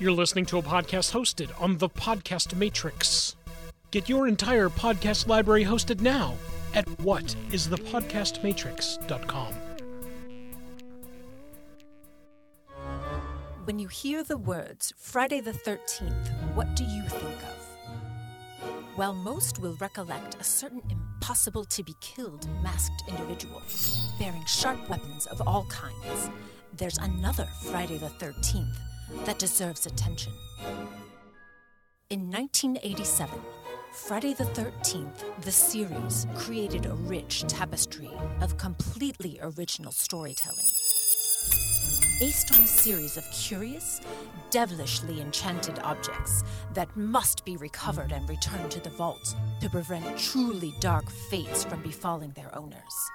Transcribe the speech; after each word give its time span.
You're 0.00 0.12
listening 0.12 0.46
to 0.46 0.58
a 0.58 0.62
podcast 0.62 1.10
hosted 1.10 1.50
on 1.60 1.78
the 1.78 1.88
Podcast 1.88 2.56
Matrix. 2.56 3.34
Get 3.90 4.08
your 4.08 4.28
entire 4.28 4.68
podcast 4.68 5.26
library 5.26 5.64
hosted 5.64 6.00
now 6.00 6.36
at 6.72 6.86
whatisthepodcastmatrix.com. 6.86 9.54
When 13.64 13.80
you 13.80 13.88
hear 13.88 14.22
the 14.22 14.38
words 14.38 14.94
Friday 14.96 15.40
the 15.40 15.50
13th, 15.50 16.54
what 16.54 16.76
do 16.76 16.84
you 16.84 17.02
think 17.02 17.42
of? 17.42 17.56
While 18.94 19.14
most 19.14 19.58
will 19.58 19.74
recollect 19.80 20.40
a 20.40 20.44
certain 20.44 20.80
impossible 20.88 21.64
to 21.64 21.82
be 21.82 21.96
killed 22.00 22.46
masked 22.62 23.02
individual 23.08 23.62
bearing 24.16 24.44
sharp 24.44 24.88
weapons 24.88 25.26
of 25.26 25.42
all 25.44 25.64
kinds, 25.64 26.30
there's 26.72 26.98
another 26.98 27.48
Friday 27.64 27.98
the 27.98 28.10
13th 28.24 28.76
that 29.24 29.38
deserves 29.38 29.86
attention. 29.86 30.32
In 32.10 32.30
1987, 32.30 33.38
Friday 33.92 34.34
the 34.34 34.44
13th, 34.44 35.42
the 35.42 35.52
series 35.52 36.26
created 36.34 36.86
a 36.86 36.94
rich 36.94 37.44
tapestry 37.48 38.10
of 38.40 38.56
completely 38.56 39.38
original 39.42 39.92
storytelling. 39.92 40.64
Based 42.18 42.52
on 42.52 42.62
a 42.62 42.66
series 42.66 43.16
of 43.16 43.24
curious, 43.30 44.00
devilishly 44.50 45.20
enchanted 45.20 45.78
objects 45.80 46.42
that 46.74 46.94
must 46.96 47.44
be 47.44 47.56
recovered 47.56 48.10
and 48.12 48.28
returned 48.28 48.70
to 48.72 48.80
the 48.80 48.90
vault 48.90 49.36
to 49.60 49.70
prevent 49.70 50.18
truly 50.18 50.74
dark 50.80 51.08
fates 51.30 51.64
from 51.64 51.82
befalling 51.82 52.32
their 52.32 52.52
owners. 52.56 53.10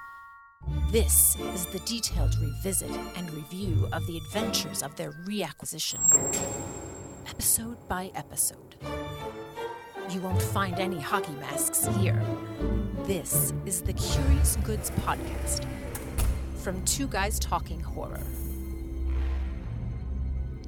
This 0.92 1.36
is 1.54 1.66
the 1.68 1.80
detailed 1.80 2.36
revisit 2.40 2.92
and 3.16 3.32
review 3.34 3.88
of 3.92 4.06
the 4.08 4.18
adventures 4.18 4.82
of 4.84 4.96
their 4.96 5.12
reacquisition, 5.28 6.00
episode 7.28 7.78
by 7.88 8.12
episode. 8.16 8.76
You 10.10 10.22
won't 10.22 10.42
find 10.42 10.80
any 10.80 11.00
hockey 11.00 11.34
masks 11.34 11.88
here. 11.98 12.22
This 13.04 13.54
is 13.66 13.82
the 13.82 13.94
Curious 13.94 14.58
Goods 14.64 14.92
Podcast 15.02 15.66
from 16.56 16.84
Two 16.86 17.08
Guys 17.08 17.40
Talking 17.40 17.80
Horror. 17.80 18.22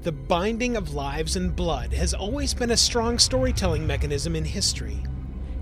The 0.03 0.11
binding 0.11 0.75
of 0.75 0.93
lives 0.93 1.35
and 1.35 1.55
blood 1.55 1.93
has 1.93 2.13
always 2.13 2.53
been 2.53 2.71
a 2.71 2.77
strong 2.77 3.17
storytelling 3.17 3.87
mechanism 3.87 4.35
in 4.35 4.45
history. 4.45 5.03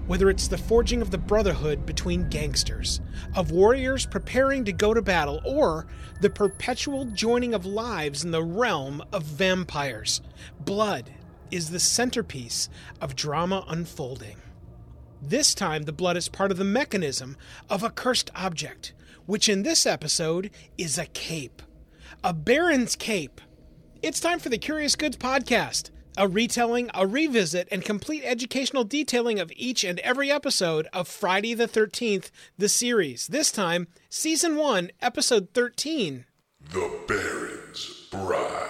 Whether 0.06 0.30
it's 0.30 0.50
the 0.50 0.58
forging 0.58 1.02
of 1.02 1.12
the 1.12 1.18
brotherhood 1.18 1.86
between 1.86 2.28
gangsters, 2.28 3.00
of 3.36 3.52
warriors 3.52 4.06
preparing 4.06 4.66
to 4.66 4.74
go 4.74 4.94
to 4.94 5.02
battle, 5.02 5.42
or 5.46 5.88
the 6.20 6.30
perpetual 6.30 7.06
joining 7.06 7.54
of 7.54 7.66
lives 7.66 8.24
in 8.26 8.32
the 8.32 8.44
realm 8.44 9.02
of 9.14 9.24
vampires, 9.24 10.22
blood 10.60 11.10
is 11.52 11.70
the 11.70 11.80
centerpiece 11.80 12.68
of 13.00 13.16
drama 13.16 13.64
unfolding. 13.70 14.38
This 15.22 15.56
time, 15.56 15.84
the 15.84 15.94
blood 15.94 16.18
is 16.18 16.28
part 16.28 16.52
of 16.52 16.58
the 16.58 16.66
mechanism 16.66 17.38
of 17.70 17.82
a 17.82 17.90
cursed 17.90 18.30
object, 18.36 18.94
which 19.26 19.48
in 19.48 19.64
this 19.64 19.86
episode 19.86 20.50
is 20.78 20.98
a 20.98 21.06
cape. 21.06 21.62
A 22.26 22.34
Baron's 22.34 22.98
cape. 22.98 23.40
It's 24.02 24.20
time 24.20 24.40
for 24.40 24.50
the 24.50 24.58
Curious 24.58 24.98
Goods 24.98 25.16
Podcast, 25.16 25.92
a 26.18 26.28
retelling, 26.28 26.90
a 26.94 27.08
revisit, 27.08 27.68
and 27.72 27.84
complete 27.84 28.24
educational 28.24 28.84
detailing 28.84 29.40
of 29.40 29.52
each 29.56 29.84
and 29.84 30.00
every 30.00 30.32
episode 30.32 30.88
of 30.94 31.08
Friday 31.08 31.54
the 31.54 31.68
13th, 31.68 32.30
the 32.58 32.70
series. 32.70 33.28
This 33.28 33.52
time, 33.52 33.88
Season 34.10 34.56
1, 34.56 34.92
Episode 35.02 35.50
13. 35.54 36.26
The 36.72 37.00
Baron's 37.08 38.08
Bride. 38.12 38.70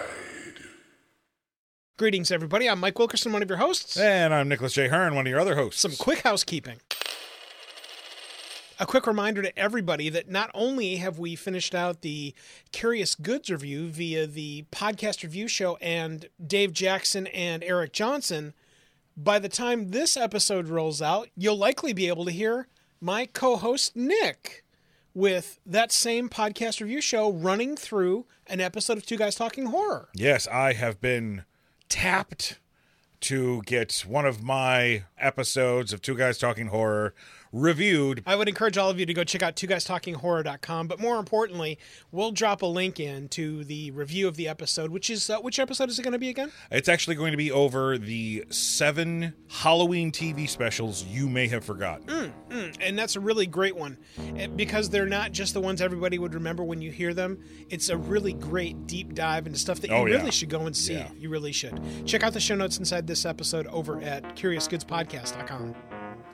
Greetings, 1.97 2.31
everybody. 2.31 2.69
I'm 2.69 2.79
Mike 2.79 2.97
Wilkerson, 2.97 3.33
one 3.33 3.43
of 3.43 3.49
your 3.49 3.59
hosts. 3.59 3.97
And 3.97 4.33
I'm 4.33 4.49
Nicholas 4.49 4.73
J. 4.73 4.87
Hearn, 4.87 5.15
one 5.15 5.27
of 5.27 5.29
your 5.29 5.39
other 5.39 5.55
hosts. 5.55 5.81
Some 5.81 5.93
quick 5.97 6.21
housekeeping. 6.21 6.77
A 8.79 8.85
quick 8.87 9.05
reminder 9.05 9.41
to 9.43 9.57
everybody 9.57 10.09
that 10.09 10.29
not 10.29 10.49
only 10.53 10.95
have 10.95 11.19
we 11.19 11.35
finished 11.35 11.75
out 11.75 12.01
the 12.01 12.33
Curious 12.71 13.13
Goods 13.13 13.49
review 13.51 13.87
via 13.87 14.25
the 14.25 14.65
podcast 14.71 15.21
review 15.21 15.47
show 15.47 15.77
and 15.77 16.27
Dave 16.45 16.73
Jackson 16.73 17.27
and 17.27 17.63
Eric 17.63 17.93
Johnson, 17.93 18.53
by 19.15 19.37
the 19.37 19.49
time 19.49 19.89
this 19.89 20.17
episode 20.17 20.67
rolls 20.67 21.01
out, 21.03 21.29
you'll 21.37 21.57
likely 21.57 21.93
be 21.93 22.07
able 22.07 22.25
to 22.25 22.31
hear 22.31 22.67
my 22.99 23.27
co 23.27 23.57
host 23.57 23.95
Nick 23.95 24.63
with 25.13 25.59
that 25.67 25.91
same 25.91 26.27
podcast 26.27 26.81
review 26.81 26.99
show 26.99 27.31
running 27.31 27.75
through 27.75 28.25
an 28.47 28.59
episode 28.59 28.97
of 28.97 29.05
Two 29.05 29.17
Guys 29.17 29.35
Talking 29.35 29.67
Horror. 29.67 30.09
Yes, 30.15 30.47
I 30.47 30.73
have 30.73 30.99
been 30.99 31.43
tapped 31.89 32.57
to 33.21 33.61
get 33.67 34.03
one 34.07 34.25
of 34.25 34.41
my 34.43 35.03
episodes 35.19 35.93
of 35.93 36.01
Two 36.01 36.15
Guys 36.15 36.39
Talking 36.39 36.67
Horror 36.67 37.13
reviewed. 37.53 38.23
I 38.25 38.35
would 38.35 38.49
encourage 38.49 38.77
all 38.77 38.89
of 38.89 38.99
you 38.99 39.05
to 39.05 39.13
go 39.13 39.23
check 39.23 39.41
out 39.43 39.55
two 39.55 39.67
guys 39.67 39.85
talking 39.85 40.15
horror.com, 40.15 40.87
but 40.87 40.99
more 40.99 41.17
importantly, 41.19 41.79
we'll 42.11 42.31
drop 42.31 42.61
a 42.61 42.65
link 42.65 42.99
in 42.99 43.29
to 43.29 43.63
the 43.63 43.91
review 43.91 44.27
of 44.27 44.35
the 44.35 44.47
episode, 44.49 44.89
which 44.91 45.09
is 45.09 45.29
uh, 45.29 45.37
which 45.39 45.59
episode 45.59 45.89
is 45.89 45.97
it 45.99 46.03
going 46.03 46.11
to 46.13 46.19
be 46.19 46.29
again? 46.29 46.51
It's 46.71 46.89
actually 46.89 47.15
going 47.15 47.31
to 47.31 47.37
be 47.37 47.51
over 47.51 47.97
the 47.97 48.43
seven 48.49 49.33
Halloween 49.49 50.11
TV 50.11 50.49
specials 50.49 51.03
you 51.05 51.29
may 51.29 51.47
have 51.47 51.63
forgotten. 51.63 52.33
Mm, 52.49 52.77
and 52.81 52.97
that's 52.99 53.15
a 53.15 53.19
really 53.19 53.45
great 53.45 53.75
one 53.75 53.97
eh, 54.37 54.47
because 54.47 54.89
they're 54.89 55.05
not 55.05 55.31
just 55.31 55.53
the 55.53 55.61
ones 55.61 55.81
everybody 55.81 56.17
would 56.17 56.33
remember 56.33 56.63
when 56.63 56.81
you 56.81 56.91
hear 56.91 57.13
them. 57.13 57.39
It's 57.69 57.89
a 57.89 57.97
really 57.97 58.33
great 58.33 58.87
deep 58.87 59.13
dive 59.13 59.45
into 59.45 59.59
stuff 59.59 59.79
that 59.81 59.89
you 59.91 59.95
Oh, 59.95 60.05
yeah. 60.07 60.17
really 60.17 60.31
should 60.31 60.49
go 60.49 60.61
and 60.65 60.75
see. 60.75 60.93
Yeah. 60.93 61.09
You 61.17 61.29
really 61.29 61.51
should. 61.51 61.79
Check 62.07 62.23
out 62.23 62.33
the 62.33 62.39
show 62.39 62.55
notes 62.55 62.79
inside 62.79 63.05
this 63.05 63.25
episode 63.25 63.67
over 63.67 64.01
at 64.01 64.23
curiousgoodspodcast.com. 64.35 65.75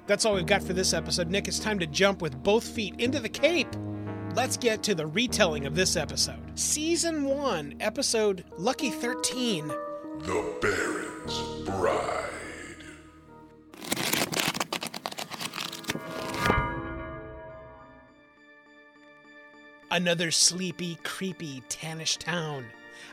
That's 0.10 0.26
all 0.26 0.34
we've 0.34 0.48
got 0.48 0.64
for 0.64 0.74
this 0.74 0.96
episode. 0.96 1.30
Nick, 1.30 1.48
it's 1.48 1.60
time 1.60 1.78
to 1.78 1.86
jump 1.86 2.20
with 2.20 2.42
both 2.42 2.68
feet 2.68 2.96
into 2.98 3.20
the 3.20 3.30
cape. 3.30 3.68
Let's 4.34 4.58
get 4.58 4.82
to 4.82 4.96
the 4.96 5.06
retelling 5.06 5.68
of 5.68 5.76
this 5.76 5.96
episode. 5.96 6.40
Season 6.56 7.26
1, 7.26 7.76
episode 7.80 8.44
Lucky 8.58 8.90
13. 8.90 9.68
The 9.68 10.56
Baron's 10.62 11.64
Bride. 11.64 12.26
Another 19.92 20.32
sleepy, 20.32 20.98
creepy, 21.04 21.62
tannish 21.70 22.18
town. 22.18 22.66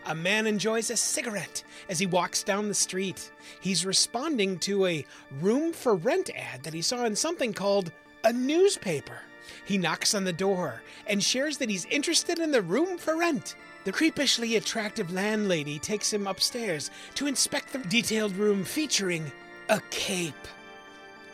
A 0.09 0.15
man 0.15 0.47
enjoys 0.47 0.89
a 0.91 0.97
cigarette 0.97 1.65
as 1.89 1.99
he 1.99 2.06
walks 2.06 2.44
down 2.44 2.69
the 2.69 2.75
street. 2.75 3.33
He's 3.61 3.84
responding 3.84 4.59
to 4.61 4.87
a 4.87 5.05
room 5.41 5.72
for 5.72 5.97
rent 5.97 6.31
ad 6.34 6.62
that 6.62 6.75
he 6.75 6.83
saw 6.83 7.05
in 7.05 7.17
something 7.17 7.53
called 7.53 7.91
a 8.22 8.33
newspaper. 8.33 9.19
He 9.65 9.78
knocks 9.78 10.15
on 10.15 10.22
the 10.22 10.33
door 10.33 10.83
and 11.09 11.22
shares 11.22 11.59
that 11.59 11.71
he's 11.71 11.87
interested 11.87 12.39
in 12.39 12.53
the 12.53 12.62
room 12.62 12.99
for 12.99 13.17
rent. 13.17 13.56
The 13.84 13.93
creepishly 13.93 14.56
attractive 14.56 15.12
landlady 15.12 15.81
takes 15.81 16.12
him 16.12 16.28
upstairs 16.28 16.91
to 17.17 17.27
inspect 17.27 17.73
the 17.73 17.78
detailed 17.78 18.37
room 18.37 18.65
featuring 18.65 19.31
a 19.69 19.81
cape. 19.91 20.34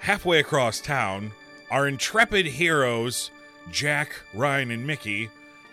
Halfway 0.00 0.40
across 0.40 0.80
town, 0.80 1.32
our 1.70 1.88
intrepid 1.88 2.46
heroes, 2.46 3.30
Jack, 3.70 4.14
Ryan, 4.34 4.70
and 4.70 4.86
Mickey, 4.86 5.30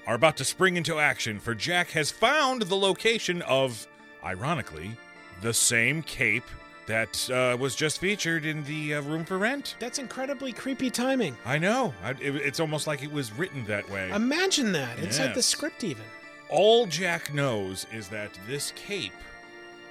are 0.10 0.16
about 0.16 0.36
to 0.38 0.44
spring 0.44 0.76
into 0.76 0.98
action, 0.98 1.40
for 1.40 1.54
Jack 1.54 1.92
has 1.92 2.10
found 2.10 2.64
the 2.64 2.76
location 2.76 3.44
of, 3.44 3.86
ironically, 4.24 4.98
the 5.44 5.54
same 5.54 6.02
cape 6.02 6.44
that 6.88 7.30
uh, 7.30 7.56
was 7.60 7.76
just 7.76 8.00
featured 8.00 8.44
in 8.44 8.64
the 8.64 8.96
uh, 8.96 9.02
room 9.04 9.24
for 9.24 9.38
rent. 9.38 9.76
That's 9.78 10.00
incredibly 10.00 10.52
creepy 10.52 10.90
timing. 10.90 11.38
I 11.46 11.60
know. 11.60 11.94
I, 12.04 12.10
it, 12.12 12.36
it's 12.38 12.60
almost 12.60 12.88
like 12.88 13.04
it 13.04 13.12
was 13.12 13.32
written 13.34 13.64
that 13.66 13.88
way. 13.88 14.10
Imagine 14.10 14.72
that 14.72 14.98
inside 14.98 15.34
the 15.34 15.36
Yes. 15.36 15.46
script, 15.46 15.84
even. 15.84 16.04
All 16.50 16.88
Jack 16.88 17.32
knows 17.32 17.86
is 17.94 18.08
that 18.08 18.32
this 18.48 18.74
cape 18.76 19.14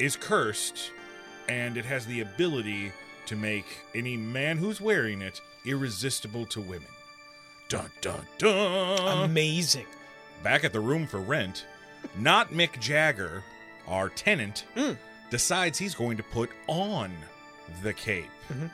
is 0.01 0.17
cursed 0.17 0.91
and 1.49 1.77
it 1.77 1.85
has 1.85 2.05
the 2.07 2.23
ability 2.23 2.91
to 3.27 3.37
make 3.37 3.67
any 3.95 4.17
man 4.17 4.57
who's 4.57 4.81
wearing 4.81 5.23
it 5.23 5.41
irresistible 5.65 6.45
to 6.47 6.61
women. 6.61 6.89
Dun 7.69 7.91
dun 8.01 8.27
dun. 8.39 9.25
Amazing. 9.31 9.87
Back 10.43 10.65
at 10.65 10.73
the 10.73 10.81
room 10.81 11.07
for 11.07 11.21
rent, 11.21 11.67
not 12.17 12.51
Mick 12.53 12.79
Jagger, 12.81 13.43
our 13.87 14.09
tenant, 14.09 14.65
Mm. 14.77 14.97
decides 15.31 15.79
he's 15.79 15.95
going 15.95 16.17
to 16.17 16.23
put 16.23 16.51
on 16.67 17.13
the 17.83 17.93
cape. 17.93 18.31
Mhm. 18.53 18.71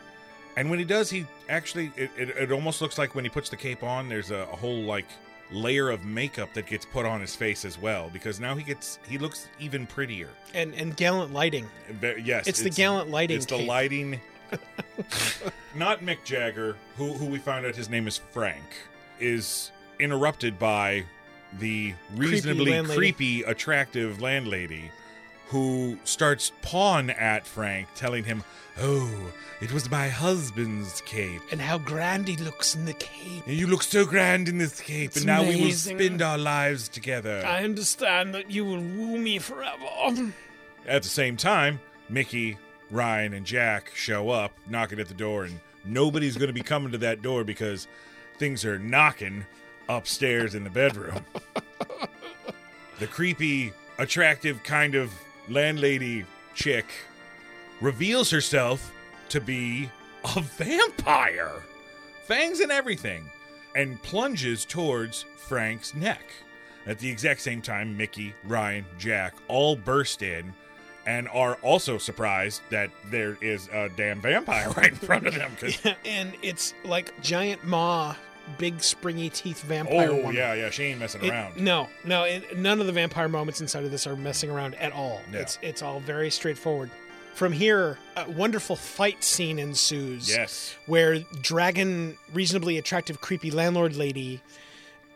And 0.57 0.71
when 0.71 0.79
he 0.79 0.85
does, 0.85 1.11
he 1.11 1.27
actually, 1.49 1.91
it, 1.97 2.11
it, 2.17 2.29
it 2.31 2.53
almost 2.53 2.81
looks 2.81 2.97
like 2.99 3.15
when 3.15 3.25
he 3.25 3.29
puts 3.31 3.49
the 3.49 3.57
cape 3.57 3.83
on, 3.83 4.09
there's 4.09 4.31
a, 4.31 4.47
a 4.53 4.57
whole 4.57 4.83
like 4.83 5.07
layer 5.51 5.91
of 5.91 6.05
makeup 6.05 6.53
that 6.55 6.67
gets 6.67 6.85
put 6.87 7.05
on 7.05 7.21
his 7.21 7.35
face 7.37 7.65
as 7.65 7.79
well 7.79 8.09
because 8.13 8.39
now 8.41 8.55
he 8.55 8.63
gets, 8.63 8.99
he 9.09 9.19
looks 9.19 9.49
even 9.59 9.87
prettier. 9.87 10.29
And 10.55 10.75
and 10.75 10.97
gallant 10.97 11.33
lighting. 11.33 11.67
Yes. 12.23 12.47
It's 12.47 12.61
the 12.63 12.71
gallant 12.71 13.11
lighting 13.11 13.37
It's 13.39 13.47
the 13.47 13.59
cape. 13.59 13.69
lighting. 13.69 14.21
Not 15.75 16.01
Mick 16.03 16.23
Jagger, 16.25 16.77
who, 16.97 17.13
who 17.15 17.27
we 17.27 17.39
found 17.39 17.67
out 17.67 17.75
his 17.75 17.89
name 17.91 18.07
is 18.07 18.19
Frank, 18.19 18.63
is 19.19 19.73
interrupted 19.99 20.59
by 20.59 21.05
the 21.59 21.95
reasonably 22.15 22.73
landlady. 22.73 22.99
creepy, 22.99 23.43
attractive 23.43 24.21
landlady 24.21 24.91
who 25.49 25.99
starts 26.05 26.53
pawing 26.63 27.11
at 27.11 27.47
Frank, 27.47 27.89
telling 27.95 28.25
him, 28.25 28.43
"Oh, 28.79 29.33
it 29.61 29.73
was 29.73 29.91
my 29.91 30.09
husband's 30.09 31.01
cape." 31.03 31.43
And 31.53 31.61
how 31.61 31.79
grand 31.79 32.27
he 32.27 32.37
looks 32.37 32.75
in 32.75 32.87
the 32.87 32.95
cape. 32.95 33.43
You 33.47 33.67
look 33.67 33.83
so 33.83 34.05
grand 34.05 34.49
in 34.49 34.59
this 34.59 34.81
cape, 34.81 35.09
It's 35.09 35.19
and 35.19 35.27
now 35.27 35.43
we 35.43 35.61
will 35.61 35.73
spend 35.73 36.23
our 36.23 36.39
lives 36.39 36.89
together. 36.89 37.45
I 37.47 37.63
understand 37.63 38.35
that 38.35 38.51
you 38.51 38.65
will 38.65 38.81
woo 38.81 39.19
me 39.19 39.39
forever. 39.39 40.33
At 40.87 41.03
the 41.03 41.09
same 41.09 41.37
time, 41.37 41.81
Mickey, 42.09 42.59
Ryan, 42.91 43.35
and 43.35 43.47
Jack 43.47 43.93
show 43.95 44.31
up, 44.31 44.53
knocking 44.69 44.99
at 44.99 45.09
the 45.09 45.15
door, 45.15 45.45
and 45.45 45.61
nobody's 45.85 46.37
going 46.37 46.49
to 46.49 46.55
be 46.55 46.63
coming 46.63 46.91
to 46.93 46.99
that 46.99 47.23
door 47.23 47.45
because 47.45 47.87
things 48.39 48.65
are 48.65 48.79
knocking 48.79 49.47
upstairs 49.89 50.55
in 50.55 50.65
the 50.65 50.71
bedroom. 50.71 51.21
the 52.99 53.07
creepy, 53.07 53.73
attractive 53.99 54.63
kind 54.63 54.95
of 54.95 55.11
landlady 55.49 56.25
chick 56.55 56.87
reveals 57.81 58.31
herself 58.31 58.93
to 59.29 59.41
be 59.41 59.91
a 60.37 60.41
vampire, 60.41 61.63
fangs 62.27 62.61
and 62.61 62.71
everything, 62.73 63.29
and 63.77 64.01
plunges 64.03 64.65
towards 64.65 65.25
Frank's 65.37 65.95
neck. 65.95 66.23
At 66.87 66.99
the 66.99 67.11
exact 67.11 67.41
same 67.41 67.63
time, 67.63 67.97
Mickey, 67.97 68.35
Ryan, 68.45 68.85
Jack 68.99 69.35
all 69.49 69.75
burst 69.77 70.23
in 70.23 70.53
and 71.07 71.29
are 71.29 71.57
also 71.57 71.99
surprised 71.99 72.63
that 72.71 72.91
there 73.11 73.37
is 73.43 73.69
a 73.73 73.91
damn 73.97 74.21
vampire 74.23 74.71
right 74.77 74.91
in 74.91 74.95
front 74.97 75.27
of 75.27 75.35
them. 75.35 75.55
'cause- 75.61 75.79
and 76.05 76.33
it's 76.43 76.73
like 76.85 77.13
giant 77.21 77.65
maw, 77.65 78.15
big 78.59 78.83
springy 78.83 79.31
teeth 79.31 79.63
vampire 79.63 80.11
oh, 80.11 80.17
woman. 80.17 80.35
yeah, 80.35 80.55
yeah, 80.55 80.71
she 80.71 80.85
ain't 80.85 81.01
messing 81.01 81.25
It- 81.25 81.31
around. 81.31 81.57
no, 81.57 81.89
no, 82.05 82.25
it, 82.25 82.59
none 82.59 82.81
of 82.81 82.87
the 82.87 82.93
vampire 82.93 83.29
moments 83.29 83.61
inside 83.61 83.85
of 83.85 83.91
this 83.91 84.07
are 84.07 84.17
messing 84.17 84.51
around 84.51 84.75
at 84.77 84.93
all. 84.93 85.21
No. 85.31 85.39
It's 85.41 85.59
it's 85.63 85.83
all 85.83 86.01
very 86.01 86.31
straightforward. 86.31 86.91
From 87.35 87.51
here, 87.53 87.99
a 88.17 88.31
wonderful 88.31 88.77
fight 88.77 89.25
scene 89.25 89.59
ensues. 89.59 90.29
Yes. 90.29 90.77
where 90.87 91.19
dragon, 91.41 92.17
reasonably 92.33 92.79
attractive, 92.79 93.21
creepy 93.21 93.51
landlord 93.51 93.97
lady 93.97 94.41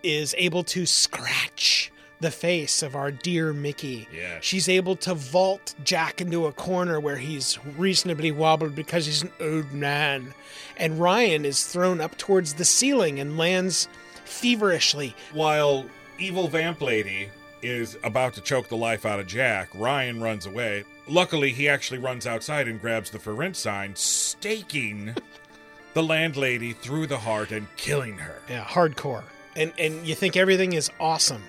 is 0.03 0.35
able 0.37 0.65
to 0.65 0.85
scratch 0.87 1.93
the 2.21 2.31
face 2.31 2.83
of 2.83 2.97
our 2.97 3.11
dear 3.11 3.53
Mickey. 3.53 4.09
Yes. 4.13 4.43
She's 4.45 4.69
able 4.69 4.97
to 4.97 5.15
vault 5.15 5.75
Jack 5.85 6.21
into 6.21 6.47
a 6.47 6.53
corner 6.53 7.01
where 7.01 7.17
he's 7.17 7.59
reasonably 7.77 8.33
wobbled 8.33 8.75
because 8.75 9.07
he's 9.07 9.23
an 9.23 9.33
old 9.41 9.73
man. 9.73 10.35
And 10.77 11.01
Ryan 11.01 11.45
is 11.45 11.65
thrown 11.65 12.01
up 12.01 12.17
towards 12.19 12.55
the 12.55 12.65
ceiling 12.65 13.21
and 13.21 13.39
lands 13.39 13.89
feverishly. 14.25 15.15
While 15.33 15.87
evil 16.19 16.49
vamp 16.49 16.81
lady 16.81 17.31
is 17.63 17.97
about 18.03 18.35
to 18.35 18.41
choke 18.41 18.69
the 18.69 18.77
life 18.77 19.05
out 19.07 19.21
of 19.21 19.27
Jack, 19.27 19.69
Ryan 19.75 20.21
runs 20.21 20.47
away. 20.47 20.85
Luckily, 21.07 21.53
he 21.53 21.69
actually 21.69 21.99
runs 21.99 22.27
outside 22.27 22.69
and 22.69 22.81
grabs 22.81 23.11
the 23.11 23.19
for 23.19 23.35
rent 23.35 23.57
sign, 23.57 23.95
staking 23.97 25.15
the 25.95 26.03
landlady 26.03 26.73
through 26.73 27.07
the 27.07 27.19
heart 27.19 27.51
and 27.51 27.67
killing 27.77 28.19
her. 28.19 28.43
Yeah, 28.49 28.65
hardcore. 28.65 29.25
And 29.57 29.73
and 29.79 30.07
you 30.07 30.15
think 30.15 30.37
everything 30.37 30.75
is 30.75 30.91
awesome. 31.01 31.43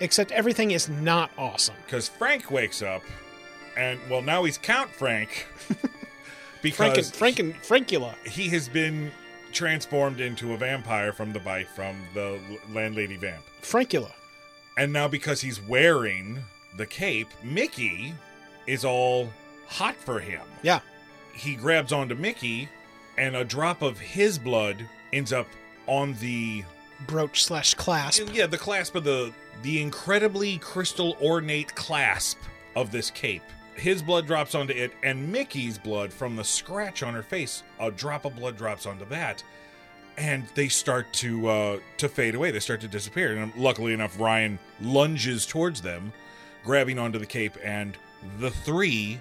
Except 0.00 0.32
everything 0.32 0.70
is 0.70 0.88
not 0.88 1.30
awesome. 1.36 1.74
Because 1.84 2.08
Frank 2.08 2.50
wakes 2.50 2.82
up, 2.82 3.02
and 3.76 3.98
well, 4.08 4.22
now 4.22 4.44
he's 4.44 4.58
Count 4.58 4.90
Frank 4.90 5.46
because 6.62 7.10
Franken, 7.12 7.54
Frankula. 7.64 8.14
he 8.26 8.48
has 8.48 8.68
been 8.68 9.12
transformed 9.52 10.20
into 10.20 10.54
a 10.54 10.56
vampire 10.56 11.12
from 11.12 11.32
the 11.32 11.40
bite 11.40 11.68
from 11.68 11.96
the 12.14 12.38
landlady 12.72 13.16
vamp. 13.16 13.42
Frankula. 13.62 14.12
And 14.78 14.92
now 14.92 15.08
because 15.08 15.40
he's 15.40 15.60
wearing 15.60 16.38
the 16.76 16.86
cape, 16.86 17.28
Mickey 17.42 18.14
is 18.66 18.84
all 18.84 19.28
hot 19.66 19.96
for 19.96 20.20
him. 20.20 20.42
Yeah. 20.62 20.80
He 21.34 21.56
grabs 21.56 21.92
onto 21.92 22.14
Mickey, 22.14 22.68
and 23.18 23.36
a 23.36 23.44
drop 23.44 23.82
of 23.82 23.98
his 23.98 24.38
blood 24.38 24.88
ends 25.12 25.32
up 25.32 25.46
on 25.86 26.14
the 26.20 26.64
Brooch 27.06 27.42
slash 27.42 27.74
clasp. 27.74 28.28
yeah 28.32 28.46
the 28.46 28.58
clasp 28.58 28.94
of 28.94 29.04
the 29.04 29.32
the 29.62 29.80
incredibly 29.80 30.58
crystal 30.58 31.16
ornate 31.20 31.74
clasp 31.74 32.38
of 32.76 32.90
this 32.90 33.10
cape. 33.10 33.42
His 33.74 34.02
blood 34.02 34.26
drops 34.26 34.54
onto 34.54 34.74
it, 34.74 34.92
and 35.02 35.32
Mickey's 35.32 35.78
blood 35.78 36.12
from 36.12 36.36
the 36.36 36.44
scratch 36.44 37.02
on 37.02 37.14
her 37.14 37.22
face. 37.22 37.62
A 37.78 37.90
drop 37.90 38.24
of 38.24 38.36
blood 38.36 38.56
drops 38.56 38.84
onto 38.84 39.06
that, 39.06 39.42
and 40.18 40.44
they 40.54 40.68
start 40.68 41.10
to 41.14 41.48
uh, 41.48 41.78
to 41.96 42.08
fade 42.08 42.34
away. 42.34 42.50
They 42.50 42.60
start 42.60 42.80
to 42.82 42.88
disappear. 42.88 43.36
And 43.36 43.54
luckily 43.56 43.92
enough, 43.94 44.20
Ryan 44.20 44.58
lunges 44.82 45.46
towards 45.46 45.80
them, 45.80 46.12
grabbing 46.62 46.98
onto 46.98 47.18
the 47.18 47.26
cape, 47.26 47.56
and 47.62 47.96
the 48.38 48.50
three 48.50 49.20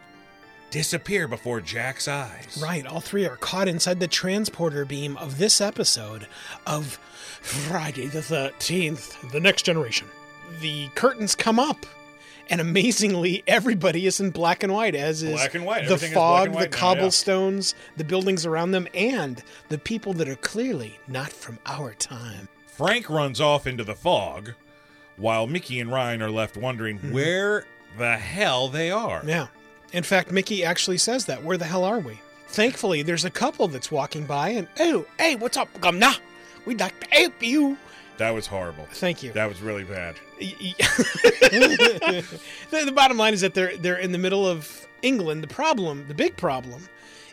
disappear 0.71 1.27
before 1.27 1.61
Jack's 1.61 2.07
eyes. 2.07 2.59
Right, 2.61 2.85
all 2.85 2.99
three 2.99 3.25
are 3.25 3.37
caught 3.37 3.67
inside 3.67 3.99
the 3.99 4.07
transporter 4.07 4.85
beam 4.85 5.17
of 5.17 5.37
this 5.37 5.61
episode 5.61 6.27
of 6.67 6.99
Friday 7.41 8.07
the 8.07 8.19
13th, 8.19 9.31
The 9.31 9.39
Next 9.39 9.63
Generation. 9.63 10.07
The 10.61 10.89
curtains 10.95 11.35
come 11.35 11.59
up, 11.59 11.85
and 12.49 12.59
amazingly, 12.59 13.43
everybody 13.47 14.05
is 14.05 14.19
in 14.19 14.31
black 14.31 14.63
and 14.63 14.73
white, 14.73 14.95
as 14.95 15.23
is 15.23 15.33
Black 15.33 15.55
and 15.55 15.65
white. 15.65 15.85
the 15.85 15.93
Everything 15.93 16.09
is 16.09 16.13
black 16.13 16.13
fog, 16.15 16.45
and 16.45 16.53
the 16.53 16.57
white 16.57 16.71
now, 16.71 16.77
yeah. 16.77 16.79
cobblestones, 16.95 17.75
the 17.97 18.03
buildings 18.03 18.45
around 18.45 18.71
them, 18.71 18.87
and 18.93 19.43
the 19.69 19.77
people 19.77 20.13
that 20.13 20.27
are 20.27 20.35
clearly 20.35 20.99
not 21.07 21.31
from 21.31 21.59
our 21.65 21.93
time. 21.93 22.49
Frank 22.67 23.09
runs 23.09 23.39
off 23.39 23.67
into 23.67 23.83
the 23.83 23.95
fog, 23.95 24.53
while 25.17 25.47
Mickey 25.47 25.79
and 25.79 25.91
Ryan 25.91 26.21
are 26.21 26.31
left 26.31 26.57
wondering 26.57 26.97
mm-hmm. 26.97 27.13
where 27.13 27.65
the 27.97 28.17
hell 28.17 28.69
they 28.69 28.89
are. 28.89 29.21
Yeah. 29.25 29.47
In 29.91 30.03
fact, 30.03 30.31
Mickey 30.31 30.63
actually 30.63 30.97
says 30.97 31.25
that. 31.25 31.43
Where 31.43 31.57
the 31.57 31.65
hell 31.65 31.83
are 31.83 31.99
we? 31.99 32.19
Thankfully, 32.47 33.01
there's 33.01 33.25
a 33.25 33.29
couple 33.29 33.67
that's 33.67 33.91
walking 33.91 34.25
by 34.25 34.49
and, 34.49 34.67
oh, 34.79 35.05
hey, 35.17 35.35
what's 35.35 35.57
up, 35.57 35.71
Gumna? 35.81 36.17
We'd 36.65 36.79
like 36.79 36.99
to 37.01 37.07
help 37.09 37.43
you. 37.43 37.77
That 38.17 38.31
was 38.31 38.47
horrible. 38.47 38.85
Thank 38.91 39.23
you. 39.23 39.31
That 39.33 39.49
was 39.49 39.61
really 39.61 39.83
bad. 39.83 40.15
The, 42.71 42.85
the 42.85 42.91
bottom 42.93 43.17
line 43.17 43.33
is 43.33 43.41
that 43.41 43.53
they're 43.53 43.75
they're 43.77 43.97
in 43.97 44.11
the 44.11 44.17
middle 44.17 44.45
of 44.47 44.87
England. 45.01 45.43
The 45.43 45.47
problem, 45.47 46.05
the 46.07 46.13
big 46.13 46.35
problem, 46.37 46.87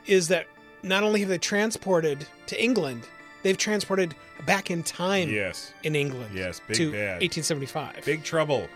is 0.06 0.28
that 0.28 0.46
not 0.82 1.02
only 1.02 1.20
have 1.20 1.28
they 1.28 1.38
transported 1.38 2.26
to 2.46 2.62
England, 2.62 3.06
they've 3.42 3.56
transported 3.58 4.14
back 4.46 4.70
in 4.70 4.82
time 4.82 5.28
Yes. 5.28 5.72
in 5.82 5.94
England. 5.96 6.30
Yes, 6.34 6.60
big 6.66 6.76
to 6.76 6.92
bad. 6.92 7.20
1875. 7.22 8.04
Big 8.04 8.22
trouble. 8.24 8.68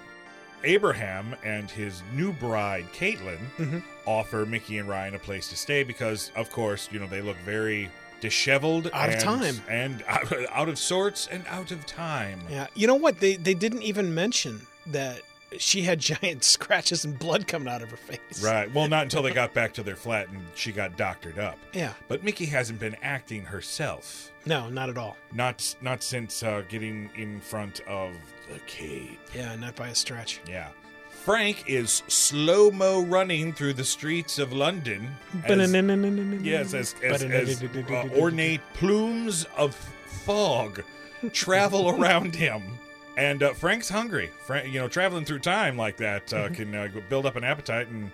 Abraham 0.65 1.35
and 1.43 1.71
his 1.71 2.03
new 2.13 2.33
bride, 2.35 2.85
Caitlin, 2.93 3.39
Mhm. 3.59 3.83
offer 4.07 4.45
Mickey 4.45 4.77
and 4.79 4.87
Ryan 4.89 5.15
a 5.15 5.19
place 5.19 5.49
to 5.49 5.57
stay 5.57 5.83
because, 5.85 6.31
of 6.37 6.51
course, 6.51 6.89
you 6.93 6.99
know, 7.01 7.07
they 7.07 7.23
look 7.23 7.39
very 7.47 7.91
disheveled. 8.21 8.91
Out 8.93 9.09
of 9.09 9.15
and- 9.17 9.23
time. 9.23 9.63
And 9.69 10.05
out, 10.09 10.33
out 10.51 10.69
of 10.69 10.79
sorts 10.79 11.27
and 11.27 11.45
out 11.49 11.71
of 11.71 11.85
time. 11.87 12.41
Yeah, 12.51 12.67
you 12.75 12.87
know 12.87 12.95
what? 12.95 13.21
They 13.21 13.37
they 13.37 13.55
didn't 13.55 13.83
even 13.83 14.15
mention 14.15 14.67
that 14.87 15.23
she 15.59 15.83
had 15.83 15.99
giant 16.13 16.45
scratches 16.45 17.05
and 17.05 17.19
blood 17.19 17.47
coming 17.49 17.69
out 17.69 17.83
of 17.83 17.91
her 17.91 17.97
face. 17.97 18.43
Right. 18.43 18.73
Well, 18.73 18.89
not 18.89 19.03
until 19.05 19.23
they 19.23 19.33
got 19.35 19.53
back 19.55 19.73
to 19.75 19.83
their 19.83 19.97
flat 19.97 20.29
and 20.29 20.41
she 20.55 20.71
got 20.73 20.97
doctored 20.97 21.39
up. 21.39 21.59
Yeah. 21.73 21.93
But 22.09 22.23
Mickey 22.23 22.47
hasn't 22.47 22.79
been 22.79 22.97
acting 23.03 23.45
herself. 23.45 24.31
No, 24.47 24.69
not 24.71 24.89
at 24.89 24.97
all. 24.97 25.17
Not 25.35 25.75
not 25.83 26.03
since 26.03 26.43
uh, 26.43 26.63
getting 26.69 27.11
in 27.17 27.41
front 27.41 27.81
of 27.81 28.13
the 28.53 28.59
cave. 28.61 29.19
Yeah, 29.35 29.55
not 29.57 29.75
by 29.77 29.89
a 29.89 29.95
stretch. 29.95 30.41
Yeah. 30.49 30.69
Frank 31.25 31.65
is 31.67 32.03
slow 32.09 32.71
mo 32.71 33.03
running 33.03 33.53
through 33.53 33.75
the 33.75 33.85
streets 33.85 34.39
of 34.39 34.53
London. 34.53 35.09
as- 35.65 35.73
yes, 36.43 36.73
as, 36.75 36.95
as, 37.03 37.23
as 37.51 37.63
uh, 37.91 38.09
ornate 38.19 38.61
plumes 38.75 39.47
of 39.57 39.75
fog 40.07 40.83
travel 41.33 41.91
around 41.91 42.35
him. 42.35 42.63
And 43.17 43.43
uh, 43.43 43.53
Frank's 43.53 43.89
hungry. 43.89 44.31
Frank, 44.47 44.73
you 44.73 44.81
know, 44.81 44.89
traveling 44.89 45.25
through 45.27 45.41
time 45.41 45.77
like 45.77 45.99
that 45.99 46.33
uh, 46.33 46.49
can 46.49 46.75
uh, 46.75 46.89
build 47.11 47.27
up 47.27 47.37
an 47.37 47.45
appetite 47.45 47.89
and 47.89 48.11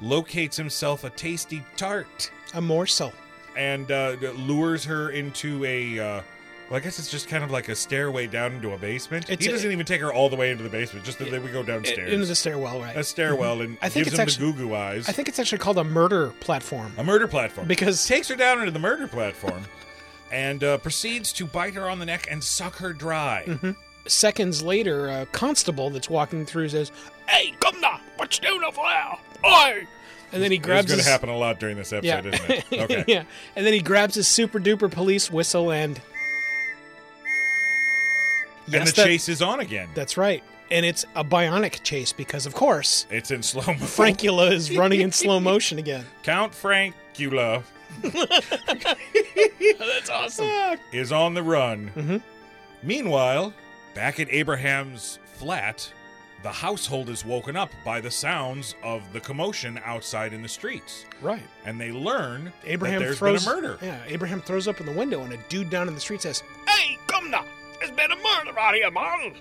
locates 0.00 0.56
himself 0.56 1.04
a 1.04 1.10
tasty 1.10 1.62
tart 1.76 2.30
A 2.54 2.60
morsel. 2.60 3.12
and 3.56 3.90
uh, 3.92 4.16
lures 4.36 4.84
her 4.84 5.10
into 5.10 5.64
a. 5.64 6.22
Well, 6.70 6.76
I 6.76 6.80
guess 6.80 6.98
it's 6.98 7.10
just 7.10 7.28
kind 7.28 7.42
of 7.42 7.50
like 7.50 7.68
a 7.70 7.74
stairway 7.74 8.26
down 8.26 8.52
into 8.52 8.72
a 8.72 8.78
basement. 8.78 9.30
It's 9.30 9.42
he 9.44 9.50
a- 9.50 9.54
doesn't 9.54 9.72
even 9.72 9.86
take 9.86 10.02
her 10.02 10.12
all 10.12 10.28
the 10.28 10.36
way 10.36 10.50
into 10.50 10.62
the 10.62 10.68
basement; 10.68 11.04
just 11.06 11.18
that 11.18 11.30
they 11.30 11.38
would 11.38 11.52
go 11.52 11.62
downstairs. 11.62 12.12
Into 12.12 12.26
the 12.26 12.34
stairwell, 12.34 12.80
right? 12.80 12.94
a 12.96 13.02
stairwell 13.04 13.62
and 13.62 13.78
I 13.80 13.88
think 13.88 14.04
gives 14.04 14.08
it's 14.08 14.18
him 14.18 14.22
actually- 14.22 14.52
the 14.52 14.58
goo 14.58 14.68
goo 14.68 14.74
eyes. 14.74 15.08
I 15.08 15.12
think 15.12 15.28
it's 15.28 15.38
actually 15.38 15.58
called 15.58 15.78
a 15.78 15.84
murder 15.84 16.28
platform. 16.40 16.92
a 16.98 17.04
murder 17.04 17.26
platform 17.26 17.66
Because- 17.68 18.06
takes 18.06 18.28
her 18.28 18.36
down 18.36 18.58
into 18.60 18.70
the 18.70 18.78
murder 18.78 19.08
platform 19.08 19.64
and 20.30 20.62
uh, 20.62 20.76
proceeds 20.78 21.32
to 21.34 21.46
bite 21.46 21.72
her 21.74 21.88
on 21.88 21.98
the 22.00 22.06
neck 22.06 22.26
and 22.30 22.44
suck 22.44 22.76
her 22.76 22.92
dry. 22.92 23.44
Mm-hmm. 23.46 23.70
Seconds 24.06 24.62
later, 24.62 25.08
a 25.08 25.26
constable 25.26 25.88
that's 25.90 26.10
walking 26.10 26.44
through 26.44 26.68
says, 26.70 26.92
"Hey, 27.28 27.54
come 27.60 27.80
now, 27.80 28.00
what 28.16 28.38
you 28.38 28.46
doing 28.48 28.62
over 28.62 28.76
there? 28.76 29.50
Oi!" 29.50 29.86
And 30.32 30.42
then 30.42 30.50
he 30.50 30.58
It's 30.58 30.66
grabs 30.66 30.86
going 30.88 31.00
to 31.02 31.08
happen 31.08 31.30
a 31.30 31.36
lot 31.38 31.58
during 31.58 31.78
this 31.78 31.90
yeah, 31.92 32.16
episode, 32.18 32.34
isn't 32.34 32.50
it? 32.50 32.64
Okay. 32.90 33.04
yeah, 33.06 33.24
and 33.56 33.64
then 33.64 33.72
he 33.72 33.80
grabs 33.80 34.14
his 34.14 34.28
super 34.28 34.60
duper 34.60 34.90
police 34.90 35.30
whistle 35.30 35.72
and 35.72 35.98
And 38.74 38.86
yes, 38.86 38.90
the 38.92 39.02
that- 39.02 39.06
chase 39.06 39.28
is 39.28 39.42
on 39.42 39.60
again. 39.60 39.88
That's 39.94 40.16
right. 40.16 40.42
And 40.70 40.84
it's 40.84 41.06
a 41.16 41.24
bionic 41.24 41.82
chase 41.82 42.12
because, 42.12 42.44
of 42.44 42.54
course, 42.54 43.06
It's 43.10 43.30
in 43.30 43.42
slow 43.42 43.62
mo. 43.72 43.86
Frankula 43.86 44.52
is 44.52 44.70
running 44.76 45.00
in 45.00 45.12
slow 45.12 45.40
motion 45.40 45.78
again. 45.78 46.04
Count 46.22 46.52
Frankula 46.52 47.62
That's 48.02 50.10
awesome. 50.10 50.78
is 50.92 51.12
on 51.12 51.34
the 51.34 51.42
run. 51.42 51.90
Mhm. 51.96 52.22
Meanwhile, 52.82 53.52
back 53.94 54.20
at 54.20 54.28
Abraham's 54.30 55.18
flat, 55.38 55.90
the 56.42 56.52
household 56.52 57.08
is 57.08 57.24
woken 57.24 57.56
up 57.56 57.70
by 57.84 58.00
the 58.00 58.10
sounds 58.10 58.74
of 58.82 59.02
the 59.12 59.20
commotion 59.20 59.80
outside 59.84 60.32
in 60.32 60.42
the 60.42 60.48
streets. 60.48 61.04
Right. 61.20 61.42
And 61.64 61.80
they 61.80 61.90
learn 61.90 62.52
Abraham 62.64 63.00
that 63.00 63.06
there's 63.06 63.18
throws 63.18 63.44
been 63.44 63.54
a 63.54 63.56
murder. 63.56 63.78
Yeah, 63.82 63.98
Abraham 64.06 64.40
throws 64.42 64.68
up 64.68 64.78
in 64.80 64.86
the 64.86 64.92
window, 64.92 65.22
and 65.22 65.32
a 65.32 65.38
dude 65.48 65.70
down 65.70 65.88
in 65.88 65.94
the 65.94 66.00
street 66.00 66.22
says, 66.22 66.42
Hey, 66.68 66.96
come 67.08 67.30
now. 67.30 67.44
There's 67.78 67.90
been 67.92 68.10
a 68.12 68.16
murder 68.16 68.58
out 68.58 68.74
here, 68.74 68.90
man. 68.90 69.34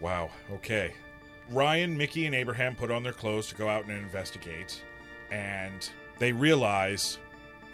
Wow, 0.00 0.30
okay. 0.52 0.92
Ryan, 1.50 1.96
Mickey, 1.96 2.26
and 2.26 2.34
Abraham 2.34 2.74
put 2.74 2.90
on 2.90 3.02
their 3.02 3.12
clothes 3.12 3.48
to 3.48 3.54
go 3.54 3.68
out 3.68 3.84
and 3.84 3.92
investigate, 3.92 4.82
and 5.30 5.88
they 6.18 6.32
realize 6.32 7.18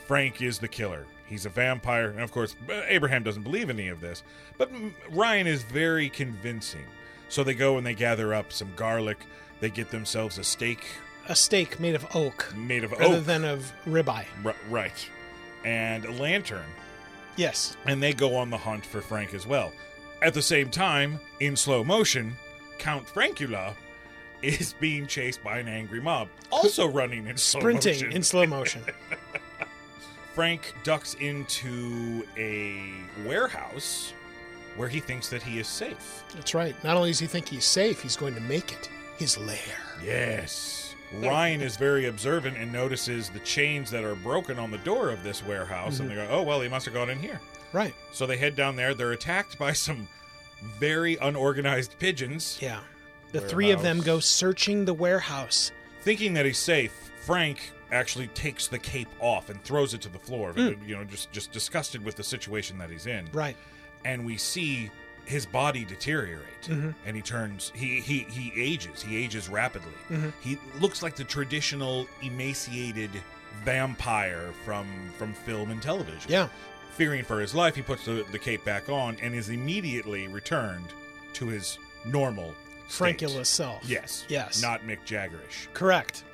Frank 0.07 0.43
is 0.43 0.59
the 0.59 0.69
killer. 0.69 1.07
He's 1.27 1.47
a 1.47 1.50
vampire, 1.50 2.09
and 2.09 2.21
of 2.21 2.33
course, 2.33 2.57
uh, 2.69 2.83
Abraham 2.89 3.23
doesn't 3.23 3.45
believe 3.45 3.71
any 3.71 3.89
of 3.89 4.00
this, 4.00 4.23
but 4.59 4.71
Ryan 5.11 5.47
is 5.47 5.62
very 5.62 6.09
convincing. 6.11 6.85
So 7.29 7.45
they 7.45 7.55
go 7.55 7.79
and 7.79 7.87
they 7.87 7.95
gather 7.95 8.35
up 8.35 8.53
some 8.53 8.73
garlic. 8.75 9.19
They 9.61 9.71
get 9.71 9.91
themselves 9.91 10.37
a 10.39 10.45
steak 10.45 10.85
"A 11.29 11.37
steak 11.37 11.79
made 11.79 11.95
of 11.95 12.05
oak 12.17 12.53
made 12.57 12.83
of 12.83 12.93
oak. 12.95 12.99
rather 13.00 13.17
oak, 13.19 13.25
than 13.25 13.45
of 13.45 13.73
ribeye." 13.87 14.27
R- 14.45 14.57
right, 14.69 15.09
and 15.65 16.05
a 16.05 16.11
lantern, 16.11 16.67
Yes. 17.37 17.77
and 17.87 18.03
they 18.03 18.12
go 18.12 18.35
on 18.35 18.50
the 18.50 18.59
hunt 18.59 18.85
for 18.85 19.00
Frank 19.00 19.33
as 19.33 19.47
well. 19.47 19.71
At 20.23 20.35
the 20.35 20.43
same 20.43 20.71
time, 20.71 21.19
in 21.41 21.57
slow 21.57 21.83
motion, 21.83 22.37
Count 22.79 23.07
Frankula 23.07 23.75
is 24.43 24.75
being 24.81 25.07
chased 25.07 25.43
by 25.43 25.59
an 25.59 25.69
angry 25.69 26.00
mob, 26.00 26.29
also 26.50 26.87
running 26.91 27.27
in 27.27 27.37
slow 27.37 27.61
Sprinting 27.61 27.95
motion. 27.95 28.12
in 28.12 28.23
slow 28.23 28.47
motion. 28.47 28.83
Frank 30.35 30.75
ducks 30.85 31.15
into 31.15 32.25
a 32.37 32.93
warehouse 33.27 34.12
where 34.77 34.89
he 34.89 35.00
thinks 35.00 35.29
that 35.29 35.43
he 35.43 35.59
is 35.59 35.67
safe. 35.67 36.25
That's 36.35 36.55
right. 36.55 36.75
Not 36.85 36.97
only 36.97 37.11
does 37.11 37.19
he 37.19 37.27
think 37.27 37.49
he's 37.49 37.65
safe, 37.65 38.00
he's 38.00 38.17
going 38.17 38.35
to 38.35 38.41
make 38.41 38.73
it 38.73 38.89
his 39.19 39.37
lair. 39.39 39.59
Yes. 40.03 40.95
Ryan 41.12 41.61
is 41.61 41.77
very 41.77 42.07
observant 42.07 42.57
and 42.57 42.73
notices 42.73 43.31
the 43.31 43.41
chains 43.41 43.91
that 43.91 44.05
are 44.05 44.15
broken 44.15 44.59
on 44.59 44.71
the 44.71 44.79
door 44.79 45.11
of 45.11 45.25
this 45.25 45.45
warehouse, 45.45 45.99
and 45.99 46.09
mm-hmm. 46.09 46.21
they 46.21 46.27
go, 46.27 46.31
"Oh 46.31 46.43
well, 46.43 46.61
he 46.61 46.69
must 46.69 46.85
have 46.85 46.95
gone 46.95 47.11
in 47.11 47.19
here." 47.19 47.41
Right. 47.73 47.95
So 48.12 48.27
they 48.27 48.37
head 48.37 48.57
down 48.57 48.77
there. 48.77 48.95
They're 48.95 49.12
attacked 49.12 49.59
by 49.59 49.73
some 49.73 50.09
very 50.79 51.17
unorganized 51.17 51.99
pigeons. 51.99 52.59
Yeah. 52.61 52.81
The 53.33 53.41
three 53.41 53.71
of 53.71 53.83
them 53.83 54.00
go 54.00 54.19
searching 54.21 54.85
the 54.85 54.95
warehouse. 54.95 55.71
Thinking 56.03 56.35
that 56.35 56.47
he's 56.47 56.59
safe, 56.59 57.11
Frank 57.21 57.73
actually 57.93 58.29
takes 58.29 58.67
the 58.67 58.79
cape 58.79 59.09
off 59.21 59.50
and 59.50 59.62
throws 59.62 59.95
it 59.95 60.00
to 60.03 60.09
the 60.09 60.19
floor. 60.19 60.53
Hmm. 60.53 60.73
You 60.85 60.97
know, 60.97 61.05
just 61.05 61.31
just 61.31 61.53
disgusted 61.53 62.05
with 62.05 62.17
the 62.17 62.25
situation 62.25 62.79
that 62.79 62.91
he's 62.91 63.07
in. 63.07 63.29
Right. 63.33 63.57
And 64.05 64.25
we 64.25 64.37
see 64.37 64.91
his 65.27 65.47
body 65.47 65.85
deteriorate, 65.85 66.62
mm-hmm. 66.62 66.91
and 67.07 67.17
he 67.17 67.23
turns. 67.23 67.71
He 67.75 68.00
he 68.00 68.21
he 68.21 68.53
ages. 68.61 69.03
He 69.03 69.23
ages 69.23 69.49
rapidly. 69.49 69.93
Mm-hmm. 70.09 70.31
He 70.41 70.59
looks 70.81 71.03
like 71.03 71.15
the 71.15 71.25
traditional 71.25 72.07
emaciated 72.23 73.11
vampire 73.65 74.53
from 74.65 74.87
from 75.19 75.35
film 75.35 75.71
and 75.71 75.81
television. 75.83 76.31
Yeah. 76.31 76.49
Fearing 76.97 77.25
for 77.25 77.40
his 77.40 77.54
life, 77.54 77.75
he 77.75 77.82
puts 77.82 78.04
the, 78.04 78.25
the 78.30 78.38
cape 78.38 78.64
back 78.64 78.88
on 78.88 79.16
and 79.23 79.35
is 79.35 79.49
immediately 79.49 80.28
returned 80.28 80.87
to 81.35 81.47
his 81.47 81.78
normal 82.04 82.54
state. 82.88 83.18
Frankula 83.18 83.47
self. 83.47 83.82
Yes. 83.88 84.25
Yes. 84.28 84.61
Not 84.61 84.82
Mick 84.82 84.99
Jaggerish. 85.06 85.73
Correct. 85.73 86.25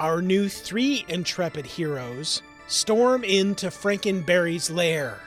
Our 0.00 0.22
new 0.22 0.48
three 0.48 1.04
intrepid 1.08 1.66
heroes 1.66 2.42
storm 2.66 3.22
into 3.24 3.66
Frankenberry's 3.66 4.70
lair. 4.70 5.18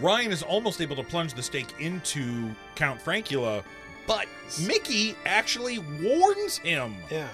Ryan 0.00 0.32
is 0.32 0.42
almost 0.42 0.80
able 0.80 0.96
to 0.96 1.02
plunge 1.04 1.34
the 1.34 1.42
stake 1.42 1.68
into 1.78 2.50
Count 2.74 2.98
Frankula, 3.00 3.62
but 4.06 4.26
Mickey 4.66 5.14
actually 5.26 5.78
warns 6.02 6.56
him 6.58 6.94
Yeah. 7.10 7.28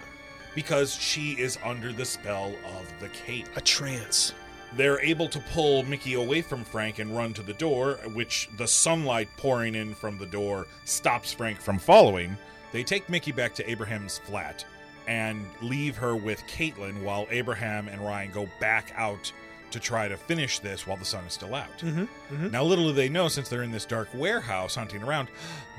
because 0.56 0.92
she 0.92 1.32
is 1.34 1.56
under 1.64 1.92
the 1.92 2.04
spell 2.04 2.52
of 2.76 2.92
the 3.00 3.08
cape. 3.10 3.46
A 3.54 3.60
trance. 3.60 4.34
They're 4.74 5.00
able 5.00 5.28
to 5.28 5.40
pull 5.52 5.82
Mickey 5.84 6.14
away 6.14 6.42
from 6.42 6.64
Frank 6.64 6.98
and 6.98 7.16
run 7.16 7.32
to 7.34 7.42
the 7.42 7.54
door, 7.54 7.94
which 8.12 8.48
the 8.56 8.66
sunlight 8.68 9.28
pouring 9.36 9.74
in 9.74 9.94
from 9.94 10.18
the 10.18 10.26
door 10.26 10.66
stops 10.84 11.32
Frank 11.32 11.60
from 11.60 11.78
following. 11.78 12.36
They 12.72 12.84
take 12.84 13.08
Mickey 13.08 13.32
back 13.32 13.54
to 13.54 13.70
Abraham's 13.70 14.18
flat 14.18 14.64
and 15.06 15.46
leave 15.62 15.96
her 15.96 16.14
with 16.14 16.42
Caitlin 16.46 17.02
while 17.02 17.26
Abraham 17.30 17.88
and 17.88 18.00
Ryan 18.00 18.30
go 18.30 18.46
back 18.60 18.92
out 18.94 19.32
to 19.70 19.80
try 19.80 20.08
to 20.08 20.16
finish 20.16 20.58
this 20.58 20.86
while 20.86 20.96
the 20.96 21.04
sun 21.04 21.24
is 21.24 21.32
still 21.32 21.54
out. 21.54 21.78
Mm-hmm. 21.78 22.50
Now, 22.50 22.62
little 22.62 22.88
do 22.88 22.92
they 22.92 23.08
know, 23.08 23.28
since 23.28 23.48
they're 23.48 23.62
in 23.62 23.70
this 23.70 23.84
dark 23.84 24.08
warehouse 24.14 24.74
hunting 24.74 25.02
around, 25.02 25.28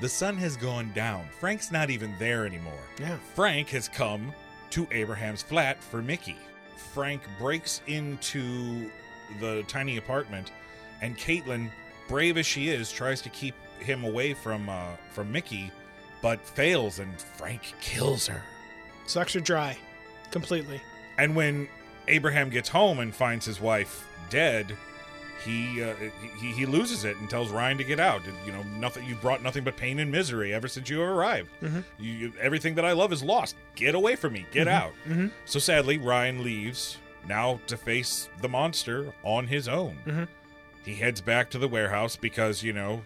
the 0.00 0.08
sun 0.08 0.36
has 0.38 0.56
gone 0.56 0.92
down. 0.94 1.28
Frank's 1.38 1.72
not 1.72 1.90
even 1.90 2.14
there 2.18 2.46
anymore. 2.46 2.82
Yeah. 3.00 3.18
Frank 3.34 3.68
has 3.70 3.88
come 3.88 4.32
to 4.70 4.86
Abraham's 4.90 5.42
flat 5.42 5.82
for 5.82 6.02
Mickey. 6.02 6.36
Frank 6.80 7.22
breaks 7.38 7.82
into 7.86 8.90
the 9.38 9.62
tiny 9.68 9.96
apartment, 9.96 10.50
and 11.02 11.16
Caitlin, 11.16 11.70
brave 12.08 12.36
as 12.36 12.46
she 12.46 12.68
is, 12.68 12.90
tries 12.90 13.20
to 13.22 13.28
keep 13.28 13.54
him 13.78 14.04
away 14.04 14.34
from 14.34 14.68
uh, 14.68 14.96
from 15.10 15.30
Mickey, 15.30 15.70
but 16.22 16.44
fails, 16.44 16.98
and 16.98 17.20
Frank 17.20 17.74
kills 17.80 18.26
her. 18.26 18.42
Sucks 19.06 19.32
her 19.34 19.40
dry. 19.40 19.76
Completely. 20.30 20.80
And 21.18 21.34
when 21.34 21.68
Abraham 22.08 22.50
gets 22.50 22.68
home 22.68 23.00
and 23.00 23.14
finds 23.14 23.46
his 23.46 23.60
wife 23.60 24.08
dead, 24.30 24.76
he 25.40 25.82
uh, 25.82 25.94
he 26.38 26.52
he 26.52 26.66
loses 26.66 27.04
it 27.04 27.16
and 27.16 27.28
tells 27.28 27.50
Ryan 27.50 27.78
to 27.78 27.84
get 27.84 27.98
out. 28.00 28.22
You 28.46 28.52
know, 28.52 28.62
nothing. 28.62 29.04
You 29.06 29.14
brought 29.16 29.42
nothing 29.42 29.64
but 29.64 29.76
pain 29.76 29.98
and 29.98 30.10
misery 30.10 30.52
ever 30.52 30.68
since 30.68 30.88
you 30.90 31.00
arrived. 31.02 31.50
You, 31.98 32.12
you, 32.12 32.32
everything 32.40 32.74
that 32.76 32.84
I 32.84 32.92
love 32.92 33.12
is 33.12 33.22
lost. 33.22 33.56
Get 33.74 33.94
away 33.94 34.16
from 34.16 34.32
me. 34.34 34.46
Get 34.50 34.68
out. 34.68 34.92
So 35.44 35.58
sadly, 35.58 35.98
Ryan 35.98 36.42
leaves 36.44 36.98
now 37.28 37.60
to 37.66 37.76
face 37.76 38.28
the 38.40 38.48
monster 38.48 39.12
on 39.22 39.46
his 39.46 39.68
own. 39.68 40.28
He 40.84 40.94
heads 40.94 41.20
back 41.20 41.50
to 41.50 41.58
the 41.58 41.68
warehouse 41.68 42.16
because 42.16 42.62
you 42.62 42.72
know 42.72 43.02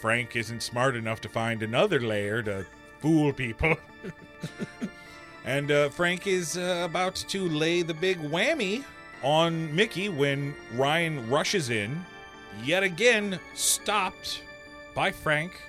Frank 0.00 0.36
isn't 0.36 0.62
smart 0.62 0.96
enough 0.96 1.20
to 1.22 1.28
find 1.28 1.62
another 1.62 2.00
layer 2.00 2.42
to 2.42 2.64
fool 3.00 3.32
people. 3.32 3.76
And 5.44 5.70
uh, 5.70 5.90
Frank 5.90 6.26
is 6.26 6.58
uh, 6.58 6.82
about 6.84 7.14
to 7.14 7.48
lay 7.48 7.82
the 7.82 7.94
big 7.94 8.18
whammy 8.18 8.82
on 9.22 9.74
Mickey 9.74 10.08
when 10.08 10.54
Ryan 10.74 11.28
rushes 11.30 11.70
in, 11.70 12.04
yet 12.64 12.82
again 12.82 13.38
stopped 13.54 14.42
by 14.94 15.10
Frank. 15.10 15.60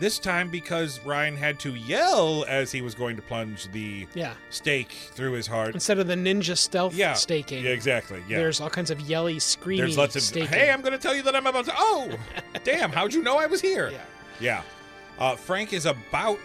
This 0.00 0.20
time 0.20 0.48
because 0.48 1.00
Ryan 1.04 1.36
had 1.36 1.58
to 1.60 1.74
yell 1.74 2.44
as 2.48 2.70
he 2.70 2.82
was 2.82 2.94
going 2.94 3.16
to 3.16 3.22
plunge 3.22 3.68
the 3.72 4.06
Yeah. 4.14 4.34
stake 4.48 4.92
through 5.12 5.32
his 5.32 5.48
heart. 5.48 5.74
Instead 5.74 5.98
of 5.98 6.06
the 6.06 6.14
ninja 6.14 6.56
stealth 6.56 6.94
Yeah, 6.94 7.14
staking, 7.14 7.64
Yeah, 7.64 7.70
exactly. 7.70 8.22
Yeah. 8.28 8.38
there's 8.38 8.60
all 8.60 8.70
kinds 8.70 8.92
of 8.92 9.00
yelly, 9.00 9.40
screaming 9.40 9.84
There's 9.84 9.98
lots 9.98 10.14
of 10.14 10.22
staking. 10.22 10.50
hey, 10.50 10.70
I'm 10.70 10.82
going 10.82 10.92
to 10.92 10.98
tell 10.98 11.16
you 11.16 11.22
that 11.22 11.34
I'm 11.34 11.48
about 11.48 11.64
to. 11.64 11.72
Oh, 11.76 12.12
damn! 12.64 12.92
How'd 12.92 13.12
you 13.12 13.22
know 13.24 13.38
I 13.38 13.46
was 13.46 13.60
here? 13.60 13.90
Yeah. 13.90 14.02
Yeah. 14.40 14.62
Uh, 15.18 15.34
Frank 15.34 15.72
is 15.72 15.84
about 15.84 16.38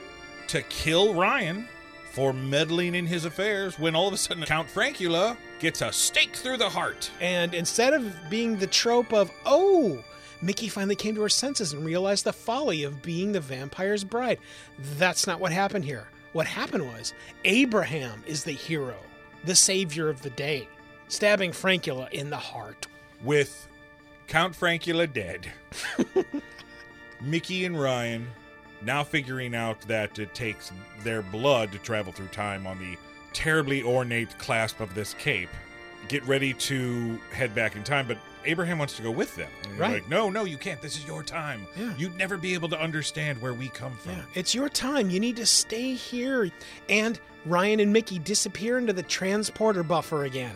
to 0.48 0.64
kill 0.64 1.14
Ryan 1.14 1.68
for 2.12 2.34
meddling 2.34 2.96
in 2.96 3.06
his 3.06 3.24
affairs 3.26 3.78
when 3.78 3.96
all 3.96 4.08
of 4.08 4.16
a 4.16 4.18
sudden 4.18 4.44
Count 4.46 4.68
Frankula 4.68 5.38
gets 5.64 5.82
a 5.82 5.94
stake 5.94 6.36
through 6.36 6.58
the 6.58 6.70
heart. 6.70 7.10
And 7.22 7.54
instead 7.54 7.94
of 7.94 8.30
being 8.30 8.58
the 8.58 8.68
trope 8.68 9.14
of, 9.14 9.32
oh, 9.46 10.04
Mickey 10.42 10.68
finally 10.68 10.98
came 10.98 11.16
to 11.16 11.22
her 11.22 11.30
senses 11.30 11.72
and 11.72 11.86
realized 11.86 12.26
the 12.26 12.34
folly 12.34 12.84
of 12.84 13.02
being 13.02 13.32
the 13.32 13.40
vampire's 13.40 14.04
bride, 14.04 14.40
that's 14.98 15.26
not 15.26 15.40
what 15.40 15.54
happened 15.54 15.86
here. 15.86 16.10
What 16.34 16.48
happened 16.48 16.86
was 16.86 17.14
Abraham 17.46 18.24
is 18.28 18.44
the 18.44 18.52
hero, 18.52 18.98
the 19.46 19.56
savior 19.56 20.10
of 20.10 20.22
the 20.22 20.32
day, 20.32 20.68
stabbing 21.08 21.52
Frankula 21.52 22.12
in 22.12 22.30
the 22.30 22.36
heart. 22.36 22.88
With 23.24 23.70
Count 24.28 24.60
Frankula 24.60 25.12
dead, 25.12 25.48
Mickey 27.22 27.64
and 27.64 27.80
Ryan 27.80 28.28
now 28.82 29.06
figuring 29.06 29.56
out 29.56 29.80
that 29.82 30.20
it 30.20 30.34
takes 30.34 30.74
their 31.04 31.22
blood 31.22 31.72
to 31.72 31.78
travel 31.78 32.12
through 32.12 32.28
time 32.28 32.68
on 32.68 32.80
the 32.80 32.98
terribly 33.34 33.84
ornate 33.84 34.38
clasp 34.38 34.80
of 34.80 34.94
this 34.96 35.14
cape, 35.16 35.50
get 36.08 36.24
ready 36.26 36.54
to 36.54 37.18
head 37.32 37.54
back 37.56 37.76
in 37.76 37.84
time, 37.84 38.08
but 38.08 38.18
Abraham 38.46 38.78
wants 38.78 38.96
to 38.98 39.02
go 39.02 39.12
with 39.12 39.36
them. 39.36 39.50
Right. 39.78 39.94
Like, 39.94 40.10
no, 40.10 40.30
no, 40.30 40.44
you 40.44 40.58
can't. 40.58 40.82
This 40.82 40.98
is 40.98 41.06
your 41.06 41.24
time. 41.24 41.66
Yeah. 41.78 41.94
You'd 41.98 42.18
never 42.18 42.38
be 42.38 42.54
able 42.54 42.70
to 42.70 42.80
understand 42.80 43.42
where 43.42 43.54
we 43.54 43.70
come 43.70 43.96
from. 43.98 44.14
Yeah, 44.14 44.24
it's 44.34 44.54
your 44.54 44.70
time. 44.70 45.10
You 45.10 45.20
need 45.20 45.38
to 45.38 45.46
stay 45.46 45.94
here. 45.94 46.50
And 46.90 47.20
Ryan 47.46 47.80
and 47.80 47.94
Mickey 47.94 48.20
disappear 48.20 48.78
into 48.78 48.94
the 48.94 49.04
transporter 49.04 49.84
buffer 49.84 50.26
again. 50.26 50.56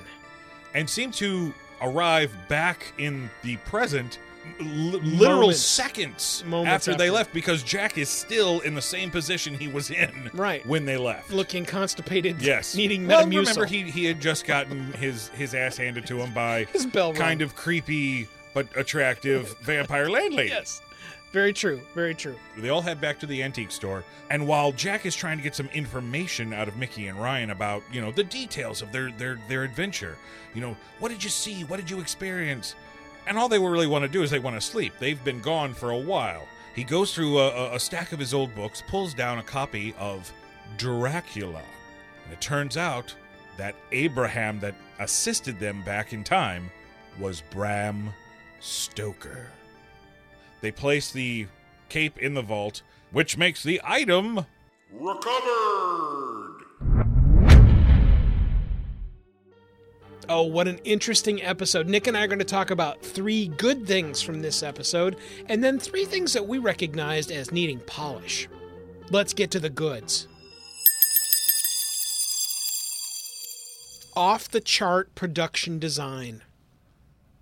And 0.74 0.90
seem 0.90 1.12
to 1.14 1.54
arrive 1.82 2.36
back 2.50 2.94
in 2.98 3.30
the 3.44 3.58
present 3.58 4.20
literal 4.60 5.52
seconds 5.54 6.44
Moments 6.46 6.88
after, 6.88 6.98
they 6.98 7.10
left 7.10 7.34
because 7.34 7.64
Jack 7.64 7.98
is 7.98 8.10
still 8.10 8.60
in 8.62 8.76
the 8.76 8.82
same 8.82 9.10
position 9.12 9.54
he 9.54 9.68
was 9.68 9.92
in 9.92 10.30
Right. 10.34 10.66
when 10.66 10.86
they 10.86 10.98
left. 10.98 11.32
looking 11.32 11.66
constipated, 11.66 12.42
Yes. 12.42 12.76
needing 12.76 13.08
well, 13.08 13.26
Metamucil. 13.26 13.38
remember 13.40 13.66
he 13.66 13.84
he 13.84 14.06
had 14.06 14.20
just 14.20 14.46
gotten 14.46 14.92
his 14.94 15.30
his 15.30 15.54
ass 15.54 15.78
handed 15.78 16.06
to 16.08 16.20
him 16.20 16.34
by 16.34 16.66
His 16.74 16.86
bell 16.86 17.14
kind 17.14 17.42
of 17.42 17.56
creepy 17.56 18.28
but 18.54 18.68
attractive 18.76 19.56
vampire 19.62 20.10
landlady. 20.10 20.50
yes, 20.50 20.82
very 21.32 21.54
true, 21.54 21.80
very 21.94 22.16
true. 22.16 22.36
They 22.58 22.70
all 22.70 22.82
head 22.82 23.00
back 23.00 23.20
to 23.20 23.26
the 23.28 23.44
antique 23.44 23.72
store, 23.72 24.04
and 24.32 24.48
while 24.48 24.72
Jack 24.72 25.06
is 25.06 25.16
trying 25.16 25.38
to 25.38 25.44
get 25.44 25.54
some 25.56 25.68
information 25.74 26.54
out 26.54 26.68
of 26.68 26.76
Mickey 26.78 27.08
and 27.08 27.20
Ryan 27.22 27.52
about, 27.52 27.84
you 27.92 28.02
know, 28.02 28.12
the 28.12 28.24
details 28.24 28.82
of 28.82 28.92
their 28.92 29.12
their 29.12 29.38
their 29.48 29.64
adventure, 29.64 30.18
you 30.56 30.62
know, 30.62 30.76
what 31.00 31.10
did 31.10 31.24
you 31.24 31.30
see? 31.30 31.64
What 31.66 31.78
did 31.78 31.90
you 31.90 32.00
experience? 32.00 32.76
And 33.28 33.38
all 33.38 33.50
they 33.50 33.60
really 33.60 33.88
want 33.88 34.04
to 34.04 34.08
do 34.08 34.24
is 34.24 34.32
they 34.32 34.40
want 34.40 34.56
to 34.56 34.62
sleep. 34.62 34.94
They've 35.00 35.22
been 35.24 35.42
gone 35.42 35.74
for 35.74 35.92
a 35.92 35.98
while. 35.98 36.48
He 36.76 36.84
goes 36.84 37.14
through 37.14 37.40
a, 37.40 37.76
a- 37.76 37.80
stack 37.80 38.14
of 38.14 38.20
his 38.20 38.34
old 38.34 38.56
books, 38.56 38.82
pulls 38.88 39.14
down 39.14 39.38
a 39.40 39.44
copy 39.44 39.94
of 40.00 40.32
Dracula, 40.78 41.64
and 42.24 42.34
it 42.34 42.40
turns 42.40 42.78
out 42.78 43.14
that 43.58 43.76
Abraham 43.92 44.60
that 44.62 44.76
assisted 45.00 45.60
them 45.60 45.84
back 45.84 46.14
in 46.14 46.24
time 46.24 46.72
was 47.20 47.42
Bram 47.50 48.14
Stoker. 48.60 49.48
They 50.62 50.72
place 50.72 51.12
the 51.12 51.48
cape 51.90 52.18
in 52.20 52.34
the 52.34 52.42
vault, 52.42 52.82
which 53.12 53.38
makes 53.38 53.64
the 53.64 53.82
item 53.84 54.46
Recovered! 54.94 55.77
Oh, 60.30 60.44
what 60.44 60.68
an 60.68 60.80
interesting 60.84 61.42
episode. 61.42 61.88
Nick 61.88 62.06
and 62.06 62.18
I 62.18 62.26
are 62.26 62.28
going 62.28 62.40
to 62.40 62.46
talk 62.46 62.70
about 62.70 63.02
three 63.02 63.48
good 63.48 63.88
things 63.88 64.22
from 64.22 64.42
this 64.42 64.62
episode, 64.62 65.16
and 65.48 65.64
then 65.64 65.80
three 65.80 66.04
things 66.04 66.34
that 66.34 66.46
we 66.46 66.58
recognized 66.58 67.32
as 67.32 67.54
needing 67.54 67.80
polish. 67.80 68.50
Let's 69.10 69.34
get 69.34 69.52
to 69.52 69.60
the 69.60 69.70
goods. 69.70 70.28
Off 74.18 74.50
the 74.50 74.60
chart 74.60 75.16
production 75.16 75.80
design. 75.80 76.42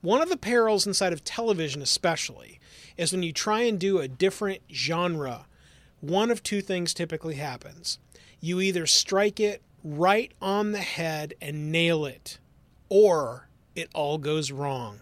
One 0.01 0.21
of 0.21 0.29
the 0.29 0.37
perils 0.37 0.85
inside 0.85 1.11
of 1.11 1.23
television, 1.23 1.81
especially, 1.81 2.59
is 2.97 3.11
when 3.11 3.23
you 3.23 3.33
try 3.33 3.61
and 3.61 3.79
do 3.79 3.97
a 3.97 4.07
different 4.07 4.61
genre, 4.71 5.47
one 6.01 6.29
of 6.29 6.43
two 6.43 6.61
things 6.61 6.93
typically 6.93 7.35
happens. 7.35 7.97
You 8.39 8.61
either 8.61 8.85
strike 8.85 9.39
it 9.39 9.63
right 9.83 10.31
on 10.39 10.71
the 10.71 10.81
head 10.81 11.33
and 11.41 11.71
nail 11.71 12.05
it, 12.05 12.37
or 12.89 13.47
it 13.75 13.89
all 13.93 14.17
goes 14.17 14.51
wrong. 14.51 14.99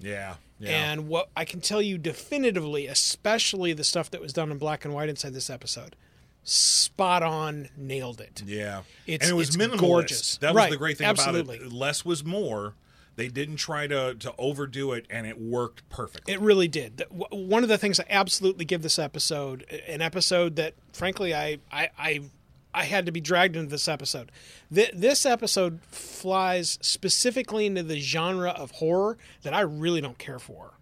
Yeah. 0.00 0.34
Yeah. 0.58 0.92
And 0.92 1.08
what 1.08 1.28
I 1.36 1.44
can 1.44 1.60
tell 1.60 1.82
you 1.82 1.98
definitively, 1.98 2.86
especially 2.86 3.72
the 3.72 3.84
stuff 3.84 4.10
that 4.12 4.20
was 4.20 4.32
done 4.32 4.50
in 4.50 4.58
black 4.58 4.84
and 4.84 4.94
white 4.94 5.08
inside 5.08 5.34
this 5.34 5.50
episode, 5.50 5.96
spot 6.42 7.22
on, 7.22 7.68
nailed 7.76 8.20
it. 8.20 8.42
yeah. 8.46 8.82
It's- 9.06 9.28
and 9.28 9.34
it 9.34 9.38
was 9.38 9.48
it's 9.48 9.56
minimalist. 9.56 9.78
gorgeous. 9.80 10.36
That 10.38 10.48
was 10.54 10.56
Right, 10.56 10.70
the 10.70 10.76
great 10.76 10.98
thing 10.98 11.06
absolutely. 11.06 11.56
about 11.56 11.66
it. 11.68 11.72
Less 11.72 12.04
was 12.04 12.24
more. 12.24 12.74
They 13.16 13.28
didn't 13.28 13.56
try 13.56 13.86
to 13.86 14.14
to 14.16 14.34
overdo 14.38 14.92
it 14.92 15.06
and 15.08 15.24
it 15.26 15.40
worked 15.40 15.88
perfectly. 15.88 16.34
It 16.34 16.40
really 16.40 16.66
did. 16.68 17.04
One 17.10 17.62
of 17.62 17.68
the 17.68 17.78
things 17.78 18.00
I 18.00 18.06
absolutely 18.10 18.64
give 18.64 18.82
this 18.82 18.98
episode, 18.98 19.62
an 19.86 20.02
episode 20.02 20.56
that, 20.56 20.74
frankly, 20.92 21.32
I 21.34 21.58
I 21.70 21.90
I, 21.96 22.20
I 22.74 22.84
had 22.84 23.06
to 23.06 23.12
be 23.12 23.20
dragged 23.20 23.56
into 23.56 23.70
this 23.70 23.88
episode. 23.88 24.30
Th- 24.74 24.90
this 24.92 25.24
episode 25.24 25.80
flies 25.84 26.78
specifically 26.82 27.66
into 27.66 27.82
the 27.82 28.00
genre 28.00 28.50
of 28.50 28.72
horror 28.72 29.16
that 29.42 29.54
I 29.54 29.60
really 29.60 30.00
don't 30.00 30.18
care 30.18 30.38
for. 30.38 30.72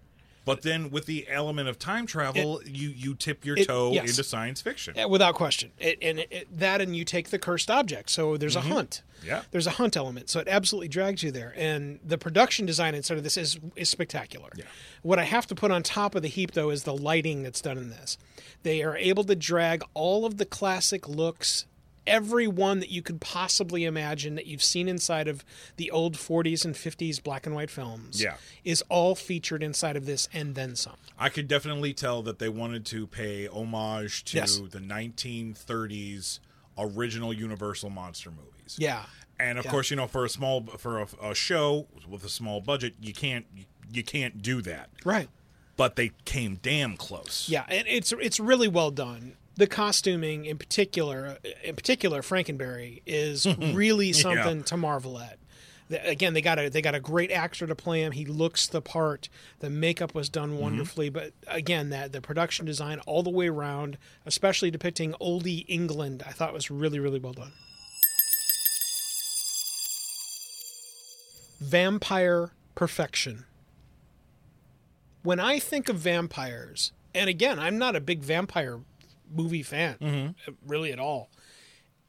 but 0.44 0.62
then 0.62 0.90
with 0.90 1.06
the 1.06 1.24
element 1.28 1.68
of 1.68 1.78
time 1.78 2.04
travel, 2.04 2.60
you 2.66 2.88
you 2.88 3.14
tip 3.14 3.44
your 3.44 3.56
it- 3.56 3.68
toe 3.68 3.92
yes. 3.92 4.10
into 4.10 4.24
science 4.24 4.60
fiction. 4.60 4.92
Without 5.08 5.34
question. 5.36 5.70
It, 5.78 5.98
and 6.02 6.18
it, 6.18 6.28
it- 6.32 6.58
that, 6.58 6.80
and 6.80 6.96
you 6.96 7.04
take 7.04 7.30
the 7.30 7.38
cursed 7.38 7.70
object. 7.70 8.10
So 8.10 8.36
there's 8.36 8.56
a 8.56 8.60
hunt. 8.62 9.02
Mm-hmm. 9.20 9.28
Yeah. 9.28 9.42
There's 9.52 9.68
a 9.68 9.72
hunt 9.72 9.96
element. 9.96 10.28
So 10.30 10.40
it 10.40 10.48
absolutely 10.48 10.88
drags 10.88 11.22
you 11.22 11.30
there. 11.30 11.54
And 11.56 12.00
the 12.04 12.18
production 12.18 12.66
design 12.66 12.96
inside 12.96 13.18
of 13.18 13.22
this 13.22 13.36
is 13.36 13.60
is 13.76 13.88
spectacular. 13.88 14.50
Yeah. 14.56 14.64
What 15.02 15.20
I 15.20 15.24
have 15.24 15.46
to 15.46 15.54
put 15.54 15.70
on 15.70 15.84
top 15.84 16.16
of 16.16 16.22
the 16.22 16.28
heap, 16.28 16.52
though, 16.52 16.70
is 16.70 16.82
the 16.82 16.96
lighting 16.96 17.44
that's 17.44 17.60
done 17.60 17.78
in 17.78 17.90
this. 17.90 18.18
They 18.64 18.82
are 18.82 18.96
able 18.96 19.22
to 19.24 19.36
drag 19.36 19.82
all 19.94 20.24
of 20.26 20.38
the 20.38 20.44
classic 20.44 21.08
looks. 21.08 21.66
Every 22.06 22.48
one 22.48 22.80
that 22.80 22.90
you 22.90 23.00
could 23.02 23.20
possibly 23.20 23.84
imagine 23.84 24.34
that 24.34 24.46
you've 24.46 24.62
seen 24.62 24.88
inside 24.88 25.28
of 25.28 25.44
the 25.76 25.90
old 25.90 26.14
40s 26.16 26.64
and 26.64 26.74
50s 26.74 27.22
black 27.22 27.46
and 27.46 27.54
white 27.54 27.70
films 27.70 28.20
Yeah. 28.20 28.36
is 28.64 28.82
all 28.88 29.14
featured 29.14 29.62
inside 29.62 29.96
of 29.96 30.04
this 30.04 30.28
and 30.32 30.54
then 30.56 30.74
some. 30.74 30.96
I 31.18 31.28
could 31.28 31.46
definitely 31.46 31.94
tell 31.94 32.22
that 32.22 32.38
they 32.40 32.48
wanted 32.48 32.84
to 32.86 33.06
pay 33.06 33.46
homage 33.46 34.24
to 34.24 34.38
Yes. 34.38 34.56
the 34.70 34.80
1930s 34.80 36.40
original 36.78 37.32
Universal 37.32 37.90
monster 37.90 38.30
movies. 38.30 38.76
Yeah. 38.78 39.04
And 39.38 39.58
of 39.58 39.64
Yeah. 39.64 39.70
course, 39.70 39.90
you 39.90 39.96
know, 39.96 40.06
for 40.06 40.24
a 40.24 40.28
small 40.28 40.62
for 40.78 41.00
a, 41.00 41.08
a 41.30 41.34
show 41.34 41.86
with 42.08 42.24
a 42.24 42.28
small 42.28 42.60
budget, 42.60 42.94
you 43.00 43.12
can't 43.12 43.46
you 43.92 44.02
can't 44.02 44.40
do 44.40 44.62
that. 44.62 44.88
Right. 45.04 45.28
But 45.76 45.96
they 45.96 46.12
came 46.24 46.58
damn 46.62 46.96
close. 46.96 47.48
Yeah, 47.48 47.64
and 47.68 47.86
it's 47.88 48.12
it's 48.12 48.38
really 48.40 48.68
well 48.68 48.90
done. 48.90 49.36
The 49.56 49.66
costuming, 49.66 50.46
in 50.46 50.56
particular, 50.56 51.38
uh, 51.44 51.48
in 51.62 51.76
particular, 51.76 52.22
Frankenberry 52.22 53.02
is 53.06 53.46
really 53.74 54.12
something 54.12 54.62
to 54.64 54.76
marvel 54.76 55.18
at. 55.18 55.38
Again, 56.04 56.32
they 56.32 56.40
got 56.40 56.58
a 56.58 56.70
they 56.70 56.80
got 56.80 56.94
a 56.94 57.00
great 57.00 57.30
actor 57.30 57.66
to 57.66 57.74
play 57.74 58.00
him. 58.00 58.12
He 58.12 58.24
looks 58.24 58.66
the 58.66 58.80
part. 58.80 59.28
The 59.58 59.68
makeup 59.68 60.14
was 60.14 60.30
done 60.30 60.52
mm-hmm. 60.52 60.62
wonderfully, 60.62 61.10
but 61.10 61.32
again, 61.46 61.90
that 61.90 62.12
the 62.12 62.22
production 62.22 62.64
design 62.64 63.00
all 63.00 63.22
the 63.22 63.30
way 63.30 63.48
around, 63.48 63.98
especially 64.24 64.70
depicting 64.70 65.12
oldie 65.20 65.66
England, 65.68 66.22
I 66.26 66.32
thought 66.32 66.54
was 66.54 66.70
really 66.70 66.98
really 66.98 67.18
well 67.18 67.34
done. 67.34 67.52
Vampire 71.60 72.52
perfection. 72.74 73.44
When 75.22 75.38
I 75.38 75.58
think 75.58 75.88
of 75.88 75.96
vampires, 75.96 76.92
and 77.14 77.28
again, 77.28 77.58
I'm 77.58 77.78
not 77.78 77.94
a 77.94 78.00
big 78.00 78.20
vampire 78.20 78.80
movie 79.32 79.62
fan, 79.62 79.96
uh, 80.48 80.52
really 80.66 80.92
at 80.92 80.98
all. 80.98 81.30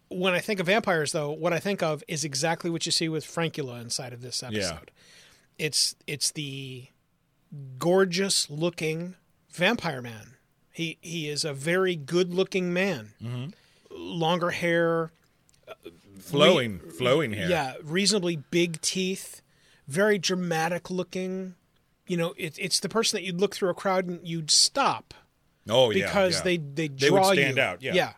When 0.09 0.33
I 0.33 0.39
think 0.39 0.59
of 0.59 0.67
vampires, 0.67 1.11
though, 1.11 1.31
what 1.31 1.53
I 1.53 1.59
think 1.59 1.81
of 1.81 2.03
is 2.07 2.23
exactly 2.23 2.69
what 2.69 2.85
you 2.85 2.91
see 2.91 3.09
with 3.09 3.25
Frankula 3.25 3.81
inside 3.81 4.13
of 4.13 4.21
this 4.21 4.43
episode. 4.43 4.91
It's 5.57 5.95
it's 6.07 6.31
the 6.31 6.87
gorgeous 7.79 8.49
looking 8.49 9.15
vampire 9.51 10.01
man. 10.01 10.35
He 10.71 10.97
he 11.01 11.29
is 11.29 11.43
a 11.45 11.53
very 11.53 11.95
good 11.95 12.33
looking 12.33 12.73
man. 12.73 13.53
Longer 13.91 14.49
hair, 14.51 15.11
flowing, 16.19 16.79
flowing 16.79 17.33
hair. 17.33 17.49
yeah, 17.49 17.73
reasonably 17.83 18.37
big 18.37 18.81
teeth, 18.81 19.41
very 19.87 20.17
dramatic 20.17 20.89
looking. 20.89 21.55
You 22.07 22.17
know, 22.17 22.33
it, 22.37 22.57
it's 22.59 22.79
the 22.79 22.89
person 22.89 23.17
that 23.17 23.23
you'd 23.23 23.39
look 23.39 23.55
through 23.55 23.69
a 23.69 23.73
crowd 23.73 24.07
and 24.07 24.19
you'd 24.27 24.51
stop 24.51 25.13
Oh 25.69 25.91
yeah. 25.91 26.05
because 26.05 26.37
yeah. 26.37 26.43
they 26.43 26.57
they 26.57 26.87
They 26.87 27.07
draw 27.09 27.29
would 27.29 27.37
stand 27.37 27.57
you. 27.57 27.63
out, 27.63 27.81
yeah. 27.81 27.93
yeah, 27.93 28.13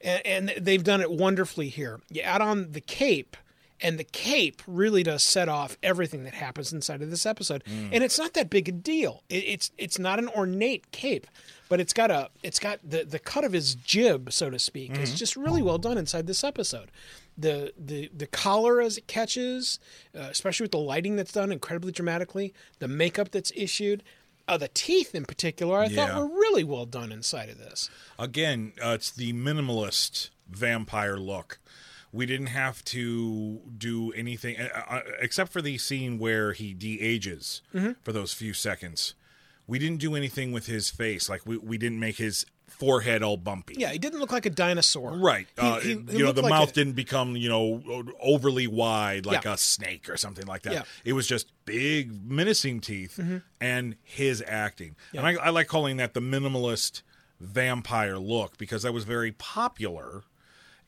and, 0.00 0.48
and 0.50 0.64
they've 0.64 0.84
done 0.84 1.00
it 1.00 1.10
wonderfully 1.10 1.68
here. 1.68 2.00
You 2.10 2.22
add 2.22 2.40
on 2.40 2.72
the 2.72 2.80
cape, 2.80 3.36
and 3.80 3.98
the 3.98 4.04
cape 4.04 4.62
really 4.66 5.02
does 5.02 5.22
set 5.22 5.48
off 5.48 5.76
everything 5.82 6.24
that 6.24 6.34
happens 6.34 6.72
inside 6.72 7.02
of 7.02 7.10
this 7.10 7.26
episode. 7.26 7.64
Mm. 7.64 7.90
And 7.92 8.04
it's 8.04 8.18
not 8.18 8.34
that 8.34 8.48
big 8.50 8.68
a 8.68 8.72
deal. 8.72 9.22
It, 9.28 9.44
it's 9.44 9.70
it's 9.78 9.98
not 9.98 10.18
an 10.18 10.28
ornate 10.28 10.90
cape, 10.92 11.26
but 11.68 11.80
it's 11.80 11.92
got 11.92 12.10
a 12.10 12.30
it's 12.42 12.58
got 12.60 12.78
the 12.88 13.04
the 13.04 13.18
cut 13.18 13.44
of 13.44 13.52
his 13.52 13.74
jib, 13.74 14.32
so 14.32 14.50
to 14.50 14.58
speak, 14.58 14.92
Mm-hmm. 14.92 15.02
is 15.02 15.14
just 15.14 15.34
really 15.36 15.62
well 15.62 15.78
done 15.78 15.98
inside 15.98 16.26
this 16.26 16.44
episode. 16.44 16.90
The 17.36 17.72
the 17.76 18.08
the 18.16 18.28
collar 18.28 18.80
as 18.80 18.96
it 18.96 19.08
catches, 19.08 19.80
uh, 20.16 20.20
especially 20.30 20.64
with 20.64 20.70
the 20.70 20.78
lighting 20.78 21.16
that's 21.16 21.32
done 21.32 21.50
incredibly 21.50 21.90
dramatically, 21.90 22.54
the 22.78 22.86
makeup 22.86 23.32
that's 23.32 23.50
issued. 23.56 24.04
Uh, 24.46 24.56
the 24.58 24.68
teeth, 24.68 25.14
in 25.14 25.24
particular, 25.24 25.78
I 25.78 25.86
Yeah. 25.86 26.06
thought 26.06 26.16
were 26.20 26.26
really 26.38 26.64
well 26.64 26.84
done 26.86 27.10
inside 27.12 27.48
of 27.48 27.58
this. 27.58 27.88
Again, 28.18 28.72
uh, 28.82 28.90
it's 28.90 29.10
the 29.10 29.32
minimalist 29.32 30.28
vampire 30.48 31.16
look. 31.16 31.58
We 32.12 32.26
didn't 32.26 32.48
have 32.48 32.84
to 32.86 33.60
do 33.76 34.12
anything 34.12 34.56
uh, 34.58 34.68
uh, 34.88 35.00
except 35.20 35.52
for 35.52 35.60
the 35.62 35.78
scene 35.78 36.18
where 36.18 36.52
he 36.52 36.74
de-ages 36.74 37.62
Mm-hmm. 37.74 37.92
for 38.02 38.12
those 38.12 38.32
few 38.34 38.52
seconds. 38.52 39.14
We 39.66 39.78
didn't 39.78 39.98
do 40.00 40.14
anything 40.14 40.52
with 40.52 40.66
his 40.66 40.90
face. 40.90 41.28
Like 41.28 41.46
we, 41.46 41.56
we 41.56 41.78
didn't 41.78 41.98
make 41.98 42.16
his 42.18 42.44
forehead 42.78 43.22
all 43.22 43.36
bumpy. 43.36 43.76
Yeah, 43.78 43.92
he 43.92 43.98
didn't 43.98 44.20
look 44.20 44.32
like 44.32 44.46
a 44.46 44.50
dinosaur. 44.50 45.12
Right. 45.12 45.46
He- 45.54 45.66
uh, 45.66 45.80
he- 45.80 45.88
he 45.88 46.18
you 46.18 46.24
know, 46.24 46.32
the 46.32 46.42
like 46.42 46.50
mouth 46.50 46.70
a- 46.70 46.74
didn't 46.74 46.94
become, 46.94 47.36
you 47.36 47.48
know, 47.48 48.04
overly 48.20 48.66
wide 48.66 49.26
like 49.26 49.44
Yeah. 49.44 49.54
a 49.54 49.56
snake 49.56 50.08
or 50.08 50.16
something 50.16 50.46
like 50.46 50.62
that. 50.62 50.72
Yeah. 50.72 50.82
It 51.04 51.12
was 51.12 51.26
just 51.26 51.52
big, 51.64 52.28
menacing 52.30 52.80
teeth 52.80 53.16
mm-hmm. 53.20 53.38
and 53.60 53.96
his 54.02 54.42
acting. 54.46 54.96
And 55.12 55.26
I, 55.26 55.34
I 55.34 55.50
like 55.50 55.68
calling 55.68 55.96
that 55.98 56.14
the 56.14 56.20
minimalist 56.20 57.02
vampire 57.40 58.18
look 58.18 58.58
because 58.58 58.82
that 58.82 58.92
was 58.92 59.04
very 59.04 59.32
popular 59.32 60.24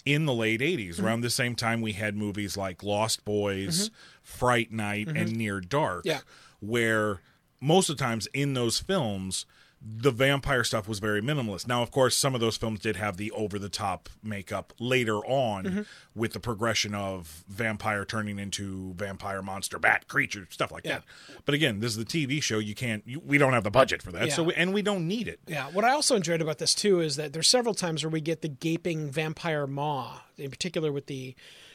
in 0.05 0.25
the 0.27 0.35
late 0.35 0.61
80s. 0.61 0.95
Mm-hmm. 0.97 1.07
Around 1.07 1.21
the 1.23 1.31
same 1.31 1.55
time, 1.55 1.81
we 1.81 1.93
had 1.93 2.17
movies 2.17 2.57
like 2.57 2.83
Lost 2.83 3.25
Boys, 3.25 3.89
mm-hmm. 3.91 3.95
Fright 4.23 4.73
Night, 4.73 5.09
and 5.09 5.37
Near 5.37 5.61
Dark, 5.61 6.03
Yeah. 6.05 6.21
where 6.61 7.21
most 7.61 7.89
of 7.89 7.97
the 7.97 8.05
times 8.05 8.27
in 8.35 8.55
those 8.55 8.79
films, 8.79 9.47
the 9.81 10.11
vampire 10.11 10.65
stuff 10.65 10.89
was 10.89 10.99
very 10.99 11.21
minimalist. 11.21 11.69
Now, 11.69 11.83
of 11.83 11.91
course, 11.91 12.17
some 12.17 12.35
of 12.35 12.41
those 12.41 12.57
films 12.57 12.81
did 12.81 12.97
have 12.97 13.19
the 13.19 13.31
over 13.33 13.59
the 13.59 13.69
top 13.69 14.09
makeup 14.23 14.73
later 14.81 15.19
on 15.19 15.65
Mm-hmm. 15.65 15.81
with 16.15 16.33
the 16.33 16.41
progression 16.41 16.95
of 16.95 17.45
vampire 17.49 18.05
turning 18.05 18.39
into 18.39 18.95
vampire 18.95 19.43
monster 19.43 19.79
bat 19.79 20.09
creature 20.09 20.47
stuff 20.51 20.73
like 20.73 20.85
Yeah. 20.85 20.97
that. 20.99 21.05
But 21.45 21.55
again, 21.55 21.81
this 21.81 21.97
is 21.97 21.99
the 21.99 22.05
TV 22.05 22.43
show. 22.43 22.59
You 22.59 22.75
can't. 22.75 23.03
You, 23.07 23.21
we 23.21 23.39
don't 23.39 23.53
have 23.53 23.65
the 23.65 23.71
budget 23.71 24.03
for 24.03 24.11
that. 24.13 24.33
So 24.33 24.45
we, 24.45 24.55
and 24.55 24.73
we 24.75 24.83
don't 24.83 25.07
need 25.07 25.29
it. 25.29 25.41
Yeah, 25.47 25.67
what 25.69 25.85
I 25.85 25.91
also 25.93 26.17
enjoyed 26.17 26.41
about 26.41 26.59
this 26.59 26.75
too 26.75 27.01
is 27.01 27.17
that 27.17 27.33
there's 27.33 27.49
several 27.49 27.75
times 27.75 28.03
where 28.03 28.11
we 28.11 28.21
get 28.21 28.43
the 28.43 28.49
gaping 28.49 29.11
vampire 29.11 29.67
maw, 29.67 30.21
in 30.39 30.51
particular 30.51 30.91
with 30.91 31.07
the 31.07 31.35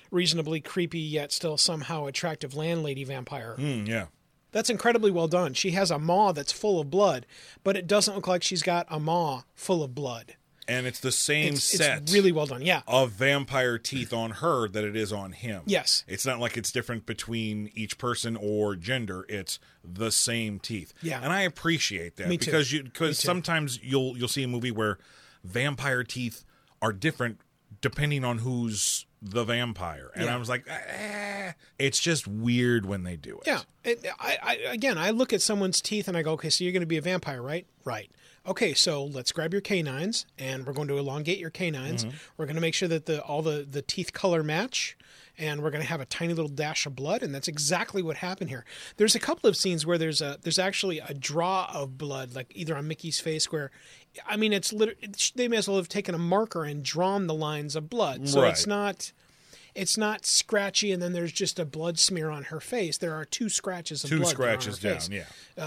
reasonably 0.09 0.59
creepy 0.59 0.99
yet 0.99 1.31
still 1.31 1.57
somehow 1.57 2.05
attractive 2.07 2.55
landlady 2.55 3.03
vampire. 3.05 3.55
Mm, 3.57 3.87
yeah. 3.87 4.07
That's 4.51 4.69
incredibly 4.69 5.11
well 5.11 5.27
done. 5.27 5.53
She 5.53 5.71
has 5.71 5.91
a 5.91 5.99
maw 5.99 6.31
that's 6.33 6.51
full 6.51 6.79
of 6.79 6.89
blood, 6.89 7.25
but 7.63 7.77
it 7.77 7.87
doesn't 7.87 8.15
look 8.15 8.27
like 8.27 8.43
she's 8.43 8.63
got 8.63 8.85
a 8.89 8.99
maw 8.99 9.43
full 9.55 9.83
of 9.83 9.95
blood. 9.95 10.35
And 10.67 10.85
it's 10.85 10.99
the 10.99 11.11
same 11.11 11.53
It's, 11.55 11.63
set. 11.63 12.03
it's 12.03 12.13
really 12.13 12.31
well 12.31 12.45
done. 12.45 12.61
Yeah. 12.61 12.81
of 12.87 13.11
vampire 13.11 13.77
teeth 13.77 14.13
on 14.13 14.31
her 14.31 14.67
that 14.69 14.83
it 14.83 14.95
is 14.95 15.11
on 15.11 15.31
him. 15.33 15.63
Yes. 15.65 16.03
It's 16.07 16.25
not 16.25 16.39
like 16.39 16.55
it's 16.55 16.71
different 16.71 17.05
between 17.05 17.71
each 17.75 17.97
person 17.97 18.37
or 18.39 18.75
gender. 18.75 19.25
It's 19.27 19.59
the 19.83 20.11
same 20.11 20.59
teeth. 20.59 20.93
Yeah. 21.01 21.19
And 21.21 21.33
I 21.33 21.41
appreciate 21.41 22.15
that 22.17 22.29
Me 22.29 22.37
too. 22.37 22.45
because 22.45 22.71
you 22.71 22.83
because 22.83 23.19
sometimes 23.19 23.79
you'll 23.83 24.15
you'll 24.17 24.27
see 24.29 24.43
a 24.43 24.47
movie 24.47 24.71
where 24.71 24.97
vampire 25.43 26.03
teeth 26.03 26.45
are 26.81 26.93
different 26.93 27.39
depending 27.82 28.24
on 28.24 28.39
who's 28.39 29.06
the 29.22 29.44
vampire. 29.44 30.10
And 30.15 30.26
Yeah. 30.26 30.34
I 30.34 30.38
was 30.38 30.50
like, 30.50 30.65
eh, 30.67 31.52
it's 31.78 32.00
just 32.00 32.28
weird 32.28 32.86
when 32.86 33.04
they 33.04 33.15
do 33.15 33.38
it. 33.38 33.44
Yeah. 33.46 33.62
It, 33.84 34.06
I, 34.20 34.38
I, 34.41 34.54
again, 34.72 34.98
I 34.98 35.12
look 35.12 35.34
at 35.34 35.41
someone's 35.41 35.82
teeth 35.82 36.08
and 36.08 36.15
I 36.17 36.22
go, 36.24 36.32
okay, 36.34 36.50
so 36.50 36.63
you're 36.63 36.74
going 36.74 36.82
to 36.82 36.88
be 36.88 36.98
a 36.98 37.02
vampire, 37.02 37.41
right? 37.41 37.65
Right. 37.86 38.10
Okay, 38.48 38.74
so 38.74 39.04
let's 39.06 39.32
grab 39.32 39.54
your 39.54 39.62
canines 39.62 40.26
and 40.39 40.65
we're 40.65 40.74
going 40.74 40.88
to 40.88 40.98
elongate 40.98 41.38
your 41.38 41.52
canines. 41.52 42.06
We're 42.38 42.46
going 42.46 42.56
to 42.56 42.62
make 42.62 42.74
sure 42.74 42.88
that 42.88 43.06
the 43.06 43.22
all 43.22 43.44
the, 43.44 43.67
the 43.70 43.84
teeth 43.84 44.13
color 44.13 44.41
match 44.41 44.98
and 45.41 45.62
we're 45.62 45.71
going 45.71 45.84
to 45.84 45.89
have 45.89 45.99
a 45.99 46.06
tiny 46.06 46.34
little 46.34 46.49
dash 46.49 46.86
of 46.86 46.95
blood 46.95 47.23
and 47.23 47.34
that's 47.34 47.47
exactly 47.47 48.01
what 48.01 48.17
happened 48.17 48.49
here. 48.49 48.63
There's 48.97 49.15
a 49.15 49.19
couple 49.19 49.49
of 49.49 49.58
scenes 49.58 49.86
where 49.86 49.97
there's 49.97 50.21
a 50.21 50.38
there's 50.41 50.60
actually 50.60 50.99
a 50.99 51.13
draw 51.13 51.69
of 51.73 51.97
blood 51.97 52.36
like 52.36 52.51
either 52.56 52.77
on 52.77 52.88
Mickey's 52.88 53.19
face 53.19 53.51
where 53.51 53.71
I 54.25 54.38
mean 54.38 54.54
it's 54.54 54.71
literally 54.71 55.10
they 55.36 55.47
may 55.47 55.58
as 55.58 55.67
well 55.67 55.77
have 55.77 55.89
taken 55.89 56.13
a 56.13 56.19
marker 56.19 56.63
and 56.63 56.84
drawn 56.84 57.27
the 57.27 57.34
lines 57.34 57.75
of 57.75 57.89
blood. 57.89 58.30
So 58.30 58.43
it's 58.43 58.67
not 58.67 59.12
it's 59.75 59.97
not 59.97 60.25
scratchy 60.25 60.91
and 60.91 61.01
then 61.01 61.13
there's 61.13 61.31
just 61.31 61.60
a 61.60 61.65
blood 61.65 61.97
smear 61.99 62.29
on 62.29 62.45
her 62.45 62.60
face. 62.60 62.97
There 62.97 63.13
are 63.13 63.25
two 63.25 63.47
scratches 63.49 64.03
of 64.03 64.10
Two 64.10 64.19
blood 64.19 64.36
that 64.36 64.39
are 64.41 64.49
on 64.49 64.62
scratches 64.62 64.79
down, 64.79 64.93
face. 64.95 65.10
yeah. 65.10 65.23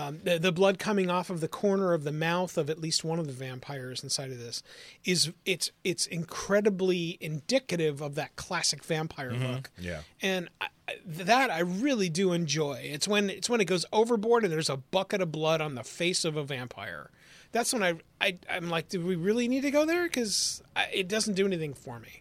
Um, 0.06 0.20
the, 0.24 0.38
the 0.38 0.52
blood 0.52 0.78
coming 0.78 1.10
off 1.10 1.30
of 1.30 1.40
the 1.40 1.48
corner 1.48 1.92
of 1.94 2.04
the 2.04 2.12
mouth 2.12 2.56
of 2.58 2.68
at 2.70 2.78
least 2.80 3.04
one 3.04 3.18
of 3.18 3.26
the 3.26 3.32
vampires 3.32 4.02
inside 4.02 4.30
of 4.30 4.38
this 4.38 4.62
is 5.04 5.32
it's 5.44 5.70
it's 5.84 6.06
incredibly 6.06 7.16
indicative 7.20 8.00
of 8.00 8.14
that 8.16 8.36
classic 8.36 8.84
vampire 8.84 9.32
look. 9.32 9.70
Mm-hmm. 9.78 9.82
Yeah. 9.84 10.00
And 10.22 10.48
I- 10.60 10.68
that 11.06 11.50
I 11.50 11.60
really 11.60 12.10
do 12.10 12.32
enjoy. 12.32 12.74
It's 12.84 13.08
when 13.08 13.30
it's 13.30 13.48
when 13.48 13.62
it 13.62 13.64
goes 13.64 13.86
overboard 13.90 14.44
and 14.44 14.52
there's 14.52 14.68
a 14.68 14.76
bucket 14.76 15.22
of 15.22 15.32
blood 15.32 15.62
on 15.62 15.76
the 15.76 15.82
face 15.82 16.26
of 16.26 16.36
a 16.36 16.44
vampire. 16.44 17.10
That's 17.52 17.72
when 17.72 17.82
I, 17.82 17.94
I 18.20 18.36
I'm 18.50 18.68
like, 18.68 18.90
do 18.90 19.00
we 19.00 19.16
really 19.16 19.48
need 19.48 19.62
to 19.62 19.70
go 19.70 19.86
there? 19.86 20.02
Because 20.04 20.62
it 20.92 21.08
doesn't 21.08 21.34
do 21.34 21.46
anything 21.46 21.72
for 21.72 21.98
me 22.00 22.20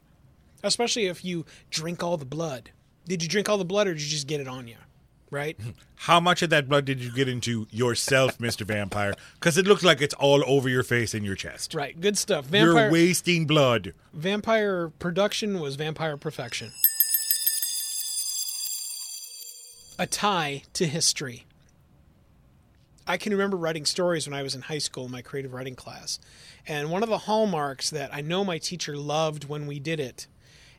especially 0.63 1.06
if 1.06 1.23
you 1.23 1.45
drink 1.69 2.04
all 2.04 2.17
the 2.17 2.26
blood. 2.26 2.71
Did 3.06 3.21
you 3.21 3.30
drink 3.30 3.49
all 3.49 3.58
the 3.58 3.65
blood, 3.65 3.88
or 3.88 3.93
did 3.93 4.02
you 4.02 4.10
just 4.10 4.28
get 4.28 4.39
it 4.39 4.47
on 4.47 4.67
you? 4.67 4.78
Right? 5.30 5.60
How 5.95 6.19
much 6.19 6.41
of 6.41 6.49
that 6.52 6.69
blood 6.69 6.86
did 6.86 6.99
you 7.02 7.12
get 7.12 7.28
into 7.28 7.67
yourself, 7.71 8.38
Mr. 8.39 8.62
Vampire? 8.65 9.13
Because 9.36 9.58
it 9.58 9.65
looks 9.67 9.84
like 9.84 10.02
it's 10.02 10.13
all 10.13 10.43
over 10.45 10.69
your 10.69 10.84
face 10.84 11.13
and 11.13 11.26
your 11.26 11.36
chest. 11.36 11.73
right. 11.73 11.99
Good 11.99 12.17
stuff. 12.17 12.45
Vampire 12.45 12.84
You're 12.84 12.91
wasting 12.91 13.45
blood. 13.45 13.93
vampire 14.13 14.89
production 14.89 15.60
was 15.60 15.76
vampire 15.76 16.17
perfection. 16.17 16.71
A 19.99 20.08
tie 20.08 20.63
to 20.73 20.88
history. 20.88 21.45
I 23.06 23.17
can 23.17 23.32
remember 23.34 23.58
writing 23.58 23.86
stories 23.86 24.28
when 24.28 24.34
I 24.34 24.43
was 24.43 24.56
in 24.56 24.62
high 24.62 24.78
school 24.78 25.06
in 25.06 25.12
my 25.12 25.21
creative 25.21 25.54
writing 25.54 25.76
class. 25.76 26.19
And 26.67 26.89
one 26.89 27.04
of 27.04 27.10
the 27.10 27.19
hallmarks 27.19 27.89
that 27.89 28.13
I 28.13 28.21
know 28.21 28.43
my 28.45 28.58
teacher 28.58 28.95
loved 28.97 29.45
when 29.49 29.67
we 29.67 29.80
did 29.80 29.99
it 29.99 30.28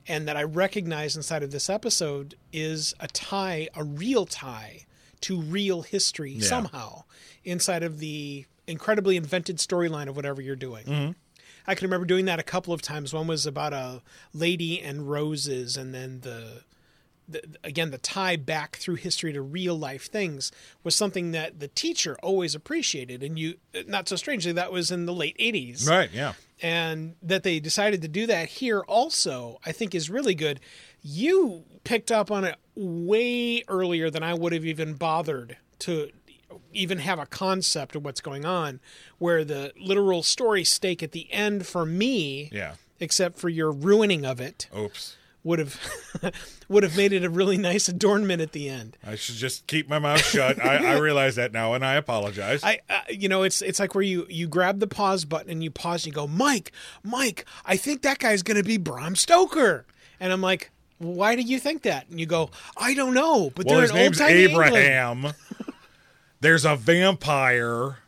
and 0.06 0.28
that 0.28 0.36
I 0.36 0.42
recognize 0.42 1.16
inside 1.16 1.42
of 1.42 1.50
this 1.50 1.70
episode 1.70 2.34
is 2.52 2.94
a 3.00 3.08
tie, 3.08 3.68
a 3.74 3.84
real 3.84 4.26
tie 4.26 4.84
to 5.22 5.40
real 5.40 5.82
history 5.82 6.38
somehow 6.40 7.04
inside 7.44 7.82
of 7.82 7.98
the 7.98 8.44
incredibly 8.66 9.16
invented 9.16 9.58
storyline 9.58 10.08
of 10.08 10.16
whatever 10.16 10.42
you're 10.42 10.56
doing. 10.56 10.84
Mm-hmm. 10.84 11.12
I 11.66 11.74
can 11.74 11.86
remember 11.86 12.06
doing 12.06 12.26
that 12.26 12.38
a 12.38 12.42
couple 12.42 12.74
of 12.74 12.82
times. 12.82 13.14
One 13.14 13.26
was 13.26 13.46
about 13.46 13.72
a 13.72 14.02
lady 14.34 14.80
and 14.80 15.08
roses, 15.10 15.76
and 15.76 15.94
then 15.94 16.20
the, 16.20 16.62
the 17.26 17.42
again 17.62 17.90
the 17.90 17.98
tie 17.98 18.36
back 18.36 18.76
through 18.76 18.96
history 18.96 19.32
to 19.32 19.40
real 19.40 19.78
life 19.78 20.10
things 20.10 20.52
was 20.82 20.94
something 20.94 21.30
that 21.32 21.60
the 21.60 21.68
teacher 21.68 22.18
always 22.22 22.54
appreciated. 22.54 23.22
And 23.22 23.38
you, 23.38 23.54
not 23.86 24.08
so 24.08 24.16
strangely, 24.16 24.52
that 24.52 24.72
was 24.72 24.90
in 24.90 25.06
the 25.06 25.14
late 25.14 25.38
'80s, 25.38 25.88
Right, 25.88 26.10
yeah. 26.12 26.34
And 26.62 27.14
that 27.22 27.42
they 27.42 27.60
decided 27.60 28.02
to 28.02 28.08
do 28.08 28.26
that 28.26 28.48
here 28.48 28.80
also, 28.80 29.58
I 29.66 29.72
think 29.72 29.94
is 29.94 30.08
really 30.10 30.34
good. 30.34 30.60
You 31.02 31.64
picked 31.84 32.10
up 32.12 32.30
on 32.30 32.44
it 32.44 32.56
way 32.74 33.62
earlier 33.68 34.10
than 34.10 34.22
I 34.22 34.34
would 34.34 34.52
have 34.52 34.64
even 34.64 34.94
bothered 34.94 35.56
to 35.80 36.10
even 36.72 36.98
have 36.98 37.18
a 37.18 37.26
concept 37.26 37.96
of 37.96 38.04
what's 38.04 38.20
going 38.20 38.44
on, 38.44 38.80
where 39.18 39.44
the 39.44 39.72
literal 39.80 40.22
story 40.22 40.64
stake 40.64 41.02
at 41.02 41.12
the 41.12 41.30
end 41.32 41.66
for 41.66 41.84
me, 41.84 42.48
Yeah. 42.52 42.74
except 43.00 43.38
for 43.38 43.48
your 43.48 43.72
ruining 43.72 44.24
of 44.24 44.40
it, 44.40 44.68
Oops. 44.76 45.16
Would 45.44 45.58
have 45.60 45.78
would 46.68 46.82
have 46.82 46.96
made 46.96 47.12
it 47.12 47.22
a 47.22 47.30
really 47.30 47.56
nice 47.58 47.88
adornment 47.88 48.40
at 48.42 48.52
the 48.52 48.68
end. 48.68 48.96
I 49.06 49.14
should 49.14 49.34
just 49.36 49.66
keep 49.66 49.88
my 49.88 49.98
mouth 49.98 50.24
shut. 50.24 50.58
I, 50.64 50.94
I 50.94 50.98
realize 50.98 51.36
that 51.36 51.52
now, 51.52 51.74
and 51.74 51.84
I 51.84 51.94
apologize. 51.94 52.64
I, 52.64 52.80
uh, 52.90 53.00
you 53.10 53.28
know, 53.28 53.42
it's 53.42 53.62
it's 53.62 53.78
like 53.78 53.94
where 53.94 54.02
you 54.02 54.26
you 54.28 54.48
grab 54.48 54.80
the 54.80 54.86
pause 54.86 55.24
button 55.24 55.50
and 55.50 55.62
you 55.62 55.70
pause 55.70 56.04
and 56.04 56.06
you 56.06 56.12
go, 56.12 56.26
Mike, 56.26 56.72
Mike, 57.02 57.44
I 57.64 57.76
think 57.76 58.02
that 58.02 58.18
guy's 58.18 58.42
going 58.42 58.56
to 58.56 58.62
be 58.64 58.78
Bram 58.78 59.14
Stoker, 59.16 59.84
and 60.18 60.32
I'm 60.32 60.40
like, 60.40 60.70
why 60.98 61.36
do 61.36 61.42
you 61.42 61.58
think 61.60 61.82
that? 61.82 62.08
And 62.08 62.18
you 62.18 62.26
go, 62.26 62.50
I 62.76 62.94
don't 62.94 63.12
know, 63.14 63.50
but 63.54 63.66
well, 63.66 63.80
his 63.80 63.92
name's 63.92 64.20
old-timey 64.20 64.44
England." 64.46 64.68
Abraham. 64.76 65.32
There's 66.40 66.64
a 66.64 66.76
vampire. 66.76 67.98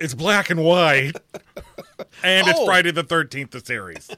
It's 0.00 0.14
black 0.14 0.50
and 0.50 0.64
white. 0.64 1.12
And 2.24 2.46
it's 2.48 2.58
Oh. 2.58 2.66
Friday 2.66 2.90
the 2.90 3.04
13th, 3.04 3.50
the 3.52 3.60
series. 3.60 4.10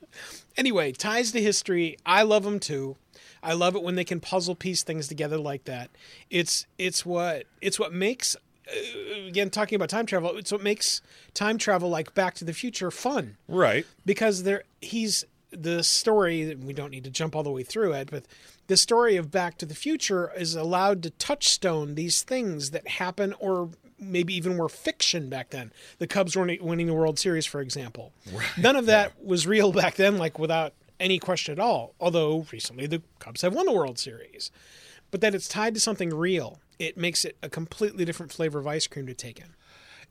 Anyway, 0.56 0.92
ties 0.92 1.32
to 1.32 1.40
history. 1.40 1.96
I 2.04 2.22
love 2.22 2.44
them 2.44 2.58
too. 2.60 2.96
I 3.42 3.54
love 3.54 3.74
it 3.74 3.82
when 3.82 3.94
they 3.94 4.04
can 4.04 4.20
puzzle 4.20 4.54
piece 4.54 4.82
things 4.82 5.08
together 5.08 5.38
like 5.38 5.64
that. 5.64 5.90
It's 6.28 6.66
it's 6.78 7.06
what 7.06 7.44
it's 7.60 7.78
what 7.78 7.92
makes 7.92 8.36
uh, 8.68 9.26
again 9.26 9.48
talking 9.50 9.76
about 9.76 9.88
time 9.88 10.06
travel. 10.06 10.36
It's 10.36 10.52
what 10.52 10.62
makes 10.62 11.00
time 11.32 11.56
travel 11.56 11.88
like 11.88 12.14
Back 12.14 12.34
to 12.34 12.44
the 12.44 12.52
Future 12.52 12.90
fun. 12.90 13.36
Right. 13.48 13.86
because 14.04 14.42
there 14.42 14.64
he's 14.80 15.24
the 15.52 15.82
story 15.82 16.54
we 16.54 16.72
don't 16.72 16.90
need 16.90 17.02
to 17.04 17.10
jump 17.10 17.34
all 17.34 17.42
the 17.42 17.50
way 17.50 17.64
through 17.64 17.92
it 17.92 18.08
but 18.08 18.24
the 18.68 18.76
story 18.76 19.16
of 19.16 19.32
back 19.32 19.58
to 19.58 19.66
the 19.66 19.74
future 19.74 20.30
is 20.36 20.54
allowed 20.54 21.02
to 21.02 21.10
touchstone 21.10 21.96
these 21.96 22.22
things 22.22 22.70
that 22.70 22.86
happen 22.86 23.34
or 23.40 23.70
maybe 24.00 24.34
even 24.34 24.56
were 24.56 24.68
fiction 24.68 25.28
back 25.28 25.50
then. 25.50 25.72
The 25.98 26.06
cubs 26.06 26.36
weren't 26.36 26.62
winning 26.62 26.86
the 26.86 26.94
world 26.94 27.18
series 27.18 27.46
for 27.46 27.60
example. 27.60 28.12
None 28.58 28.76
of 28.76 28.86
that 28.86 29.24
was 29.24 29.46
real 29.46 29.72
back 29.72 29.96
then 29.96 30.18
like 30.18 30.38
without 30.38 30.74
any 30.98 31.18
question 31.18 31.52
at 31.52 31.58
all 31.58 31.94
although 31.98 32.46
recently 32.52 32.86
the 32.86 33.02
cubs 33.18 33.42
have 33.42 33.54
won 33.54 33.66
the 33.66 33.72
world 33.72 33.98
series. 33.98 34.50
But 35.10 35.20
that 35.22 35.34
it's 35.34 35.48
tied 35.48 35.74
to 35.74 35.80
something 35.80 36.14
real 36.14 36.60
it 36.80 36.96
makes 36.96 37.24
it 37.24 37.36
a 37.42 37.48
completely 37.48 38.04
different 38.04 38.32
flavor 38.32 38.58
of 38.58 38.66
ice 38.66 38.86
cream 38.86 39.06
to 39.06 39.14
take 39.14 39.38
in. 39.38 39.54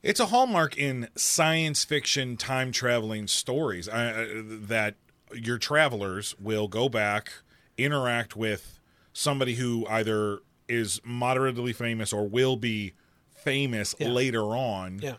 It's 0.02 0.20
a 0.20 0.26
hallmark 0.26 0.78
in 0.78 1.08
science 1.16 1.84
fiction 1.84 2.38
time 2.38 2.72
traveling 2.72 3.26
stories 3.26 3.88
uh, 3.88 4.42
that 4.46 4.94
your 5.34 5.58
travelers 5.58 6.34
will 6.40 6.68
go 6.68 6.88
back, 6.88 7.32
interact 7.76 8.34
with 8.34 8.80
somebody 9.12 9.56
who 9.56 9.86
either 9.90 10.38
is 10.68 11.00
moderately 11.04 11.72
famous 11.72 12.12
or 12.12 12.26
will 12.26 12.56
be 12.56 12.94
famous 13.42 13.94
Yeah. 13.98 14.08
later 14.08 14.44
on. 14.56 15.00
yeah 15.02 15.16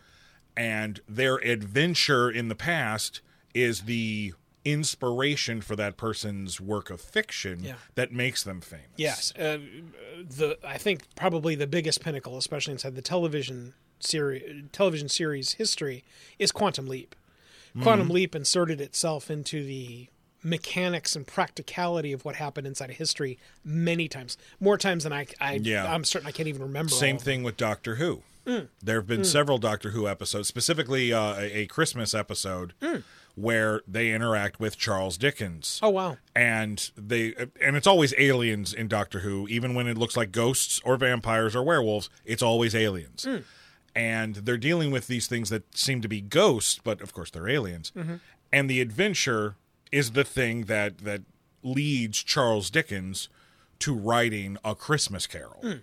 And 0.56 1.00
their 1.08 1.36
adventure 1.36 2.30
in 2.30 2.48
the 2.48 2.54
past 2.54 3.20
is 3.54 3.82
the 3.82 4.34
inspiration 4.64 5.60
for 5.60 5.74
that 5.76 5.96
person's 5.96 6.60
work 6.60 6.90
of 6.90 7.00
fiction 7.00 7.64
Yeah. 7.64 7.76
that 7.94 8.12
makes 8.12 8.42
them 8.44 8.60
famous. 8.60 8.86
Yes, 8.96 9.32
uh, 9.36 9.58
the 10.18 10.58
I 10.64 10.78
think 10.78 11.02
probably 11.16 11.54
the 11.54 11.66
biggest 11.66 12.00
pinnacle, 12.00 12.36
especially 12.38 12.72
inside 12.72 12.94
the 12.94 13.02
television 13.02 13.74
series, 13.98 14.64
television 14.72 15.08
series 15.08 15.52
history, 15.54 16.04
is 16.38 16.52
Quantum 16.52 16.86
Leap. 16.86 17.14
Quantum 17.82 18.08
Leap 18.10 18.34
inserted 18.34 18.80
itself 18.82 19.30
into 19.30 19.64
the 19.64 20.08
mechanics 20.42 21.14
and 21.16 21.26
practicality 21.26 22.12
of 22.12 22.24
what 22.24 22.36
happened 22.36 22.66
inside 22.66 22.90
of 22.90 22.96
history 22.96 23.38
many 23.64 24.08
times, 24.08 24.36
more 24.60 24.76
times 24.76 25.04
than 25.04 25.12
I, 25.12 25.26
I 25.40 25.54
Yeah. 25.54 25.92
I'm 25.92 26.04
certain 26.04 26.28
I 26.28 26.32
can't 26.32 26.48
even 26.48 26.62
remember. 26.62 26.90
Same 26.90 27.14
all 27.14 27.16
of 27.16 27.24
them. 27.24 27.24
thing 27.24 27.42
with 27.42 27.56
Doctor 27.56 27.96
Who. 27.96 28.22
Mm. 28.46 28.68
There 28.82 28.96
have 28.96 29.06
been 29.06 29.20
mm. 29.20 29.26
several 29.26 29.58
Doctor 29.58 29.90
Who 29.90 30.08
episodes, 30.08 30.48
specifically 30.48 31.12
uh, 31.12 31.34
a, 31.36 31.58
a 31.58 31.66
Christmas 31.66 32.12
episode, 32.12 32.72
mm. 32.80 33.04
where 33.36 33.82
they 33.86 34.10
interact 34.10 34.58
with 34.58 34.76
Charles 34.76 35.16
Dickens. 35.16 35.78
Oh 35.82 35.90
wow. 35.90 36.16
and 36.34 36.90
they 36.96 37.34
and 37.60 37.76
it's 37.76 37.86
always 37.86 38.12
aliens 38.18 38.74
in 38.74 38.88
Doctor 38.88 39.20
Who, 39.20 39.46
even 39.48 39.74
when 39.74 39.86
it 39.86 39.96
looks 39.96 40.16
like 40.16 40.32
ghosts 40.32 40.80
or 40.84 40.96
vampires 40.96 41.54
or 41.54 41.62
werewolves, 41.62 42.10
it's 42.24 42.42
always 42.42 42.74
aliens. 42.74 43.26
And 43.94 44.36
they're 44.36 44.56
dealing 44.56 44.90
with 44.90 45.06
these 45.06 45.26
things 45.26 45.50
that 45.50 45.76
seem 45.76 46.00
to 46.00 46.08
be 46.08 46.20
ghosts, 46.20 46.80
but 46.82 47.00
of 47.02 47.12
course 47.12 47.30
they're 47.30 47.48
aliens. 47.48 47.92
Mm-hmm. 47.94 48.14
And 48.50 48.68
the 48.68 48.80
adventure 48.80 49.56
is 49.92 50.12
the 50.12 50.24
thing 50.24 50.64
that 50.64 50.98
that 50.98 51.22
leads 51.62 52.22
Charles 52.22 52.70
Dickens 52.70 53.28
to 53.78 53.94
writing 53.94 54.56
a 54.64 54.74
Christmas 54.74 55.26
Carol. 55.26 55.76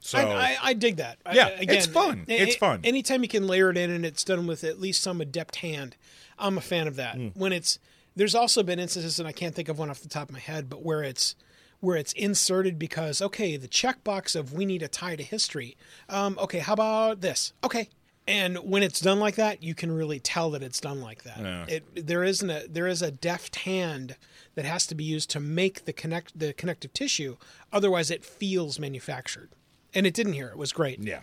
So 0.00 0.18
I, 0.18 0.22
I, 0.22 0.56
I 0.62 0.72
dig 0.74 0.96
that. 0.96 1.18
I- 1.24 1.34
Yeah, 1.34 1.48
again, 1.48 1.76
it's 1.76 1.86
fun. 1.86 2.24
It's 2.28 2.56
fun. 2.56 2.80
Anytime 2.84 3.22
you 3.22 3.28
can 3.28 3.46
layer 3.46 3.70
it 3.70 3.76
in 3.78 3.90
and 3.90 4.04
it's 4.04 4.22
done 4.22 4.46
with 4.46 4.62
at 4.64 4.78
least 4.80 5.02
some 5.02 5.20
adept 5.20 5.56
hand, 5.56 5.96
I'm 6.38 6.58
a 6.58 6.60
fan 6.60 6.86
of 6.86 6.96
that. 6.96 7.16
Hmm. 7.16 7.28
When 7.34 7.52
it's 7.52 7.78
there's 8.16 8.34
also 8.34 8.62
been 8.62 8.78
instances, 8.78 9.18
and 9.18 9.26
I 9.26 9.32
can't 9.32 9.54
think 9.54 9.68
of 9.68 9.78
one 9.78 9.90
off 9.90 10.00
the 10.00 10.08
top 10.08 10.28
of 10.28 10.32
my 10.34 10.40
head, 10.40 10.68
but 10.68 10.82
where 10.82 11.02
it's 11.02 11.34
where 11.80 11.96
it's 11.96 12.12
inserted 12.12 12.78
because 12.78 13.20
okay, 13.22 13.56
the 13.56 13.68
checkbox 13.68 14.36
of 14.36 14.52
we 14.52 14.64
need 14.66 14.82
a 14.82 14.88
tie 14.88 15.16
to 15.16 15.22
history. 15.22 15.76
Um, 16.08 16.38
okay, 16.38 16.58
how 16.60 16.74
about 16.74 17.20
this? 17.22 17.52
Okay. 17.64 17.88
And 18.26 18.56
when 18.58 18.82
it's 18.82 19.00
done 19.00 19.20
like 19.20 19.34
that, 19.34 19.62
you 19.62 19.74
can 19.74 19.92
really 19.92 20.18
tell 20.18 20.50
that 20.52 20.62
it's 20.62 20.80
done 20.80 21.00
like 21.02 21.24
that. 21.24 21.38
Yeah. 21.38 21.64
It 21.68 22.06
there 22.06 22.24
isn't 22.24 22.48
a 22.48 22.66
there 22.68 22.86
is 22.86 23.02
a 23.02 23.10
deft 23.10 23.56
hand 23.56 24.16
that 24.54 24.64
has 24.64 24.86
to 24.86 24.94
be 24.94 25.04
used 25.04 25.28
to 25.30 25.40
make 25.40 25.84
the 25.84 25.92
connect 25.92 26.38
the 26.38 26.52
connective 26.54 26.92
tissue. 26.94 27.36
Otherwise, 27.72 28.10
it 28.10 28.24
feels 28.24 28.78
manufactured 28.78 29.50
and 29.94 30.06
it 30.06 30.14
didn't 30.14 30.32
here. 30.32 30.48
It 30.48 30.56
was 30.56 30.72
great. 30.72 31.00
yeah. 31.00 31.20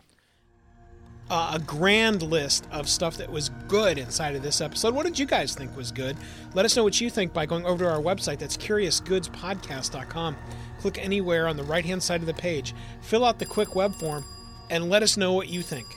Uh, 1.29 1.53
a 1.55 1.59
grand 1.59 2.21
list 2.23 2.67
of 2.71 2.89
stuff 2.89 3.15
that 3.15 3.31
was 3.31 3.49
good 3.69 3.97
inside 3.97 4.35
of 4.35 4.43
this 4.43 4.59
episode. 4.59 4.93
What 4.93 5.05
did 5.05 5.17
you 5.17 5.25
guys 5.25 5.55
think 5.55 5.73
was 5.77 5.89
good? 5.89 6.17
Let 6.55 6.65
us 6.65 6.75
know 6.75 6.83
what 6.83 6.99
you 6.99 7.09
think 7.09 7.31
by 7.31 7.45
going 7.45 7.65
over 7.65 7.85
to 7.85 7.89
our 7.89 8.01
website. 8.01 8.37
That's 8.37 8.57
curiousgoodspodcast.com. 8.57 10.35
Click 10.81 10.97
anywhere 11.01 11.47
on 11.47 11.55
the 11.55 11.63
right 11.63 11.85
hand 11.85 12.03
side 12.03 12.19
of 12.19 12.27
the 12.27 12.33
page, 12.33 12.75
fill 13.01 13.23
out 13.23 13.39
the 13.39 13.45
quick 13.45 13.75
web 13.75 13.95
form, 13.95 14.25
and 14.69 14.89
let 14.89 15.03
us 15.03 15.15
know 15.15 15.31
what 15.31 15.47
you 15.47 15.61
think. 15.61 15.87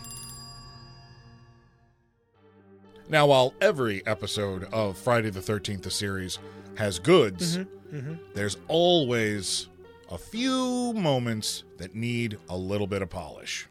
Now, 3.08 3.26
while 3.26 3.54
every 3.60 4.04
episode 4.06 4.64
of 4.72 4.96
Friday 4.96 5.30
the 5.30 5.40
13th, 5.40 5.82
the 5.82 5.90
series, 5.90 6.38
has 6.76 6.98
goods, 6.98 7.58
mm-hmm, 7.58 7.96
mm-hmm. 7.96 8.14
there's 8.34 8.56
always 8.68 9.68
a 10.10 10.18
few 10.18 10.92
moments 10.94 11.64
that 11.78 11.94
need 11.94 12.38
a 12.48 12.56
little 12.56 12.86
bit 12.86 13.02
of 13.02 13.10
polish. 13.10 13.68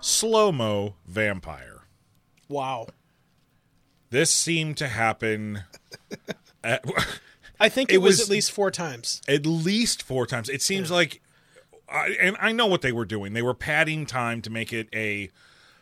Slow 0.00 0.52
mo 0.52 0.94
vampire. 1.06 1.82
Wow. 2.48 2.86
This 4.10 4.32
seemed 4.32 4.76
to 4.76 4.88
happen 4.88 5.64
at, 6.64 6.84
I 7.58 7.68
think 7.68 7.90
it, 7.90 7.96
It 7.96 7.98
was, 7.98 8.18
was- 8.18 8.28
at 8.28 8.32
least 8.32 8.52
four 8.52 8.70
times. 8.70 9.20
at 9.26 9.44
least 9.46 10.02
four 10.02 10.26
times. 10.26 10.48
It 10.48 10.62
seems 10.62 10.90
like, 10.90 11.20
I, 11.88 12.16
and 12.20 12.36
I 12.40 12.52
know 12.52 12.66
what 12.66 12.82
they 12.82 12.92
were 12.92 13.04
doing. 13.04 13.32
They 13.32 13.42
were 13.42 13.54
padding 13.54 14.06
time 14.06 14.42
to 14.42 14.50
make 14.50 14.72
it 14.72 14.88
a 14.94 15.30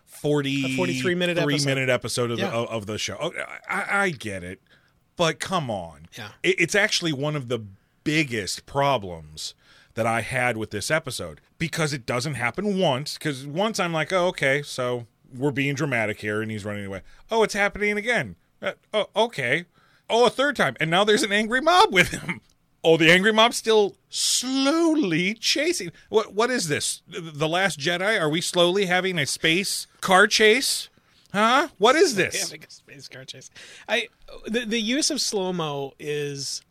40, 0.04 0.74
A 0.74 0.76
43 0.76 1.14
minute 1.14 1.38
three 1.38 1.54
episode. 1.54 1.68
minute 1.68 1.88
episode 1.88 2.30
of, 2.30 2.38
Yeah. 2.38 2.50
the, 2.50 2.56
of 2.56 2.86
the 2.86 2.98
show. 2.98 3.32
I, 3.68 3.84
I 4.04 4.10
get 4.10 4.44
it, 4.44 4.60
but 5.16 5.40
come 5.40 5.70
on. 5.70 6.08
Yeah. 6.16 6.28
It, 6.42 6.56
it's 6.60 6.74
actually 6.74 7.12
one 7.12 7.34
of 7.36 7.48
the 7.48 7.60
biggest 8.04 8.66
problems 8.66 9.54
that 9.94 10.06
I 10.06 10.20
had 10.20 10.56
with 10.56 10.70
this 10.70 10.90
episode 10.90 11.40
because 11.58 11.92
it 11.92 12.04
doesn't 12.04 12.34
happen 12.34 12.78
once. 12.78 13.14
Because 13.14 13.46
once 13.46 13.80
I'm 13.80 13.92
like, 13.92 14.12
oh, 14.12 14.26
okay, 14.28 14.60
so 14.62 15.06
we're 15.34 15.50
being 15.52 15.74
dramatic 15.74 16.20
here, 16.20 16.42
and 16.42 16.50
he's 16.50 16.64
running 16.64 16.84
away. 16.86 17.00
Oh, 17.30 17.42
it's 17.42 17.54
happening 17.54 17.96
again. 17.96 18.36
Uh, 18.60 18.72
oh, 18.92 19.06
okay. 19.16 19.64
Oh, 20.10 20.26
a 20.26 20.30
third 20.30 20.54
time, 20.56 20.76
and 20.80 20.90
now 20.90 21.02
there's 21.04 21.22
an 21.22 21.32
angry 21.32 21.60
mob 21.62 21.92
with 21.92 22.08
him. 22.08 22.40
Oh, 22.84 22.98
the 22.98 23.10
angry 23.10 23.32
mob's 23.32 23.56
still 23.56 23.96
slowly 24.10 25.34
chasing. 25.34 25.90
What? 26.10 26.34
What 26.34 26.50
is 26.50 26.68
this? 26.68 27.02
The 27.08 27.48
Last 27.48 27.78
Jedi? 27.80 28.20
Are 28.20 28.28
we 28.28 28.40
slowly 28.42 28.86
having 28.86 29.18
a 29.18 29.24
space 29.26 29.86
car 30.02 30.26
chase? 30.26 30.90
Huh? 31.32 31.68
What 31.78 31.96
is 31.96 32.14
this? 32.14 32.34
Yeah, 32.38 32.52
like 32.52 32.66
a 32.66 32.70
space 32.70 33.08
car 33.08 33.24
chase. 33.24 33.50
I 33.88 34.08
the 34.46 34.66
the 34.66 34.80
use 34.80 35.10
of 35.10 35.20
slow 35.20 35.52
mo 35.52 35.94
is 35.98 36.62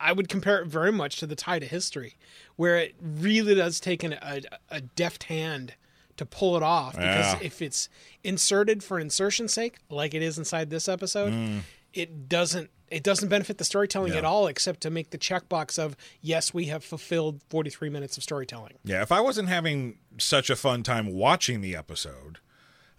I- 0.00 0.12
would 0.12 0.28
compare 0.28 0.60
it 0.60 0.66
very 0.68 0.90
much 0.90 1.16
to 1.18 1.26
the 1.26 1.36
tie 1.36 1.58
to 1.58 1.66
history, 1.66 2.16
where 2.56 2.76
it 2.78 2.94
really 3.00 3.54
does 3.54 3.78
take 3.78 4.02
an, 4.02 4.14
a 4.14 4.42
a 4.70 4.80
deft 4.80 5.24
hand 5.24 5.74
to 6.16 6.26
pull 6.26 6.56
it 6.56 6.62
off. 6.62 6.94
Because 6.94 7.34
Yeah. 7.34 7.38
if 7.42 7.60
it's 7.62 7.88
inserted 8.24 8.82
for 8.82 8.98
insertion's 8.98 9.52
sake, 9.52 9.76
like 9.90 10.14
it 10.14 10.22
is 10.22 10.38
inside 10.38 10.70
this 10.70 10.88
episode, 10.88 11.32
mm. 11.32 11.60
it 11.92 12.28
doesn't 12.28 12.70
it 12.92 13.02
doesn't 13.02 13.28
benefit 13.28 13.58
the 13.58 13.64
storytelling 13.64 14.12
at 14.12 14.24
all, 14.24 14.46
except 14.46 14.82
to 14.82 14.90
make 14.90 15.10
the 15.10 15.18
checkbox 15.18 15.78
of 15.78 15.96
yes, 16.20 16.52
we 16.52 16.66
have 16.66 16.84
fulfilled 16.84 17.40
forty 17.48 17.70
three 17.70 17.88
minutes 17.88 18.16
of 18.16 18.22
storytelling. 18.22 18.74
Yeah, 18.84 19.02
if 19.02 19.10
I 19.10 19.20
wasn't 19.20 19.48
having 19.48 19.98
such 20.18 20.50
a 20.50 20.56
fun 20.56 20.82
time 20.82 21.12
watching 21.12 21.60
the 21.60 21.74
episode, 21.74 22.38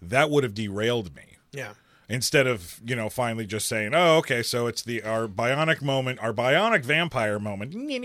that 0.02 0.30
would 0.30 0.44
have 0.44 0.54
derailed 0.54 1.14
me. 1.14 1.36
Yeah. 1.52 1.74
Instead 2.06 2.46
of, 2.46 2.80
you 2.84 2.94
know, 2.94 3.08
finally 3.08 3.46
just 3.46 3.66
saying, 3.66 3.94
"Oh, 3.94 4.18
okay, 4.18 4.42
so 4.42 4.66
it's 4.66 4.82
the 4.82 5.02
our 5.02 5.26
bionic 5.26 5.80
moment, 5.80 6.18
our 6.20 6.34
bionic 6.34 6.84
vampire 6.84 7.38
moment." 7.38 7.72
You 7.72 8.00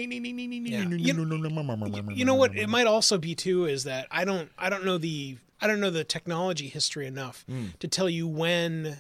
know 2.26 2.36
what? 2.36 2.56
It 2.56 2.70
might 2.70 2.88
also 2.88 3.18
be 3.18 3.36
too 3.36 3.66
is 3.66 3.84
that 3.84 4.08
I 4.10 4.24
don't 4.24 4.50
I 4.58 4.70
don't 4.70 4.86
know 4.86 4.98
the 4.98 5.38
I 5.60 5.68
don't 5.68 5.82
know 5.82 5.90
the 5.90 6.06
technology 6.06 6.70
history 6.70 7.08
enough 7.08 7.46
to 7.80 7.88
tell 7.88 8.10
you 8.10 8.28
when 8.28 9.00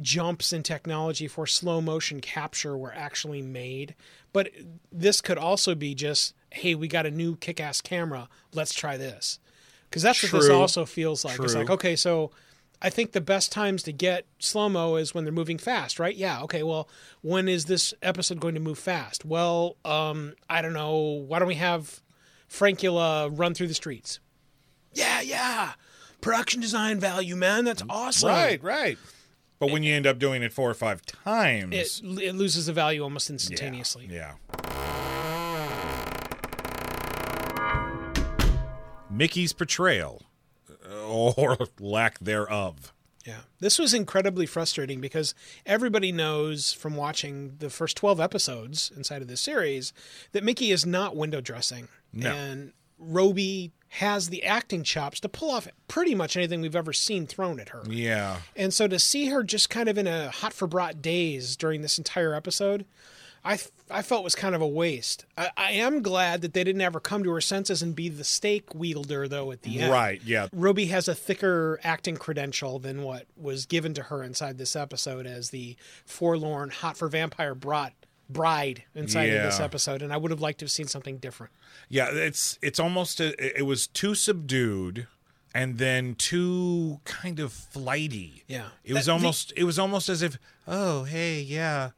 jumps 0.00 0.52
in 0.52 0.62
technology 0.62 1.28
for 1.28 1.46
slow 1.46 1.80
motion 1.80 2.20
capture 2.20 2.76
were 2.76 2.94
actually 2.94 3.42
made. 3.42 3.94
But 4.32 4.50
this 4.90 5.20
could 5.20 5.38
also 5.38 5.74
be 5.74 5.94
just, 5.94 6.34
hey, 6.50 6.74
we 6.74 6.88
got 6.88 7.06
a 7.06 7.10
new 7.10 7.36
kick 7.36 7.60
ass 7.60 7.80
camera. 7.80 8.28
Let's 8.54 8.74
try 8.74 8.96
this. 8.96 9.38
Because 9.88 10.02
that's 10.02 10.22
what 10.22 10.32
this 10.32 10.48
also 10.48 10.86
feels 10.86 11.24
like. 11.24 11.38
It's 11.38 11.54
like, 11.54 11.68
okay, 11.68 11.96
so 11.96 12.30
I 12.80 12.88
think 12.90 13.12
the 13.12 13.20
best 13.20 13.52
times 13.52 13.82
to 13.84 13.92
get 13.92 14.26
slow 14.38 14.68
mo 14.68 14.96
is 14.96 15.14
when 15.14 15.24
they're 15.24 15.32
moving 15.32 15.58
fast, 15.58 16.00
right? 16.00 16.16
Yeah. 16.16 16.42
Okay. 16.42 16.62
Well, 16.62 16.88
when 17.20 17.46
is 17.46 17.66
this 17.66 17.92
episode 18.02 18.40
going 18.40 18.54
to 18.54 18.60
move 18.60 18.78
fast? 18.78 19.24
Well, 19.24 19.76
um, 19.84 20.34
I 20.48 20.62
don't 20.62 20.72
know. 20.72 20.96
Why 20.96 21.38
don't 21.38 21.48
we 21.48 21.56
have 21.56 22.00
Frankula 22.48 23.30
run 23.32 23.52
through 23.54 23.68
the 23.68 23.74
streets? 23.74 24.18
Yeah, 24.94 25.20
yeah. 25.20 25.72
Production 26.20 26.60
design 26.60 26.98
value, 26.98 27.36
man. 27.36 27.64
That's 27.64 27.82
awesome. 27.88 28.30
Right, 28.30 28.62
right. 28.62 28.98
But 29.62 29.70
when 29.70 29.84
you 29.84 29.94
end 29.94 30.08
up 30.08 30.18
doing 30.18 30.42
it 30.42 30.52
four 30.52 30.68
or 30.68 30.74
five 30.74 31.06
times, 31.06 31.72
It, 32.02 32.20
it 32.20 32.34
loses 32.34 32.66
the 32.66 32.72
value 32.72 33.00
almost 33.00 33.30
instantaneously. 33.30 34.08
Yeah. 34.10 34.34
Mickey's 39.08 39.52
portrayal, 39.52 40.22
uh, 40.90 41.06
or 41.06 41.58
lack 41.78 42.18
thereof. 42.18 42.92
Yeah. 43.24 43.42
This 43.60 43.78
was 43.78 43.94
incredibly 43.94 44.46
frustrating 44.46 45.00
because 45.00 45.32
everybody 45.64 46.10
knows 46.10 46.72
from 46.72 46.96
watching 46.96 47.54
the 47.60 47.70
first 47.70 47.96
12 47.96 48.18
episodes 48.18 48.90
inside 48.96 49.22
of 49.22 49.28
this 49.28 49.40
series 49.40 49.92
that 50.32 50.42
Mickey 50.42 50.72
is 50.72 50.84
not 50.84 51.14
window 51.14 51.40
dressing. 51.40 51.86
No. 52.12 52.32
And 52.32 52.72
Robey 53.02 53.72
has 53.88 54.30
the 54.30 54.42
acting 54.44 54.82
chops 54.82 55.20
to 55.20 55.28
pull 55.28 55.50
off 55.50 55.68
pretty 55.86 56.14
much 56.14 56.34
anything 56.36 56.62
we've 56.62 56.74
ever 56.74 56.94
seen 56.94 57.26
thrown 57.26 57.60
at 57.60 57.68
her. 57.70 57.82
Yeah. 57.86 58.38
And 58.56 58.72
so 58.72 58.88
to 58.88 58.98
see 58.98 59.26
her 59.26 59.42
just 59.42 59.68
kind 59.68 59.88
of 59.88 59.98
in 59.98 60.06
a 60.06 60.30
hot 60.30 60.54
for 60.54 60.66
brat 60.66 61.02
daze 61.02 61.56
during 61.56 61.82
this 61.82 61.98
entire 61.98 62.34
episode, 62.34 62.86
I, 63.44 63.58
I 63.90 64.00
felt 64.00 64.24
was 64.24 64.34
kind 64.34 64.54
of 64.54 64.62
a 64.62 64.66
waste. 64.66 65.26
I, 65.36 65.50
I 65.56 65.72
am 65.72 66.00
glad 66.00 66.40
that 66.40 66.54
they 66.54 66.64
didn't 66.64 66.80
ever 66.80 67.00
come 67.00 67.22
to 67.24 67.30
her 67.32 67.40
senses 67.40 67.82
and 67.82 67.94
be 67.94 68.08
the 68.08 68.24
stake 68.24 68.74
wielder, 68.74 69.28
though, 69.28 69.50
at 69.52 69.60
the 69.62 69.80
end. 69.80 69.92
Right, 69.92 70.22
yeah. 70.24 70.48
Robey 70.54 70.86
has 70.86 71.06
a 71.06 71.14
thicker 71.14 71.78
acting 71.82 72.16
credential 72.16 72.78
than 72.78 73.02
what 73.02 73.26
was 73.36 73.66
given 73.66 73.92
to 73.94 74.04
her 74.04 74.22
inside 74.22 74.56
this 74.56 74.74
episode 74.74 75.26
as 75.26 75.50
the 75.50 75.76
forlorn, 76.06 76.70
hot 76.70 76.96
for 76.96 77.08
vampire 77.08 77.54
brat 77.54 77.92
bride 78.32 78.84
inside 78.94 79.30
of 79.30 79.42
this 79.44 79.60
episode, 79.60 80.02
and 80.02 80.12
I 80.12 80.16
would 80.16 80.30
have 80.30 80.40
liked 80.40 80.58
to 80.60 80.64
have 80.64 80.70
seen 80.70 80.86
something 80.86 81.18
different. 81.18 81.52
Yeah, 81.88 82.10
it's 82.10 82.58
it's 82.62 82.80
almost 82.80 83.20
a, 83.20 83.58
it 83.58 83.62
was 83.62 83.86
too 83.86 84.14
subdued 84.14 85.06
and 85.54 85.78
then 85.78 86.14
too 86.14 87.00
kind 87.04 87.38
of 87.38 87.52
flighty. 87.52 88.44
Yeah. 88.48 88.68
It 88.84 88.94
was 88.94 89.02
That- 89.06 89.06
the- 89.06 89.12
almost 89.12 89.52
it 89.56 89.64
was 89.64 89.78
almost 89.78 90.08
as 90.08 90.22
if, 90.22 90.38
"Oh, 90.66 91.04
hey, 91.04 91.40
yeah, 91.40 91.90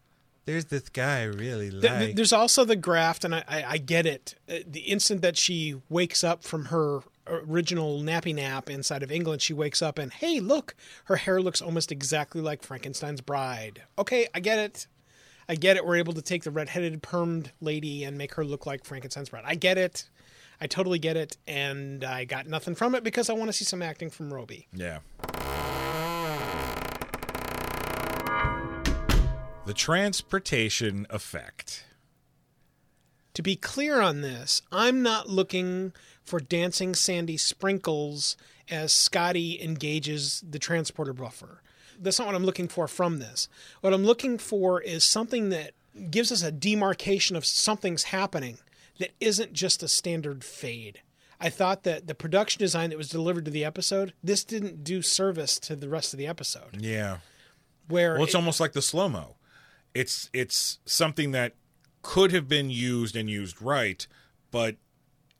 there's 0.44 0.66
this 0.66 0.88
guy 0.88 1.20
I 1.20 1.24
really 1.24 1.70
like." 1.70 2.16
There's 2.16 2.32
also 2.32 2.64
the 2.64 2.76
graft, 2.76 3.24
and 3.24 3.34
I, 3.34 3.44
I, 3.46 3.64
I 3.72 3.78
get 3.78 4.06
it. 4.06 4.34
Uh, 4.48 4.56
The 4.66 4.80
instant 4.80 5.22
that 5.22 5.36
she 5.38 5.76
wakes 5.88 6.24
up 6.24 6.42
from 6.42 6.66
her 6.66 7.00
original 7.26 8.00
nappy 8.02 8.34
nap 8.34 8.68
inside 8.68 9.02
of 9.02 9.10
England, 9.10 9.40
she 9.40 9.54
wakes 9.54 9.80
up 9.80 9.98
and, 9.98 10.12
hey, 10.12 10.40
look, 10.40 10.74
her 11.04 11.16
hair 11.16 11.40
looks 11.40 11.62
almost 11.62 11.90
exactly 11.90 12.42
like 12.42 12.62
Frankenstein's 12.62 13.22
bride. 13.22 13.80
Okay, 13.96 14.26
I 14.34 14.40
get 14.40 14.58
it. 14.58 14.86
I 15.48 15.54
get 15.56 15.76
it. 15.76 15.84
We're 15.84 15.96
able 15.96 16.14
to 16.14 16.22
take 16.22 16.44
the 16.44 16.50
redheaded 16.50 17.02
permed 17.02 17.48
lady 17.60 18.04
and 18.04 18.16
make 18.16 18.34
her 18.34 18.44
look 18.44 18.66
like 18.66 18.84
Frankenstein's 18.84 19.28
bride. 19.28 19.44
I 19.46 19.54
get 19.54 19.78
it. 19.78 20.08
I 20.60 20.66
totally 20.66 20.98
get 20.98 21.16
it, 21.16 21.36
and 21.46 22.04
I 22.04 22.24
got 22.24 22.46
nothing 22.46 22.74
from 22.74 22.94
it 22.94 23.02
because 23.02 23.28
I 23.28 23.32
want 23.32 23.48
to 23.48 23.52
see 23.52 23.64
some 23.64 23.82
acting 23.82 24.08
from 24.08 24.32
Robey. 24.32 24.68
Yeah. 24.72 25.00
The 29.66 29.74
transportation 29.74 31.06
effect. 31.10 31.84
To 33.34 33.42
be 33.42 33.56
clear 33.56 34.00
on 34.00 34.20
this, 34.20 34.62
I'm 34.70 35.02
not 35.02 35.28
looking 35.28 35.92
for 36.22 36.38
dancing 36.38 36.94
Sandy 36.94 37.36
sprinkles 37.36 38.36
as 38.70 38.92
Scotty 38.92 39.60
engages 39.60 40.42
the 40.48 40.60
transporter 40.60 41.12
buffer. 41.12 41.62
That's 42.00 42.18
not 42.18 42.26
what 42.26 42.34
I'm 42.34 42.44
looking 42.44 42.68
for 42.68 42.86
from 42.88 43.18
this. 43.18 43.48
What 43.80 43.92
I'm 43.94 44.04
looking 44.04 44.38
for 44.38 44.80
is 44.80 45.04
something 45.04 45.48
that 45.50 45.72
gives 46.10 46.32
us 46.32 46.42
a 46.42 46.50
demarcation 46.52 47.36
of 47.36 47.44
something's 47.46 48.04
happening 48.04 48.58
that 48.98 49.10
isn't 49.20 49.52
just 49.52 49.82
a 49.82 49.88
standard 49.88 50.44
fade. 50.44 51.00
I 51.40 51.50
thought 51.50 51.82
that 51.82 52.06
the 52.06 52.14
production 52.14 52.58
design 52.60 52.90
that 52.90 52.96
was 52.98 53.08
delivered 53.08 53.44
to 53.44 53.50
the 53.50 53.64
episode, 53.64 54.12
this 54.22 54.44
didn't 54.44 54.82
do 54.84 55.02
service 55.02 55.58
to 55.60 55.76
the 55.76 55.88
rest 55.88 56.12
of 56.14 56.18
the 56.18 56.26
episode. 56.26 56.80
Yeah. 56.80 57.18
Where 57.88 58.14
Well, 58.14 58.24
it's 58.24 58.34
it- 58.34 58.36
almost 58.36 58.60
like 58.60 58.72
the 58.72 58.82
slow 58.82 59.08
mo. 59.08 59.36
It's 59.94 60.30
it's 60.32 60.78
something 60.86 61.30
that 61.32 61.52
could 62.02 62.32
have 62.32 62.48
been 62.48 62.70
used 62.70 63.14
and 63.16 63.28
used 63.30 63.60
right, 63.62 64.06
but 64.50 64.76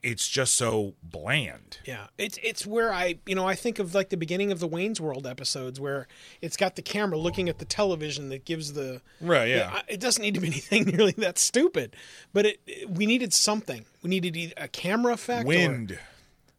it's 0.04 0.28
just 0.28 0.54
so 0.54 0.94
bland. 1.02 1.78
Yeah, 1.84 2.06
it's 2.18 2.38
it's 2.42 2.66
where 2.66 2.92
I 2.92 3.16
you 3.26 3.34
know 3.34 3.46
I 3.48 3.54
think 3.54 3.78
of 3.78 3.94
like 3.94 4.10
the 4.10 4.16
beginning 4.16 4.52
of 4.52 4.60
the 4.60 4.66
Wayne's 4.66 5.00
World 5.00 5.26
episodes 5.26 5.80
where 5.80 6.06
it's 6.42 6.56
got 6.56 6.76
the 6.76 6.82
camera 6.82 7.18
looking 7.18 7.48
at 7.48 7.58
the 7.58 7.64
television 7.64 8.28
that 8.28 8.44
gives 8.44 8.74
the 8.74 9.00
Right, 9.20 9.48
yeah. 9.48 9.82
It 9.88 10.00
doesn't 10.00 10.22
need 10.22 10.34
to 10.34 10.40
be 10.40 10.46
anything 10.48 10.84
nearly 10.84 11.12
that 11.18 11.38
stupid, 11.38 11.96
but 12.32 12.46
it, 12.46 12.60
it- 12.66 12.90
we 12.90 13.06
needed 13.06 13.32
something. 13.32 13.86
We 14.02 14.10
needed 14.10 14.52
a 14.56 14.68
camera 14.68 15.14
effect, 15.14 15.44
or- 15.44 15.48
Wind. 15.48 15.98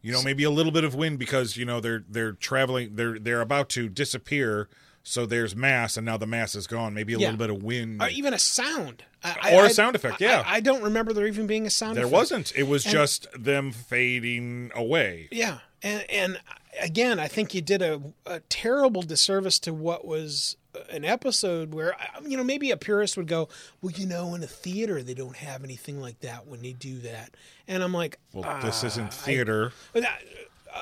You 0.01 0.11
know, 0.11 0.21
maybe 0.21 0.43
a 0.43 0.51
little 0.51 0.71
bit 0.71 0.83
of 0.83 0.93
wind 0.93 1.17
because 1.17 1.57
you 1.57 1.65
know 1.65 1.79
they're 1.79 2.03
they're 2.07 2.33
traveling. 2.33 2.95
They're 2.95 3.17
they're 3.17 3.41
about 3.41 3.69
to 3.69 3.89
disappear. 3.89 4.69
So 5.07 5.27
there's 5.27 5.55
mass, 5.55 5.97
and 5.97 6.05
now 6.05 6.17
the 6.17 6.25
mass 6.25 6.55
is 6.55 6.65
gone. 6.65 6.95
Maybe 6.95 7.13
a 7.13 7.17
Yeah. 7.19 7.27
little 7.31 7.37
bit 7.37 7.49
of 7.51 7.61
wind. 7.63 8.01
or 8.01 8.09
even 8.09 8.33
a 8.33 8.39
sound, 8.39 9.03
I, 9.23 9.53
Or 9.53 9.63
a 9.63 9.67
a 9.67 9.69
sound 9.69 9.95
effect, 9.95 10.19
yeah. 10.19 10.43
I, 10.45 10.55
I 10.55 10.59
don't 10.61 10.81
remember 10.81 11.13
there 11.13 11.27
even 11.27 11.45
being 11.45 11.67
a 11.67 11.69
sound. 11.69 11.95
there 11.95 12.05
effect. 12.05 12.13
wasn't. 12.13 12.53
It 12.55 12.63
was 12.67 12.83
just 12.83 13.27
them 13.37 13.71
fading 13.71 14.71
away. 14.73 15.27
Yeah, 15.31 15.59
and 15.83 16.03
and 16.09 16.39
again, 16.81 17.19
I 17.19 17.27
think 17.27 17.53
you 17.53 17.61
did 17.61 17.81
a, 17.83 18.01
a 18.25 18.39
terrible 18.49 19.03
disservice 19.03 19.59
to 19.59 19.73
what 19.73 20.05
was 20.07 20.57
an 20.89 21.05
episode 21.05 21.73
where 21.73 21.95
you 22.27 22.35
know 22.35 22.43
maybe 22.43 22.71
a 22.71 22.77
purist 22.77 23.15
would 23.15 23.27
go, 23.27 23.47
well, 23.83 23.91
you 23.91 24.07
know, 24.07 24.33
in 24.33 24.41
a 24.43 24.47
theater 24.47 25.03
they 25.03 25.13
don't 25.13 25.37
have 25.37 25.63
anything 25.63 26.01
like 26.01 26.19
that 26.21 26.47
when 26.47 26.61
they 26.63 26.73
do 26.73 26.97
that, 26.99 27.29
and 27.67 27.83
I'm 27.83 27.93
like, 27.93 28.17
Well, 28.33 28.59
this 28.61 28.83
"Ah, 28.83 28.87
isn't 28.87 29.13
theater. 29.13 29.71
That- 29.93 30.21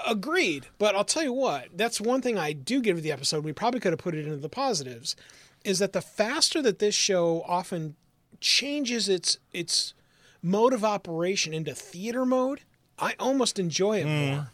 agreed. 0.08 0.68
But 0.78 0.96
I'll 0.96 1.04
tell 1.04 1.24
you 1.24 1.34
what, 1.34 1.70
that's 1.76 2.00
one 2.02 2.22
thing 2.22 2.38
I 2.38 2.54
do 2.54 2.82
give 2.82 3.02
the 3.02 3.12
episode. 3.12 3.44
We 3.44 3.54
probably 3.54 3.80
could 3.80 3.94
have 3.94 4.00
put 4.00 4.16
it 4.16 4.26
into 4.26 4.38
the 4.38 4.50
positives, 4.50 5.16
is 5.64 5.80
that 5.80 5.94
the 5.94 6.02
faster 6.02 6.62
that 6.62 6.80
this 6.80 6.96
show 6.96 7.44
often 7.48 7.96
changes 8.40 9.08
its 9.08 9.38
its 9.54 9.94
mode 10.42 10.74
of 10.74 10.84
operation 10.84 11.54
into 11.54 11.74
theater 11.74 12.26
mode, 12.26 12.62
I 13.00 13.16
almost 13.20 13.58
enjoy 13.60 14.00
it 14.00 14.04
Hmm. 14.06 14.32
more. 14.36 14.50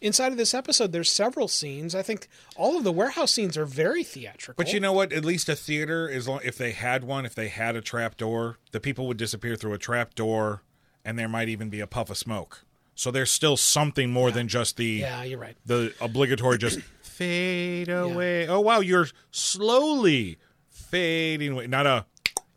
Inside 0.00 0.32
of 0.32 0.38
this 0.38 0.52
episode, 0.52 0.92
there's 0.92 1.10
several 1.10 1.48
scenes. 1.48 1.94
I 1.94 2.02
think 2.02 2.28
all 2.56 2.76
of 2.76 2.84
the 2.84 2.92
warehouse 2.92 3.32
scenes 3.32 3.56
are 3.56 3.64
very 3.64 4.04
theatrical. 4.04 4.62
But 4.62 4.70
you 4.72 4.78
know 4.78 4.92
what? 4.92 5.12
At 5.14 5.24
least 5.24 5.48
a 5.48 5.56
theater, 5.56 6.10
as 6.10 6.28
long 6.28 6.40
if 6.44 6.58
they 6.58 6.72
had 6.72 7.04
one, 7.04 7.24
if 7.24 7.34
they 7.34 7.48
had 7.48 7.74
a 7.74 7.80
trap 7.80 8.18
door, 8.18 8.58
the 8.72 8.80
people 8.80 9.06
would 9.06 9.16
disappear 9.16 9.56
through 9.56 9.72
a 9.72 9.78
trap 9.78 10.14
door, 10.14 10.62
and 11.06 11.18
there 11.18 11.28
might 11.28 11.48
even 11.48 11.70
be 11.70 11.80
a 11.80 11.86
puff 11.86 12.10
of 12.10 12.18
smoke. 12.18 12.64
So 12.94 13.10
there's 13.10 13.32
still 13.32 13.56
something 13.56 14.10
more 14.10 14.30
than 14.30 14.46
just 14.48 14.76
the 14.76 14.84
yeah, 14.86 15.22
you're 15.24 15.38
right. 15.38 15.56
the 15.66 15.92
obligatory 16.00 16.58
just 16.58 16.80
fade 17.02 17.88
away. 17.88 18.46
Oh 18.48 18.60
wow, 18.60 18.80
you're 18.80 19.08
slowly 19.30 20.38
fading 20.70 21.52
away, 21.52 21.66
not 21.66 21.86
a 21.86 22.06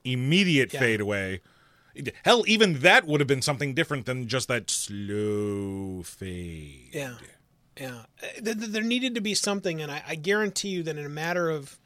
immediate 0.04 0.74
Yeah. 0.74 0.80
fade 0.80 1.02
away. 1.02 1.42
Hell, 2.24 2.44
even 2.48 2.80
that 2.82 3.08
would 3.08 3.20
have 3.20 3.28
been 3.28 3.42
something 3.42 3.74
different 3.74 4.06
than 4.06 4.28
just 4.28 4.48
that 4.50 4.70
slow 4.70 6.04
fade. 6.04 6.90
Yeah, 6.94 7.16
yeah. 7.80 8.02
Uh, 8.22 8.28
th- 8.44 8.58
th- 8.60 8.72
There 8.72 8.84
needed 8.84 9.16
to 9.16 9.22
be 9.22 9.34
something, 9.34 9.82
and 9.82 9.92
I 9.92 10.14
guarantee 10.16 10.70
you 10.70 10.84
that 10.84 10.96
in 10.98 11.06
a 11.06 11.10
matter 11.10 11.50
of 11.50 11.80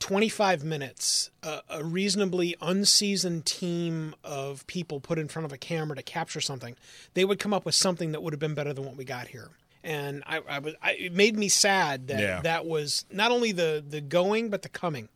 25 0.00 0.62
minutes, 0.64 1.30
uh, 1.42 1.60
a 1.68 1.82
reasonably 1.84 2.54
unseasoned 2.60 3.44
team 3.44 4.14
of 4.22 4.66
people 4.66 5.00
put 5.00 5.18
in 5.18 5.28
front 5.28 5.44
of 5.46 5.52
a 5.52 5.58
camera 5.58 5.96
to 5.96 6.02
capture 6.02 6.40
something, 6.40 6.76
they 7.14 7.24
would 7.24 7.38
come 7.38 7.52
up 7.52 7.64
with 7.64 7.74
something 7.74 8.12
that 8.12 8.22
would 8.22 8.32
have 8.32 8.40
been 8.40 8.54
better 8.54 8.72
than 8.72 8.84
what 8.84 8.96
we 8.96 9.04
got 9.04 9.28
here. 9.28 9.48
And 9.82 10.22
I, 10.26 10.40
I 10.48 10.58
was, 10.58 10.74
I, 10.82 10.92
it 10.92 11.12
made 11.14 11.36
me 11.36 11.48
sad 11.48 12.08
that 12.08 12.20
Yeah. 12.20 12.40
that 12.42 12.66
was 12.66 13.04
not 13.10 13.30
only 13.30 13.52
the 13.52 13.82
the 13.86 14.00
going 14.00 14.50
but 14.50 14.62
the 14.62 14.68
coming 14.68 15.08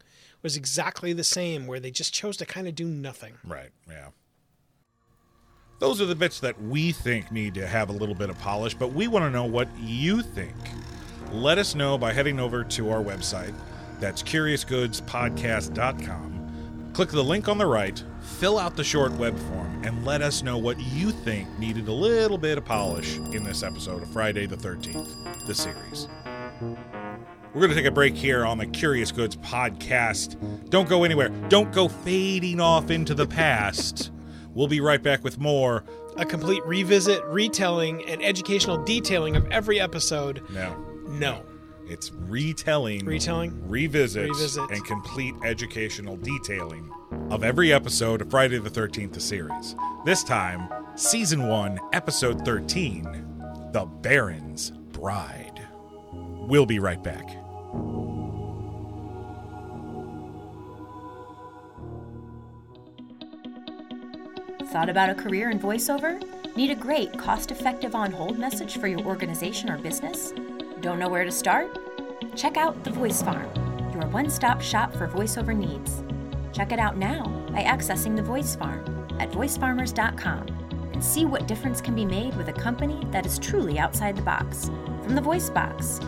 was 0.43 0.57
exactly 0.57 1.13
the 1.13 1.25
same, 1.25 1.67
where 1.69 1.79
they 1.79 1.91
just 1.93 2.13
chose 2.13 2.37
to 2.39 2.47
kind 2.47 2.67
of 2.67 2.75
do 2.75 2.87
nothing. 2.87 3.35
Right, 3.45 3.71
yeah. 3.89 4.09
Those 5.79 6.01
are 6.01 6.07
the 6.07 6.15
bits 6.17 6.41
that 6.41 6.61
we 6.63 6.93
think 6.93 7.31
need 7.33 7.55
to 7.55 7.67
have 7.67 7.89
a 7.89 7.93
little 7.93 8.15
bit 8.15 8.31
of 8.31 8.39
polish, 8.39 8.75
but 8.75 8.93
we 8.93 9.09
want 9.09 9.25
to 9.25 9.31
know 9.31 9.45
what 9.45 9.69
you 9.79 10.23
think. 10.23 10.55
Let 11.33 11.59
us 11.59 11.75
know 11.75 11.97
by 11.99 12.13
heading 12.13 12.39
over 12.41 12.63
to 12.65 12.91
our 12.91 13.03
website. 13.03 13.55
That's 14.03 14.23
curiousgoodspodcast.com. 14.25 16.91
Click 16.93 17.11
the 17.11 17.23
link 17.23 17.49
on 17.49 17.57
the 17.57 17.67
right, 17.67 18.03
fill 18.21 18.59
out 18.59 18.75
the 18.75 18.83
short 18.83 19.13
web 19.13 19.39
form, 19.39 19.81
and 19.85 20.05
let 20.05 20.23
us 20.23 20.43
know 20.43 20.59
what 20.59 20.81
you 20.81 21.13
think 21.13 21.49
needed 21.57 21.87
a 21.87 21.93
little 21.93 22.37
bit 22.37 22.59
of 22.59 22.65
polish 22.65 23.19
in 23.19 23.45
this 23.45 23.63
episode 23.63 24.03
of 24.03 24.13
Friday 24.13 24.47
the 24.47 24.57
13th, 24.57 25.47
the 25.47 25.55
series. 25.55 26.09
We're 27.55 27.61
going 27.61 27.71
to 27.71 27.77
take 27.77 27.87
a 27.87 27.93
break 27.93 28.17
here 28.17 28.45
on 28.45 28.59
the 28.59 28.67
Curious 28.67 29.13
Goods 29.13 29.37
podcast. 29.37 30.35
Don't 30.69 30.89
go 30.89 31.05
anywhere. 31.05 31.29
Don't 31.49 31.73
go 31.73 31.87
fading 31.87 32.61
off 32.61 32.91
into 32.91 33.15
the 33.15 33.29
past. 33.29 34.11
We'll 34.53 34.67
be 34.67 34.81
right 34.81 35.01
back 35.01 35.23
with 35.23 35.39
more. 35.39 35.85
A 36.17 36.27
complete 36.27 36.67
revisit, 36.67 37.25
retelling, 37.27 38.05
and 38.09 38.21
educational 38.21 38.83
detailing 38.83 39.37
of 39.37 39.49
every 39.53 39.79
episode. 39.79 40.43
No, 40.51 40.75
No. 41.07 41.45
It's 41.93 42.11
retelling, 42.13 43.05
Retelling? 43.05 43.69
revisits, 43.69 44.31
Revisit. 44.31 44.71
and 44.71 44.85
complete 44.87 45.35
educational 45.45 46.17
detailing 46.17 46.91
of 47.31 47.45
every 47.45 47.73
episode 47.73 48.23
of 48.23 48.31
Friday 48.31 48.59
the 48.59 48.71
13th, 48.71 49.13
the 49.13 49.21
series. 49.21 49.77
This 50.07 50.25
time, 50.25 50.69
Season 50.97 51.47
1, 51.49 51.79
Episode 51.93 52.45
13 52.47 53.05
The 53.73 53.85
Baron's 54.01 54.71
Bride. 54.71 55.61
We'll 56.13 56.67
be 56.67 56.79
right 56.79 57.03
back. 57.03 57.29
Thought 64.67 64.89
about 64.89 65.11
a 65.11 65.15
career 65.15 65.51
in 65.51 65.59
voiceover? 65.59 66.23
Need 66.57 66.71
a 66.71 66.75
great, 66.75 67.17
cost 67.19 67.51
effective 67.51 67.95
on 67.95 68.11
hold 68.13 68.39
message 68.39 68.79
for 68.79 68.87
your 68.87 69.01
organization 69.01 69.71
or 69.71 69.79
business? 69.79 70.33
Don't 70.83 70.99
know 70.99 71.09
where 71.09 71.25
to 71.25 71.31
start? 71.31 71.79
Check 72.35 72.57
out 72.57 72.83
The 72.83 72.91
Voice 72.91 73.23
Farm, 73.23 73.49
your 73.95 74.05
one 74.09 74.29
stop 74.29 74.61
shop 74.61 74.93
for 74.93 75.07
voiceover 75.07 75.57
needs. 75.57 76.03
Check 76.53 76.73
it 76.73 76.81
out 76.81 76.97
now 76.97 77.27
by 77.53 77.63
accessing 77.63 78.17
The 78.17 78.23
Voice 78.23 78.57
Farm 78.57 79.07
at 79.21 79.31
voicefarmers.com 79.31 80.49
and 80.93 81.05
see 81.05 81.25
what 81.25 81.47
difference 81.47 81.81
can 81.81 81.95
be 81.95 82.05
made 82.05 82.37
with 82.37 82.49
a 82.49 82.53
company 82.53 83.07
that 83.13 83.25
is 83.25 83.39
truly 83.39 83.79
outside 83.79 84.17
the 84.17 84.23
box. 84.23 84.73
From 85.05 85.15
the 85.15 85.21
Voice 85.21 85.51
Box, 85.51 86.01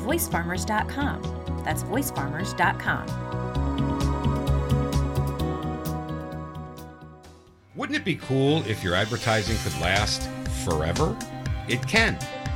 voicefarmers.com. 0.00 1.62
That's 1.64 1.82
voicefarmers.com. 1.84 3.06
Wouldn't 7.74 7.96
it 7.96 8.04
be 8.04 8.16
cool 8.16 8.62
if 8.66 8.84
your 8.84 8.94
advertising 8.94 9.56
could 9.64 9.80
last 9.80 10.28
forever? 10.62 11.16
It 11.68 11.86
can 11.88 12.18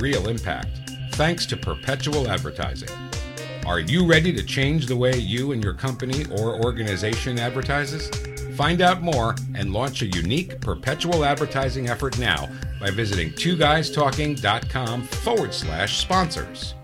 real 0.00 0.28
impact, 0.28 0.68
thanks 1.12 1.46
to 1.46 1.56
perpetual 1.56 2.28
advertising. 2.28 2.88
Are 3.66 3.80
you 3.80 4.06
ready 4.06 4.32
to 4.32 4.42
change 4.42 4.86
the 4.86 4.96
way 4.96 5.16
you 5.16 5.52
and 5.52 5.62
your 5.62 5.74
company 5.74 6.24
or 6.26 6.64
organization 6.64 7.38
advertises? 7.38 8.08
Find 8.56 8.80
out 8.80 9.02
more 9.02 9.36
and 9.54 9.72
launch 9.72 10.02
a 10.02 10.06
unique 10.06 10.60
perpetual 10.60 11.24
advertising 11.24 11.88
effort 11.88 12.18
now 12.18 12.48
by 12.80 12.90
visiting 12.90 13.30
twoguystalking.com 13.30 15.02
forward 15.02 15.52
slash 15.52 15.98
sponsors. 15.98 16.74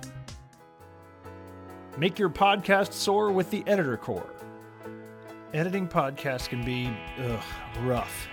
Make 1.96 2.18
your 2.18 2.30
podcast 2.30 2.92
soar 2.92 3.32
with 3.32 3.50
the 3.50 3.64
Editor 3.66 3.96
Core. 3.96 4.34
Editing 5.52 5.86
podcasts 5.86 6.48
can 6.48 6.64
be 6.64 6.90
ugh, 7.18 7.42
rough. 7.80 8.28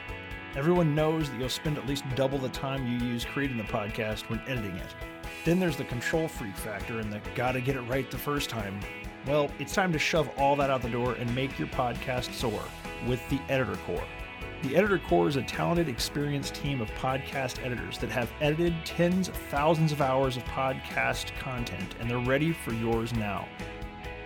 Everyone 0.54 0.94
knows 0.94 1.30
that 1.30 1.40
you'll 1.40 1.48
spend 1.48 1.78
at 1.78 1.88
least 1.88 2.04
double 2.14 2.38
the 2.38 2.50
time 2.50 2.86
you 2.86 2.98
use 3.08 3.24
creating 3.24 3.56
the 3.56 3.64
podcast 3.64 4.30
when 4.30 4.42
editing 4.48 4.76
it. 4.76 4.96
Then 5.46 5.62
there's 5.62 5.78
the 5.78 5.86
control 5.86 6.28
freak 6.28 6.58
factor 6.58 7.00
and 7.00 7.12
the 7.12 7.22
gotta 7.36 7.62
get 7.62 7.78
it 7.78 7.82
right 7.84 8.10
the 8.12 8.18
first 8.18 8.50
time. 8.50 8.78
Well, 9.26 9.50
it's 9.60 9.74
time 9.74 9.94
to 9.94 10.00
shove 10.00 10.30
all 10.38 10.58
that 10.58 10.70
out 10.70 10.82
the 10.82 10.90
door 10.90 11.14
and 11.14 11.34
make 11.34 11.58
your 11.58 11.70
podcast 11.70 12.34
soar 12.34 12.62
with 13.08 13.22
the 13.30 13.40
Editor 13.48 13.78
Core. 13.86 14.04
The 14.64 14.76
Editor 14.76 15.00
Core 15.00 15.30
is 15.30 15.38
a 15.38 15.42
talented, 15.42 15.88
experienced 15.88 16.54
team 16.54 16.82
of 16.82 16.92
podcast 16.92 17.64
editors 17.66 17.98
that 18.00 18.10
have 18.10 18.30
edited 18.42 18.76
tens 18.84 19.30
of 19.30 19.36
thousands 19.36 19.94
of 19.94 20.02
hours 20.02 20.36
of 20.36 20.44
podcast 20.46 21.34
content, 21.40 21.96
and 22.02 22.10
they're 22.10 22.20
ready 22.20 22.52
for 22.52 22.74
yours 22.74 23.14
now. 23.14 23.48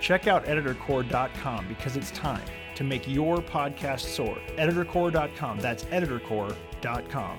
Check 0.02 0.26
out 0.26 0.46
editorcore.com 0.46 1.68
because 1.68 1.96
it's 1.96 2.10
time 2.12 2.44
to 2.76 2.84
make 2.84 3.08
your 3.08 3.38
podcast 3.38 4.02
soar. 4.02 4.38
Editorcore.com. 4.58 5.60
That's 5.60 5.84
editorcore.com. 5.86 7.38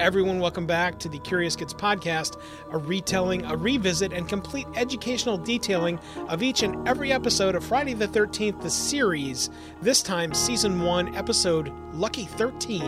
Everyone, 0.00 0.38
welcome 0.38 0.64
back 0.64 1.00
to 1.00 1.08
the 1.08 1.18
Curious 1.18 1.56
Goods 1.56 1.74
podcast, 1.74 2.40
a 2.70 2.78
retelling, 2.78 3.44
a 3.44 3.56
revisit, 3.56 4.12
and 4.12 4.28
complete 4.28 4.68
educational 4.76 5.36
detailing 5.36 5.98
of 6.28 6.40
each 6.40 6.62
and 6.62 6.86
every 6.86 7.10
episode 7.10 7.56
of 7.56 7.64
Friday 7.64 7.94
the 7.94 8.06
13th, 8.06 8.62
the 8.62 8.70
series. 8.70 9.50
This 9.82 10.00
time, 10.00 10.32
season 10.32 10.80
one, 10.82 11.12
episode 11.16 11.72
Lucky 11.92 12.26
13 12.26 12.80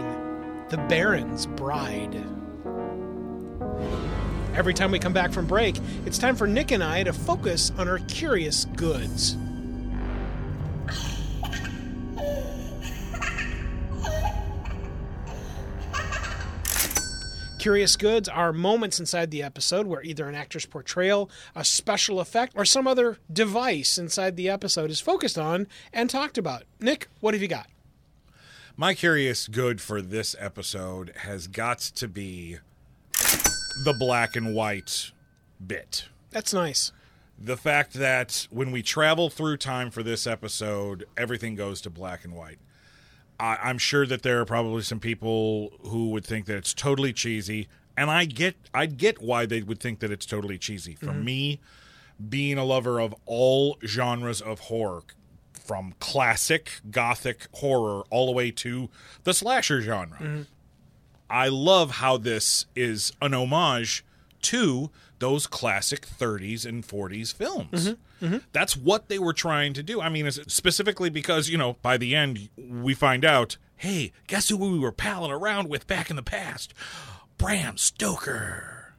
The 0.68 0.76
Baron's 0.88 1.46
Bride. 1.46 2.39
Every 4.54 4.74
time 4.74 4.90
we 4.90 4.98
come 4.98 5.12
back 5.12 5.32
from 5.32 5.46
break, 5.46 5.78
it's 6.04 6.18
time 6.18 6.34
for 6.34 6.46
Nick 6.46 6.72
and 6.72 6.82
I 6.82 7.04
to 7.04 7.12
focus 7.12 7.72
on 7.78 7.88
our 7.88 7.98
curious 8.00 8.64
goods. 8.76 9.36
Curious 17.60 17.94
goods 17.94 18.26
are 18.26 18.54
moments 18.54 18.98
inside 18.98 19.30
the 19.30 19.42
episode 19.42 19.86
where 19.86 20.02
either 20.02 20.26
an 20.26 20.34
actor's 20.34 20.64
portrayal, 20.64 21.30
a 21.54 21.62
special 21.62 22.18
effect, 22.18 22.54
or 22.56 22.64
some 22.64 22.86
other 22.86 23.18
device 23.30 23.98
inside 23.98 24.36
the 24.36 24.48
episode 24.48 24.90
is 24.90 24.98
focused 24.98 25.38
on 25.38 25.68
and 25.92 26.08
talked 26.08 26.38
about. 26.38 26.64
Nick, 26.80 27.08
what 27.20 27.34
have 27.34 27.42
you 27.42 27.48
got? 27.48 27.66
My 28.78 28.94
curious 28.94 29.46
good 29.46 29.80
for 29.80 30.00
this 30.00 30.34
episode 30.38 31.12
has 31.18 31.46
got 31.46 31.80
to 31.80 32.08
be 32.08 32.58
the 33.84 33.92
black 33.92 34.36
and 34.36 34.54
white 34.54 35.12
bit. 35.64 36.08
That's 36.30 36.52
nice. 36.52 36.92
The 37.38 37.56
fact 37.56 37.94
that 37.94 38.46
when 38.50 38.70
we 38.70 38.82
travel 38.82 39.30
through 39.30 39.56
time 39.56 39.90
for 39.90 40.02
this 40.02 40.26
episode, 40.26 41.06
everything 41.16 41.54
goes 41.54 41.80
to 41.82 41.90
black 41.90 42.24
and 42.24 42.34
white. 42.34 42.58
I, 43.38 43.56
I'm 43.62 43.78
sure 43.78 44.06
that 44.06 44.22
there 44.22 44.40
are 44.40 44.44
probably 44.44 44.82
some 44.82 45.00
people 45.00 45.72
who 45.82 46.10
would 46.10 46.24
think 46.24 46.46
that 46.46 46.56
it's 46.56 46.74
totally 46.74 47.12
cheesy, 47.12 47.68
and 47.96 48.10
I 48.10 48.26
get 48.26 48.56
I 48.74 48.86
get 48.86 49.22
why 49.22 49.46
they 49.46 49.62
would 49.62 49.80
think 49.80 50.00
that 50.00 50.10
it's 50.10 50.26
totally 50.26 50.58
cheesy. 50.58 50.94
For 50.94 51.06
mm-hmm. 51.06 51.24
me, 51.24 51.60
being 52.28 52.58
a 52.58 52.64
lover 52.64 53.00
of 53.00 53.14
all 53.24 53.78
genres 53.86 54.42
of 54.42 54.60
horror, 54.60 55.02
from 55.52 55.94
classic 56.00 56.80
gothic 56.90 57.46
horror 57.52 58.02
all 58.10 58.26
the 58.26 58.32
way 58.32 58.50
to 58.50 58.90
the 59.24 59.32
slasher 59.32 59.80
genre. 59.80 60.18
Mm-hmm. 60.18 60.42
I 61.30 61.48
love 61.48 61.92
how 61.92 62.16
this 62.16 62.66
is 62.74 63.12
an 63.22 63.32
homage 63.34 64.04
to 64.42 64.90
those 65.18 65.46
classic 65.46 66.06
30s 66.06 66.64
and 66.66 66.86
40s 66.86 67.32
films. 67.34 67.88
Mm-hmm. 67.88 68.26
Mm-hmm. 68.26 68.38
That's 68.52 68.76
what 68.76 69.08
they 69.08 69.18
were 69.18 69.32
trying 69.32 69.72
to 69.74 69.82
do. 69.82 70.00
I 70.00 70.08
mean, 70.08 70.26
is- 70.26 70.40
specifically 70.46 71.10
because, 71.10 71.48
you 71.48 71.56
know, 71.58 71.76
by 71.82 71.96
the 71.96 72.14
end, 72.16 72.48
we 72.56 72.94
find 72.94 73.24
out 73.24 73.56
hey, 73.76 74.12
guess 74.26 74.50
who 74.50 74.58
we 74.58 74.78
were 74.78 74.92
palling 74.92 75.30
around 75.30 75.66
with 75.70 75.86
back 75.86 76.10
in 76.10 76.16
the 76.16 76.22
past? 76.22 76.74
Bram 77.38 77.78
Stoker. 77.78 78.92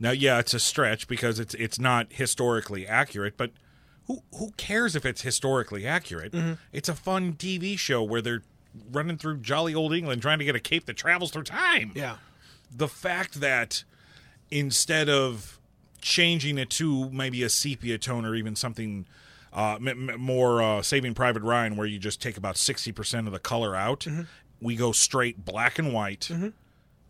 Now, 0.00 0.12
yeah, 0.12 0.38
it's 0.38 0.54
a 0.54 0.58
stretch 0.58 1.06
because 1.06 1.38
it's 1.38 1.52
it's 1.54 1.78
not 1.78 2.06
historically 2.10 2.86
accurate, 2.86 3.36
but 3.36 3.50
who 4.06 4.22
who 4.36 4.50
cares 4.56 4.96
if 4.96 5.04
it's 5.04 5.20
historically 5.22 5.86
accurate? 5.86 6.32
Mm-hmm. 6.32 6.54
It's 6.72 6.88
a 6.88 6.94
fun 6.94 7.34
TV 7.34 7.78
show 7.78 8.02
where 8.02 8.22
they're 8.22 8.42
running 8.90 9.18
through 9.18 9.38
jolly 9.38 9.74
old 9.74 9.92
England 9.94 10.22
trying 10.22 10.38
to 10.38 10.44
get 10.44 10.54
a 10.56 10.60
cape 10.60 10.86
that 10.86 10.96
travels 10.96 11.30
through 11.30 11.44
time. 11.44 11.92
Yeah. 11.94 12.16
The 12.74 12.88
fact 12.88 13.40
that 13.40 13.84
instead 14.50 15.08
of 15.08 15.58
changing 16.00 16.58
it 16.58 16.70
to 16.70 17.10
maybe 17.10 17.42
a 17.42 17.48
sepia 17.48 17.98
tone 17.98 18.24
or 18.24 18.34
even 18.34 18.56
something 18.56 19.06
uh, 19.52 19.76
m- 19.76 20.10
m- 20.10 20.20
more 20.20 20.62
uh, 20.62 20.82
Saving 20.82 21.14
Private 21.14 21.42
Ryan, 21.42 21.76
where 21.76 21.86
you 21.86 21.98
just 21.98 22.20
take 22.22 22.36
about 22.36 22.56
sixty 22.56 22.92
percent 22.92 23.26
of 23.26 23.32
the 23.32 23.38
color 23.38 23.76
out, 23.76 24.06
we 24.60 24.76
go 24.76 24.92
straight 24.92 25.44
black 25.44 25.78
and 25.78 25.92
white. 25.92 26.30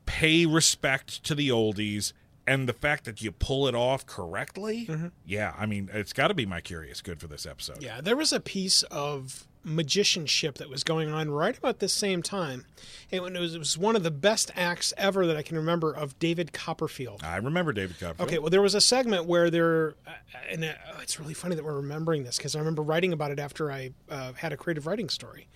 Pay 0.07 0.47
respect 0.47 1.23
to 1.25 1.35
the 1.35 1.49
oldies. 1.51 2.13
And 2.45 2.69
the 2.69 2.73
fact 2.73 3.05
that 3.05 3.23
you 3.23 3.31
pull 3.31 3.69
it 3.69 3.75
off 3.77 4.05
correctly, 4.05 4.89
yeah, 5.25 5.55
I 5.57 5.65
mean, 5.65 5.89
it's 5.93 6.13
got 6.13 6.27
to 6.29 6.35
be 6.35 6.45
my 6.45 6.61
curious 6.61 7.01
good 7.01 7.21
for 7.21 7.29
this 7.29 7.47
episode. 7.47 7.81
Yeah, 7.81 8.01
there 8.01 8.17
was 8.17 8.33
a 8.33 8.41
piece 8.41 8.83
of 8.91 9.47
magicianship 9.65 10.57
that 10.57 10.69
was 10.69 10.85
going 10.85 11.11
on 11.11 11.31
right 11.31 11.57
about 11.57 11.79
this 11.79 11.93
same 11.93 12.23
time. 12.23 12.67
It 13.11 13.23
was, 13.23 13.55
it 13.55 13.59
was 13.59 13.79
one 13.79 13.97
of 13.97 14.03
the 14.03 14.11
best 14.11 14.51
acts 14.57 14.93
ever 14.97 15.27
that 15.27 15.37
I 15.37 15.43
can 15.43 15.57
remember 15.57 15.93
of 15.93 16.19
David 16.19 16.53
Copperfield. 16.53 17.23
I 17.23 17.37
remember 17.37 17.73
David 17.73 17.99
Copperfield. 17.99 18.29
Okay, 18.29 18.39
well, 18.39 18.51
there 18.51 18.63
was 18.63 18.75
a 18.75 18.81
segment 18.81 19.27
where 19.27 19.51
there, 19.51 19.95
uh, 20.07 20.11
and 20.51 20.65
uh, 20.65 20.73
it's 21.01 21.21
really 21.21 21.35
funny 21.35 21.55
that 21.55 21.65
we're 21.65 21.77
remembering 21.77 22.25
this 22.25 22.37
because 22.37 22.57
I 22.57 22.59
remember 22.59 22.83
writing 22.83 23.13
about 23.13 23.31
it 23.31 23.39
after 23.39 23.71
I 23.71 23.93
uh, 24.11 24.33
had 24.33 24.53
a 24.53 24.57
creative 24.57 24.87
writing 24.87 25.09
story, 25.09 25.47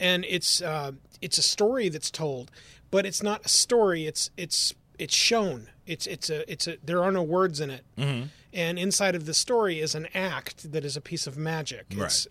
and 0.00 0.24
it's 0.28 0.62
uh, 0.62 0.92
it's 1.20 1.38
a 1.38 1.42
story 1.42 1.88
that's 1.88 2.10
told, 2.10 2.50
but 2.90 3.06
it's 3.06 3.22
not 3.22 3.44
a 3.44 3.48
story. 3.48 4.06
It's 4.06 4.30
it's 4.36 4.74
it's 4.98 5.14
shown. 5.14 5.68
It's 5.86 6.06
it's 6.06 6.30
a 6.30 6.50
it's 6.50 6.66
a 6.66 6.76
there 6.84 7.02
are 7.02 7.12
no 7.12 7.22
words 7.22 7.60
in 7.60 7.70
it, 7.70 7.84
and 8.52 8.78
inside 8.78 9.14
of 9.14 9.26
the 9.26 9.34
story 9.34 9.80
is 9.80 9.94
an 9.94 10.08
act 10.14 10.72
that 10.72 10.84
is 10.84 10.96
a 10.96 11.00
piece 11.00 11.26
of 11.26 11.36
magic. 11.36 11.86
It's, 11.90 12.26
uh, 12.26 12.30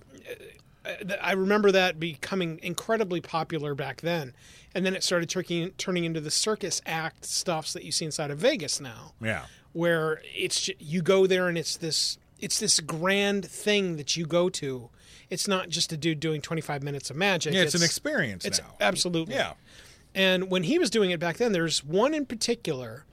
I 1.21 1.33
remember 1.33 1.71
that 1.71 1.99
becoming 1.99 2.59
incredibly 2.63 3.21
popular 3.21 3.75
back 3.75 4.01
then, 4.01 4.33
and 4.75 4.85
then 4.85 4.95
it 4.95 5.03
started 5.03 5.29
turning 5.29 5.71
turning 5.71 6.05
into 6.05 6.19
the 6.21 6.31
circus 6.31 6.81
act 6.85 7.25
stuffs 7.25 7.73
that 7.73 7.83
you 7.83 7.91
see 7.91 8.05
inside 8.05 8.31
of 8.31 8.37
Vegas 8.37 8.79
now 8.79 9.13
Yeah. 9.21 9.45
where 9.73 10.21
it's 10.35 10.69
you 10.79 11.01
go 11.01 11.27
there 11.27 11.47
and 11.47 11.57
it's 11.57 11.75
this 11.77 12.17
it's 12.39 12.59
this 12.59 12.79
grand 12.79 13.45
thing 13.45 13.97
that 13.97 14.15
you 14.15 14.25
go 14.25 14.47
to. 14.49 14.89
It's 15.29 15.47
not 15.47 15.69
just 15.69 15.91
a 15.91 15.97
dude 15.97 16.19
doing 16.19 16.39
25 16.41 16.83
minutes 16.83 17.09
of 17.09 17.15
magic. 17.17 17.53
Yeah, 17.53 17.63
it's, 17.63 17.73
an 17.75 17.83
experience 17.83 18.45
It's 18.45 18.59
now. 18.59 18.75
absolutely. 18.79 19.33
Yeah. 19.35 19.53
And 20.15 20.49
when 20.49 20.63
he 20.63 20.79
was 20.79 20.89
doing 20.89 21.11
it 21.11 21.19
back 21.19 21.37
then, 21.37 21.51
there's 21.51 21.83
one 21.83 22.13
in 22.13 22.25
particular 22.25 23.05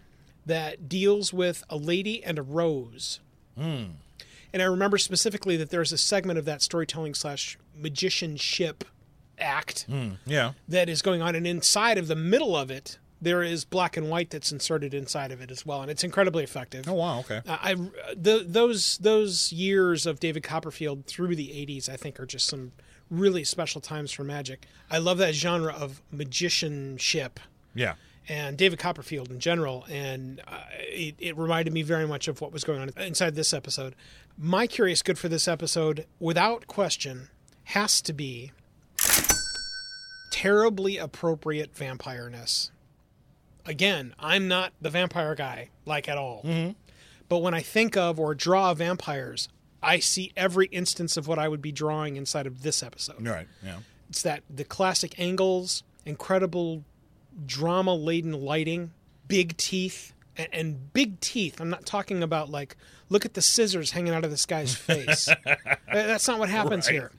that 0.46 0.88
deals 0.88 1.32
with 1.32 1.64
a 1.70 1.76
lady 1.76 2.22
and 2.22 2.38
a 2.38 2.42
rose. 2.42 3.20
Hmm. 3.58 3.84
And 4.52 4.62
I 4.62 4.66
remember 4.66 4.98
specifically 4.98 5.56
that 5.56 5.70
there's 5.70 5.90
a 5.90 5.98
segment 5.98 6.38
of 6.38 6.44
that 6.44 6.62
storytelling 6.62 7.14
slash 7.14 7.58
magicianship 7.76 8.84
act 9.38 9.86
Yeah. 10.26 10.52
that 10.68 10.88
is 10.88 11.02
going 11.02 11.20
on, 11.22 11.34
and 11.34 11.46
inside 11.46 11.98
of 11.98 12.06
the 12.08 12.16
middle 12.16 12.56
of 12.56 12.70
it, 12.70 12.98
there 13.20 13.42
is 13.42 13.64
black 13.64 13.96
and 13.96 14.10
white 14.10 14.30
that's 14.30 14.52
inserted 14.52 14.92
inside 14.92 15.32
of 15.32 15.40
it 15.40 15.50
as 15.50 15.64
well, 15.64 15.80
and 15.82 15.90
it's 15.90 16.04
incredibly 16.04 16.44
effective. 16.44 16.86
Oh 16.88 16.92
wow. 16.94 17.20
Okay. 17.20 17.40
Uh, 17.46 17.56
I 17.60 17.74
the, 18.14 18.44
those 18.46 18.98
those 18.98 19.50
years 19.52 20.04
of 20.06 20.20
David 20.20 20.42
Copperfield 20.42 21.06
through 21.06 21.34
the 21.36 21.48
80s 21.48 21.88
I 21.88 21.96
think 21.96 22.20
are 22.20 22.26
just 22.26 22.46
some 22.46 22.72
really 23.10 23.44
special 23.44 23.80
times 23.80 24.12
for 24.12 24.24
magic. 24.24 24.66
I 24.90 24.98
love 24.98 25.18
that 25.18 25.34
genre 25.34 25.72
of 25.72 26.02
magicianship 26.10 27.40
Yeah. 27.74 27.94
and 28.28 28.56
David 28.56 28.78
Copperfield 28.78 29.30
in 29.30 29.40
general 29.40 29.84
and 29.90 30.40
uh, 30.46 30.60
it, 30.80 31.14
it 31.18 31.36
reminded 31.36 31.72
me 31.72 31.82
very 31.82 32.06
much 32.06 32.28
of 32.28 32.40
what 32.40 32.52
was 32.52 32.64
going 32.64 32.80
on 32.80 32.90
inside 32.98 33.34
this 33.34 33.52
episode. 33.52 33.94
My 34.38 34.66
curious 34.66 35.02
good 35.02 35.18
for 35.18 35.28
this 35.28 35.46
episode 35.48 36.06
without 36.20 36.66
question 36.66 37.28
has 37.64 38.00
to 38.02 38.12
be 38.12 38.52
terribly 40.30 40.98
appropriate 40.98 41.74
vampireness. 41.74 42.70
Again, 43.66 44.14
I'm 44.18 44.48
not 44.48 44.72
the 44.80 44.90
vampire 44.90 45.34
guy, 45.34 45.70
like 45.86 46.08
at 46.08 46.18
all. 46.18 46.42
Mm-hmm. 46.44 46.72
But 47.28 47.38
when 47.38 47.54
I 47.54 47.60
think 47.62 47.96
of 47.96 48.20
or 48.20 48.34
draw 48.34 48.74
vampires, 48.74 49.48
I 49.82 49.98
see 50.00 50.32
every 50.36 50.66
instance 50.66 51.16
of 51.16 51.26
what 51.26 51.38
I 51.38 51.48
would 51.48 51.62
be 51.62 51.72
drawing 51.72 52.16
inside 52.16 52.46
of 52.46 52.62
this 52.62 52.82
episode. 52.82 53.26
Right. 53.26 53.46
Yeah. 53.64 53.78
It's 54.10 54.22
that 54.22 54.42
the 54.50 54.64
classic 54.64 55.18
angles, 55.18 55.82
incredible 56.04 56.84
drama 57.46 57.94
laden 57.94 58.32
lighting, 58.44 58.92
big 59.28 59.56
teeth, 59.56 60.12
and, 60.36 60.48
and 60.52 60.92
big 60.92 61.20
teeth. 61.20 61.60
I'm 61.60 61.70
not 61.70 61.86
talking 61.86 62.22
about 62.22 62.50
like 62.50 62.76
look 63.08 63.24
at 63.24 63.34
the 63.34 63.42
scissors 63.42 63.92
hanging 63.92 64.12
out 64.12 64.24
of 64.24 64.30
this 64.30 64.44
guy's 64.46 64.74
face. 64.74 65.28
That's 65.92 66.28
not 66.28 66.38
what 66.38 66.50
happens 66.50 66.86
Right. 66.86 66.92
here. 66.94 67.12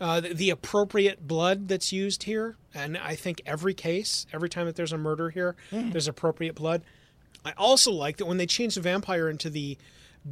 Uh, 0.00 0.20
the, 0.20 0.32
the 0.32 0.50
appropriate 0.50 1.26
blood 1.26 1.66
that's 1.68 1.92
used 1.92 2.22
here, 2.22 2.56
and 2.74 2.96
I 2.96 3.14
think 3.16 3.42
every 3.44 3.74
case, 3.74 4.26
every 4.32 4.48
time 4.48 4.66
that 4.66 4.76
there's 4.76 4.92
a 4.92 4.98
murder 4.98 5.30
here, 5.30 5.56
there's 5.72 6.06
appropriate 6.06 6.54
blood. 6.54 6.82
I 7.44 7.52
also 7.56 7.90
like 7.90 8.16
that 8.18 8.26
when 8.26 8.36
they 8.36 8.46
changed 8.46 8.76
the 8.76 8.80
vampire 8.80 9.28
into 9.28 9.50
the 9.50 9.76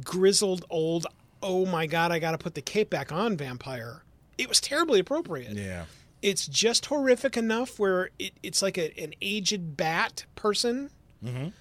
grizzled 0.03 0.65
old, 0.69 1.05
oh 1.41 1.65
my 1.65 1.85
god, 1.85 2.11
I 2.11 2.19
got 2.19 2.31
to 2.31 2.37
put 2.37 2.55
the 2.55 2.61
cape 2.61 2.89
back 2.89 3.11
on 3.11 3.35
vampire. 3.37 4.03
It 4.37 4.47
was 4.47 4.59
terribly 4.61 4.99
appropriate 4.99 5.53
Yeah. 5.53 5.85
it's 6.21 6.47
just 6.47 6.85
horrific 6.87 7.35
enough 7.37 7.79
where 7.79 8.09
it, 8.19 8.33
it's 8.43 8.61
like 8.61 8.77
a, 8.77 8.97
an 9.01 9.13
aged 9.21 9.75
bat 9.77 10.25
person. 10.35 10.91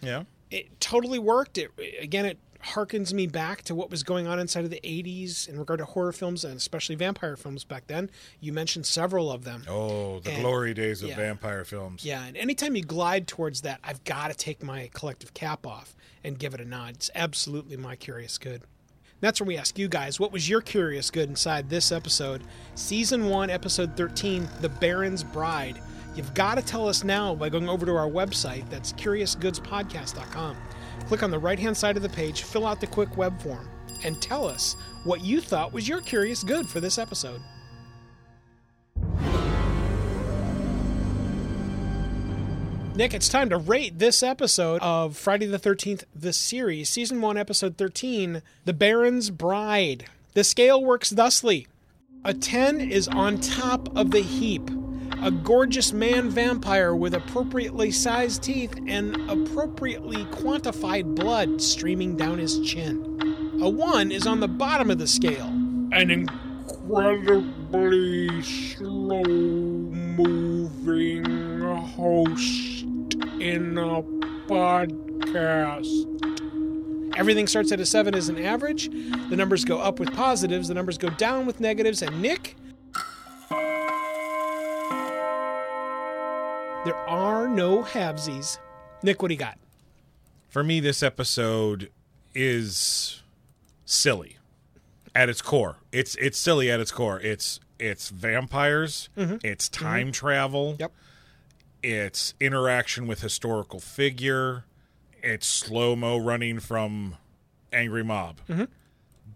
Yeah. 0.02 0.24
It 0.50 0.78
totally 0.80 1.18
worked. 1.18 1.58
It 1.58 1.70
again, 2.00 2.24
it 2.26 2.38
harkens 2.74 3.12
me 3.12 3.26
back 3.26 3.62
to 3.62 3.74
what 3.74 3.90
was 3.90 4.02
going 4.02 4.26
on 4.26 4.38
inside 4.38 4.64
of 4.64 4.70
the 4.70 4.80
'80s 4.82 5.48
in 5.48 5.58
regard 5.58 5.78
to 5.78 5.84
horror 5.84 6.12
films 6.12 6.44
and 6.44 6.56
especially 6.56 6.94
vampire 6.94 7.36
films 7.36 7.64
back 7.64 7.86
then. 7.86 8.10
You 8.40 8.52
mentioned 8.52 8.86
several 8.86 9.30
of 9.30 9.44
them. 9.44 9.64
Oh, 9.68 10.20
the 10.20 10.32
And- 10.32 10.42
glory 10.42 10.74
days 10.74 11.02
of 11.02 11.10
yeah. 11.10 11.16
vampire 11.16 11.64
films. 11.64 12.04
Yeah, 12.04 12.24
and 12.24 12.36
anytime 12.36 12.76
you 12.76 12.82
glide 12.82 13.26
towards 13.26 13.60
that, 13.62 13.80
I've 13.84 14.02
got 14.04 14.28
to 14.28 14.34
take 14.34 14.62
my 14.62 14.90
collective 14.92 15.32
cap 15.34 15.66
off 15.66 15.94
and 16.24 16.38
give 16.38 16.54
it 16.54 16.60
a 16.60 16.64
nod. 16.64 16.96
It's 16.96 17.10
absolutely 17.14 17.76
my 17.76 17.96
curious 17.96 18.38
good. 18.38 18.62
That's 19.20 19.40
where 19.40 19.46
we 19.46 19.56
ask 19.56 19.78
you 19.78 19.88
guys, 19.88 20.20
what 20.20 20.30
was 20.30 20.46
your 20.48 20.60
curious 20.60 21.10
good 21.10 21.28
inside 21.30 21.70
this 21.70 21.90
episode? 21.90 22.42
Season 22.74 23.30
1, 23.30 23.48
Episode 23.48 23.96
13, 23.96 24.46
The 24.60 24.68
Baron's 24.68 25.24
Bride. 25.24 25.80
You've 26.14 26.34
got 26.34 26.56
to 26.56 26.62
tell 26.62 26.86
us 26.88 27.02
now 27.02 27.34
by 27.34 27.48
going 27.48 27.68
over 27.68 27.86
to 27.86 27.92
our 27.96 28.08
website. 28.10 28.68
That's 28.68 28.92
curiousgoodspodcast.com. 28.92 30.56
Click 31.06 31.22
on 31.22 31.30
the 31.30 31.38
right 31.38 31.58
hand 31.58 31.76
side 31.76 31.96
of 31.96 32.02
the 32.02 32.08
page, 32.08 32.42
fill 32.42 32.66
out 32.66 32.80
the 32.80 32.86
quick 32.86 33.16
web 33.16 33.40
form, 33.40 33.68
and 34.04 34.20
tell 34.20 34.46
us 34.46 34.76
what 35.04 35.22
you 35.22 35.40
thought 35.40 35.72
was 35.72 35.88
your 35.88 36.00
curious 36.00 36.42
good 36.42 36.68
for 36.68 36.80
this 36.80 36.98
episode. 36.98 37.40
Nick, 42.96 43.12
it's 43.12 43.28
time 43.28 43.50
to 43.50 43.58
rate 43.58 43.98
this 43.98 44.22
episode 44.22 44.80
of 44.80 45.16
Friday 45.18 45.44
the 45.44 45.58
13th, 45.58 46.04
the 46.14 46.32
series, 46.32 46.88
season 46.88 47.20
1, 47.20 47.36
episode 47.36 47.76
13, 47.76 48.40
The 48.64 48.72
Baron's 48.72 49.28
Bride. 49.28 50.06
The 50.32 50.44
scale 50.44 50.82
works 50.82 51.10
thusly 51.10 51.66
a 52.26 52.34
10 52.34 52.80
is 52.80 53.06
on 53.06 53.38
top 53.38 53.96
of 53.96 54.10
the 54.10 54.20
heap. 54.20 54.68
A 55.22 55.30
gorgeous 55.30 55.92
man 55.92 56.30
vampire 56.30 56.94
with 56.94 57.14
appropriately 57.14 57.90
sized 57.90 58.42
teeth 58.42 58.74
and 58.86 59.16
appropriately 59.28 60.24
quantified 60.26 61.14
blood 61.14 61.60
streaming 61.60 62.16
down 62.16 62.38
his 62.38 62.60
chin. 62.60 63.02
A 63.60 63.68
1 63.68 64.12
is 64.12 64.26
on 64.26 64.40
the 64.40 64.48
bottom 64.48 64.90
of 64.90 64.98
the 64.98 65.06
scale. 65.06 65.48
An 65.92 66.10
incredibly 66.10 68.42
slow 68.42 69.22
moving 69.24 71.24
host 71.60 72.84
in 73.40 73.78
a 73.78 74.02
podcast. 74.46 76.12
Everything 77.16 77.46
starts 77.46 77.72
at 77.72 77.80
a 77.80 77.86
7 77.86 78.14
as 78.14 78.28
an 78.28 78.38
average. 78.38 78.90
The 79.30 79.36
numbers 79.36 79.64
go 79.64 79.78
up 79.78 79.98
with 79.98 80.12
positives, 80.12 80.68
the 80.68 80.74
numbers 80.74 80.98
go 80.98 81.08
down 81.08 81.46
with 81.46 81.60
negatives. 81.60 82.02
And 82.02 82.20
Nick, 82.20 82.56
there 86.86 86.94
are 87.08 87.48
no 87.48 87.82
halvesies. 87.82 88.58
Nick, 89.02 89.20
what 89.20 89.26
do 89.28 89.34
you 89.34 89.40
got? 89.40 89.58
For 90.48 90.62
me, 90.62 90.78
this 90.78 91.02
episode 91.02 91.90
is 92.32 93.24
silly 93.84 94.36
at 95.12 95.28
its 95.28 95.42
core. 95.42 95.78
It's 95.90 96.14
it's 96.14 96.38
silly 96.38 96.70
at 96.70 96.78
its 96.78 96.92
core. 96.92 97.20
It's 97.20 97.58
it's 97.80 98.10
vampires. 98.10 99.08
Mm-hmm. 99.18 99.38
It's 99.42 99.68
time 99.68 100.06
mm-hmm. 100.06 100.10
travel. 100.12 100.76
Yep. 100.78 100.92
It's 101.82 102.34
interaction 102.38 103.08
with 103.08 103.20
historical 103.20 103.80
figure. 103.80 104.64
It's 105.24 105.46
slow 105.48 105.96
mo 105.96 106.16
running 106.16 106.60
from 106.60 107.16
angry 107.72 108.04
mob. 108.04 108.36
Mm-hmm. 108.48 108.64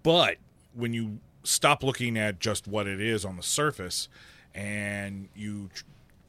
But 0.04 0.36
when 0.72 0.94
you 0.94 1.18
stop 1.42 1.82
looking 1.82 2.16
at 2.16 2.38
just 2.38 2.68
what 2.68 2.86
it 2.86 3.00
is 3.00 3.24
on 3.24 3.36
the 3.36 3.42
surface 3.42 4.08
and 4.54 5.28
you 5.34 5.68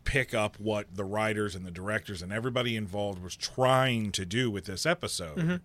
pick 0.04 0.34
up 0.34 0.60
what 0.60 0.88
the 0.96 1.04
writers 1.04 1.56
and 1.56 1.66
the 1.66 1.72
directors 1.72 2.22
and 2.22 2.32
everybody 2.32 2.76
involved 2.76 3.22
was 3.24 3.36
trying 3.36 4.12
to 4.12 4.26
do 4.26 4.50
with 4.50 4.66
this 4.66 4.86
episode, 4.86 5.38
mm-hmm. 5.38 5.56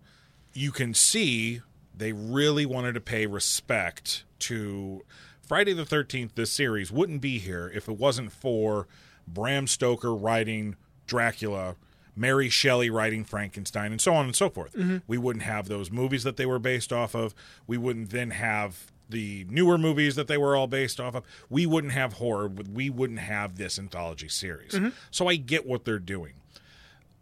you 0.53 0.71
can 0.71 0.93
see 0.93 1.61
they 1.95 2.11
really 2.11 2.65
wanted 2.65 2.93
to 2.93 3.01
pay 3.01 3.25
respect 3.25 4.23
to 4.39 5.03
Friday 5.41 5.73
the 5.73 5.83
13th. 5.83 6.35
This 6.35 6.51
series 6.51 6.91
wouldn't 6.91 7.21
be 7.21 7.39
here 7.39 7.71
if 7.73 7.87
it 7.87 7.97
wasn't 7.97 8.31
for 8.31 8.87
Bram 9.27 9.67
Stoker 9.67 10.13
writing 10.13 10.75
Dracula, 11.05 11.75
Mary 12.15 12.49
Shelley 12.49 12.89
writing 12.89 13.23
Frankenstein, 13.23 13.91
and 13.91 14.01
so 14.01 14.13
on 14.13 14.25
and 14.25 14.35
so 14.35 14.49
forth. 14.49 14.73
Mm-hmm. 14.73 14.97
We 15.07 15.17
wouldn't 15.17 15.43
have 15.43 15.67
those 15.67 15.91
movies 15.91 16.23
that 16.23 16.37
they 16.37 16.45
were 16.45 16.59
based 16.59 16.93
off 16.93 17.15
of. 17.15 17.33
We 17.65 17.77
wouldn't 17.77 18.11
then 18.11 18.31
have 18.31 18.91
the 19.09 19.45
newer 19.49 19.77
movies 19.77 20.15
that 20.15 20.27
they 20.27 20.37
were 20.37 20.55
all 20.55 20.67
based 20.67 20.99
off 20.99 21.15
of. 21.15 21.23
We 21.49 21.65
wouldn't 21.65 21.93
have 21.93 22.13
horror. 22.13 22.47
We 22.49 22.89
wouldn't 22.89 23.19
have 23.19 23.57
this 23.57 23.77
anthology 23.79 24.27
series. 24.29 24.77
So 25.11 25.27
I 25.27 25.35
get 25.35 25.65
what 25.65 25.85
they're 25.85 25.99
doing 25.99 26.33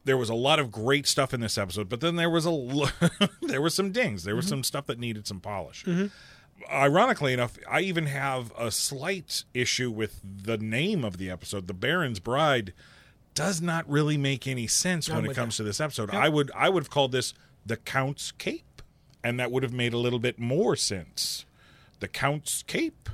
there 0.03 0.17
was 0.17 0.29
a 0.29 0.35
lot 0.35 0.59
of 0.59 0.71
great 0.71 1.07
stuff 1.07 1.33
in 1.33 1.39
this 1.39 1.57
episode, 1.57 1.89
but 1.89 1.99
then 1.99 2.15
there 2.15 2.29
was 2.29 2.45
a 2.45 2.51
lo- 2.51 2.89
there 3.41 3.59
was 3.59 3.73
some 3.73 3.91
dings. 3.91 4.23
There 4.23 4.35
was 4.35 4.47
some 4.47 4.63
stuff 4.63 4.85
that 4.85 4.99
needed 4.99 5.25
some 5.25 5.39
polish. 5.39 5.83
Ironically 6.71 7.33
enough, 7.33 7.57
I 7.67 7.81
even 7.81 8.05
have 8.05 8.51
a 8.57 8.69
slight 8.71 9.43
issue 9.55 9.89
with 9.91 10.21
the 10.23 10.57
name 10.59 11.03
of 11.03 11.17
the 11.17 11.29
episode. 11.31 11.65
The 11.67 11.73
Baron's 11.73 12.19
Bride 12.19 12.71
does 13.33 13.61
not 13.63 13.89
really 13.89 14.15
make 14.15 14.45
any 14.47 14.67
sense 14.67 15.09
when 15.09 15.25
it 15.25 15.35
comes 15.35 15.57
to 15.57 15.63
this 15.63 15.81
episode. 15.81 16.11
I 16.11 16.29
would 16.29 16.51
I 16.55 16.69
would 16.69 16.83
have 16.83 16.89
called 16.91 17.11
this 17.11 17.33
the 17.65 17.75
Count's 17.75 18.31
Cape, 18.31 18.83
and 19.23 19.39
that 19.39 19.51
would 19.51 19.63
have 19.63 19.73
made 19.73 19.93
a 19.93 19.97
little 19.97 20.19
bit 20.19 20.37
more 20.39 20.75
sense. 20.75 21.45
The 21.99 22.07
Count's 22.07 22.63
Cape, 22.63 23.09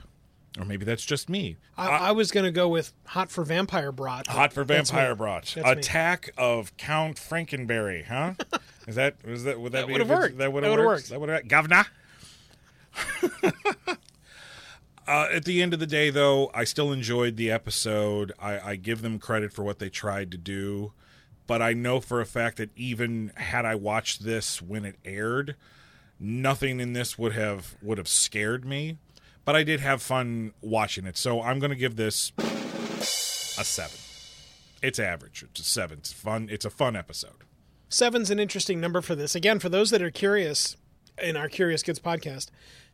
or 0.60 0.66
maybe 0.66 0.86
that's 0.86 1.06
just 1.06 1.30
me. 1.30 1.58
I, 1.78 1.88
I 1.88 2.12
was 2.12 2.32
going 2.32 2.44
to 2.46 2.52
go 2.52 2.68
with 2.68 2.94
Hot 3.08 3.32
for 3.32 3.44
Vampire 3.44 3.92
Brat. 3.92 4.28
Hot 4.28 4.52
for 4.54 4.64
vampire 4.64 5.16
brat. 5.16 5.54
That's 5.56 5.66
me. 5.66 5.72
Attack 5.72 6.32
of 6.38 6.76
Count 6.78 7.18
Frankenberry, 7.18 8.06
huh? 8.06 8.34
Is 8.88 8.96
that 8.96 9.16
was 9.26 9.44
that 9.44 9.60
would 9.60 9.72
that, 9.74 9.82
That 9.82 9.88
be 9.88 9.94
would've 9.94 10.10
worked. 10.10 10.38
That 10.40 10.52
would 10.52 10.64
That 10.64 10.72
have 10.72 10.80
worked. 10.80 10.88
worked. 10.88 11.10
That 11.10 11.20
would 11.22 11.30
have 11.30 11.48
governor. 11.48 11.86
uh, 15.08 15.28
at 15.32 15.46
the 15.46 15.62
end 15.62 15.74
of 15.74 15.80
the 15.80 15.88
day, 15.88 16.10
though, 16.10 16.50
I 16.54 16.64
still 16.64 16.92
enjoyed 16.92 17.38
the 17.38 17.52
episode. 17.52 18.32
I, 18.40 18.60
I 18.72 18.76
give 18.76 19.02
them 19.02 19.20
credit 19.20 19.52
for 19.54 19.64
what 19.64 19.80
they 19.80 19.90
tried 19.90 20.32
to 20.32 20.38
do, 20.38 20.94
but 21.48 21.62
I 21.62 21.74
know 21.74 22.00
for 22.00 22.22
a 22.22 22.26
fact 22.26 22.58
that 22.58 22.70
even 22.76 23.32
had 23.36 23.66
I 23.66 23.76
watched 23.76 24.24
this 24.24 24.62
when 24.62 24.86
it 24.86 24.96
aired, 25.06 25.56
nothing 26.22 26.80
in 26.80 26.94
this 26.94 27.18
would 27.18 27.34
have 27.34 27.76
would 27.82 27.98
have 27.98 28.08
scared 28.08 28.64
me. 28.64 28.98
But 29.44 29.56
I 29.56 29.64
did 29.64 29.80
have 29.80 30.02
fun 30.04 30.54
watching 30.62 31.06
it, 31.08 31.18
so 31.18 31.42
I'm 31.42 31.58
going 31.60 31.72
to 31.72 31.76
give 31.76 31.96
this 31.96 32.32
a 33.58 33.64
seven. 33.64 33.98
It's 34.84 35.00
average. 35.00 35.44
It's 35.44 35.60
a 35.62 35.64
seven. 35.64 35.98
It's 36.00 36.14
fun. 36.14 36.48
It's 36.52 36.64
a 36.64 36.70
fun 36.70 36.96
episode. 36.96 37.44
Seven's 37.90 38.30
an 38.30 38.40
interesting 38.40 38.80
number 38.80 39.02
for 39.02 39.16
this. 39.16 39.34
Again, 39.36 39.60
for 39.60 39.68
those 39.68 39.90
that 39.90 40.02
are 40.02 40.12
curious 40.12 40.78
in 41.22 41.36
our 41.36 41.50
Curious 41.50 41.82
Goods 41.84 42.00
podcast, 42.00 42.50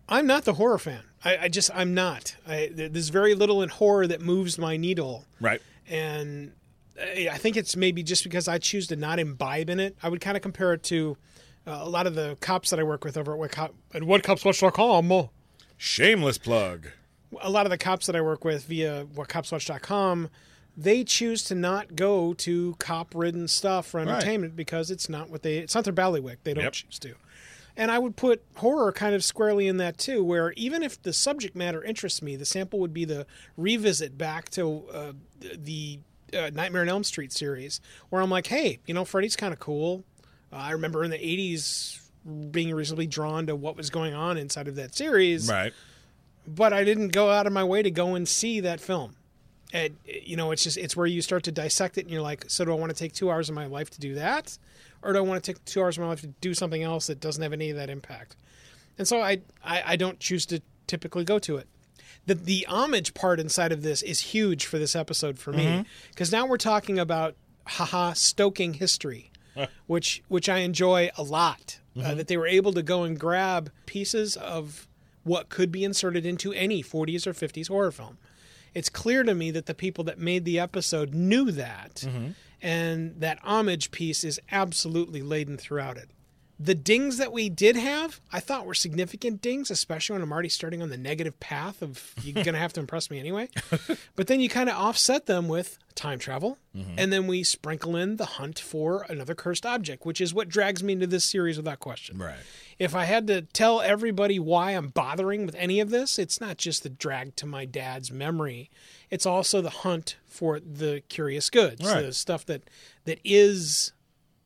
I'm 0.10 0.26
not 0.26 0.46
the 0.46 0.54
horror 0.54 0.78
fan. 0.80 1.04
I, 1.24 1.38
I 1.44 1.48
just, 1.50 1.70
I'm 1.76 1.94
not. 1.94 2.36
I, 2.48 2.72
there- 2.74 2.90
there's 2.90 3.10
very 3.10 3.36
little 3.36 3.62
in 3.62 3.70
horror 3.70 4.08
that 4.08 4.22
moves 4.22 4.58
my 4.58 4.78
needle. 4.78 5.26
Right. 5.42 5.62
And 5.88 6.54
I 7.00 7.30
I 7.34 7.38
think 7.38 7.58
it's 7.58 7.76
maybe 7.76 8.04
just 8.04 8.24
because 8.24 8.48
I 8.48 8.58
choose 8.58 8.88
to 8.88 8.96
not 8.96 9.20
imbibe 9.20 9.70
in 9.70 9.80
it. 9.82 9.98
I 10.02 10.10
would 10.10 10.22
kind 10.22 10.36
of 10.38 10.44
compare 10.44 10.74
it 10.74 10.84
to 10.84 11.16
uh, 11.68 11.80
a 11.82 11.90
lot 11.90 12.08
of 12.08 12.16
the 12.16 12.38
cops 12.40 12.70
that 12.72 12.80
I 12.80 12.84
work 12.84 13.04
with 13.04 13.18
over 13.18 13.34
at 13.34 13.38
what, 13.38 13.52
cop, 13.52 13.74
at 13.94 14.02
whatcopswatch.com. 14.04 15.30
Shameless 15.78 16.38
plug. 16.38 16.88
a 17.42 17.50
lot 17.50 17.66
of 17.66 17.70
the 17.70 17.78
cops 17.78 18.06
that 18.08 18.16
I 18.16 18.22
work 18.22 18.44
with 18.46 18.66
via 18.66 19.06
whatcopswatch.com, 19.14 20.30
they 20.76 21.04
choose 21.04 21.44
to 21.46 21.56
not 21.56 21.96
go 21.96 22.34
to 22.36 22.76
cop-ridden 22.80 23.48
stuff 23.48 23.88
for 23.88 24.00
entertainment 24.00 24.56
because 24.56 24.90
it's 24.92 25.10
not 25.10 25.30
what 25.30 25.42
they 25.44 25.58
it's 25.58 25.76
not 25.76 25.84
their 25.84 25.94
ballywick. 25.94 26.38
They 26.44 26.54
don't 26.54 26.64
Yep. 26.66 26.74
choose 26.74 27.00
to. 27.00 27.16
And 27.76 27.92
I 27.92 28.00
would 28.00 28.16
put 28.16 28.44
horror 28.56 28.92
kind 28.92 29.14
of 29.14 29.24
squarely 29.24 29.68
in 29.68 29.78
that 29.78 29.98
too, 30.00 30.24
where 30.24 30.52
even 30.54 30.82
if 30.82 31.00
the 31.02 31.14
subject 31.14 31.56
matter 31.56 31.84
interests 31.84 32.22
me, 32.24 32.36
the 32.36 32.46
sample 32.46 32.80
would 32.80 32.94
be 32.94 33.06
the 33.06 33.28
revisit 33.56 34.18
back 34.18 34.50
to 34.52 34.84
uh, 34.92 35.12
the 35.56 36.00
uh, 36.34 36.50
Nightmare 36.54 36.82
on 36.82 36.90
Elm 36.90 37.04
Street 37.04 37.32
series, 37.32 37.80
where 38.10 38.22
I'm 38.22 38.32
like, 38.32 38.48
hey, 38.48 38.80
you 38.88 38.94
know, 38.96 39.06
Freddy's 39.06 39.36
kind 39.36 39.54
of 39.54 39.60
cool. 39.60 40.04
Uh, 40.52 40.56
I 40.58 40.72
remember 40.72 41.04
in 41.04 41.12
the 41.12 41.18
'80s 41.18 42.00
being 42.52 42.74
reasonably 42.74 43.08
drawn 43.08 43.48
to 43.48 43.56
what 43.56 43.78
was 43.78 43.90
going 43.90 44.14
on 44.14 44.38
inside 44.38 44.68
of 44.68 44.76
that 44.76 44.94
series 44.94 45.50
Right. 45.50 45.72
but 46.46 46.74
I 46.74 46.84
didn't 46.84 47.10
go 47.10 47.30
out 47.30 47.48
of 47.48 47.54
my 47.54 47.64
way 47.64 47.82
to 47.82 47.90
go 47.92 48.16
and 48.16 48.28
see 48.28 48.60
that 48.62 48.82
film. 48.82 49.16
And 49.74 49.98
you 50.06 50.36
know, 50.38 50.52
it's 50.52 50.64
just 50.64 50.78
it's 50.78 50.96
where 50.96 51.06
you 51.06 51.22
start 51.22 51.44
to 51.44 51.52
dissect 51.52 51.98
it, 51.98 52.02
and 52.02 52.12
you're 52.12 52.22
like, 52.22 52.46
so 52.48 52.64
do 52.66 52.72
I 52.72 52.76
want 52.76 52.90
to 52.90 52.96
take 52.98 53.12
two 53.14 53.30
hours 53.30 53.50
of 53.50 53.56
my 53.56 53.66
life 53.66 53.90
to 53.92 54.00
do 54.00 54.16
that, 54.16 54.58
or 55.02 55.12
do 55.14 55.20
I 55.20 55.22
want 55.22 55.44
to 55.44 55.54
take 55.54 55.64
two 55.66 55.82
hours 55.82 55.98
of 55.98 56.04
my 56.04 56.10
life 56.10 56.22
to 56.22 56.28
do 56.28 56.54
something 56.54 56.84
else 56.84 57.08
that 57.08 57.20
doesn't 57.20 57.44
have 57.44 57.52
any 57.54 57.70
of 57.70 57.76
that 57.76 57.90
impact? 57.90 58.38
And 58.98 59.06
so 59.08 59.22
I 59.22 59.42
I, 59.64 59.84
I 59.86 59.96
don't 59.98 60.20
choose 60.20 60.46
to 60.48 60.62
typically 60.88 61.26
go 61.26 61.38
to 61.40 61.58
it. 61.58 61.68
The 62.28 62.36
the 62.36 62.66
homage 62.70 63.14
part 63.14 63.42
inside 63.42 63.74
of 63.74 63.84
this 63.84 64.02
is 64.02 64.20
huge 64.22 64.66
for 64.66 64.80
this 64.80 64.96
episode 64.96 65.38
for 65.38 65.52
me 65.52 65.86
because 66.12 66.32
now 66.32 66.46
we're 66.46 66.58
talking 66.58 66.98
about 66.98 67.36
haha 67.66 68.14
stoking 68.14 68.76
history, 68.76 69.32
which 69.88 70.24
which 70.28 70.50
I 70.50 70.60
enjoy 70.60 71.10
a 71.18 71.24
lot. 71.24 71.80
Uh, 72.00 72.14
that 72.14 72.28
they 72.28 72.38
were 72.38 72.46
able 72.46 72.74
to 72.74 72.84
go 72.84 73.04
and 73.04 73.20
grab 73.20 73.72
pieces 73.88 74.36
of 74.38 74.88
what 75.24 75.50
could 75.50 75.72
be 75.72 75.84
inserted 75.84 76.28
into 76.28 76.54
any 76.54 76.84
40s 76.84 77.26
or 77.26 77.34
50s 77.34 77.70
horror 77.70 77.92
film. 77.92 78.20
It's 78.76 78.88
clear 78.88 79.24
to 79.24 79.34
me 79.34 79.50
that 79.50 79.66
the 79.66 79.74
people 79.74 80.04
that 80.04 80.20
made 80.20 80.46
the 80.46 80.60
episode 80.60 81.16
knew 81.16 81.50
that, 81.52 82.04
and 82.62 83.20
that 83.20 83.40
homage 83.44 83.90
piece 83.90 84.24
is 84.24 84.40
absolutely 84.52 85.24
laden 85.24 85.58
throughout 85.58 85.98
it. 85.98 86.10
The 86.60 86.74
dings 86.76 87.18
that 87.18 87.32
we 87.32 87.50
did 87.50 87.76
have, 87.76 88.20
I 88.32 88.40
thought 88.40 88.66
were 88.66 88.74
significant 88.74 89.42
dings, 89.42 89.70
especially 89.70 90.16
when 90.16 90.24
I'm 90.24 90.32
already 90.32 90.50
starting 90.50 90.82
on 90.82 90.90
the 90.90 90.98
negative 90.98 91.40
path 91.40 91.84
of 91.84 92.16
you're 92.24 92.34
going 92.34 92.54
to 92.54 92.60
have 92.60 92.74
to 92.74 92.80
impress 92.80 93.12
me 93.12 93.20
anyway. 93.20 93.50
but 94.16 94.28
then 94.28 94.40
you 94.40 94.50
kind 94.50 94.68
of 94.68 94.76
offset 94.76 95.28
them 95.28 95.48
with 95.48 95.78
time 95.94 96.18
travel, 96.18 96.58
mm-hmm. 96.76 96.94
and 96.98 97.14
then 97.14 97.28
we 97.28 97.44
sprinkle 97.44 97.96
in 97.96 98.18
the 98.18 98.26
hunt 98.26 98.58
for 98.58 99.06
another 99.08 99.36
cursed 99.36 99.66
object, 99.66 100.06
which 100.06 100.20
is 100.20 100.34
what 100.34 100.50
drags 100.50 100.82
me 100.82 100.94
into 100.94 101.08
this 101.08 101.26
series 101.26 101.58
without 101.58 101.80
question. 101.80 102.18
Right. 102.18 102.38
If 102.80 102.96
I 102.96 103.06
had 103.06 103.28
to 103.28 103.42
tell 103.42 103.82
everybody 103.82 104.40
why 104.40 104.72
I'm 104.72 104.88
bothering 104.88 105.46
with 105.46 105.56
any 105.56 105.80
of 105.80 105.90
this, 105.90 106.18
it's 106.18 106.42
not 106.42 106.58
just 106.58 106.84
the 106.84 106.90
drag 106.90 107.36
to 107.38 107.46
my 107.46 107.66
dad's 107.66 108.12
memory. 108.12 108.70
It's 109.10 109.26
also 109.26 109.62
the 109.62 109.70
hunt 109.70 110.18
for 110.26 110.60
the 110.60 111.02
curious 111.10 111.50
goods, 111.50 111.86
Right. 111.86 112.04
the 112.06 112.14
stuff 112.14 112.46
that 112.46 112.64
that 113.06 113.20
is 113.24 113.94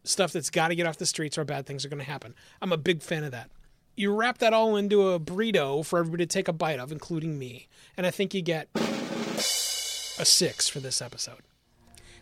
stuff 0.03 0.31
that's 0.31 0.49
got 0.49 0.69
to 0.69 0.75
get 0.75 0.87
off 0.87 0.97
the 0.97 1.05
streets 1.05 1.37
or 1.37 1.45
bad 1.45 1.65
things 1.65 1.85
are 1.85 1.89
going 1.89 1.99
to 1.99 2.05
happen. 2.05 2.35
I'm 2.61 2.71
a 2.71 2.77
big 2.77 3.01
fan 3.01 3.23
of 3.23 3.31
that. 3.31 3.49
You 3.95 4.13
wrap 4.13 4.37
that 4.39 4.53
all 4.53 4.75
into 4.75 5.09
a 5.09 5.19
burrito 5.19 5.85
for 5.85 5.99
everybody 5.99 6.25
to 6.25 6.33
take 6.33 6.47
a 6.47 6.53
bite 6.53 6.79
of, 6.79 6.91
including 6.91 7.37
me, 7.37 7.67
and 7.97 8.07
I 8.07 8.11
think 8.11 8.33
you 8.33 8.41
get 8.41 8.69
a 8.75 10.25
six 10.25 10.69
for 10.69 10.79
this 10.79 11.01
episode. 11.01 11.41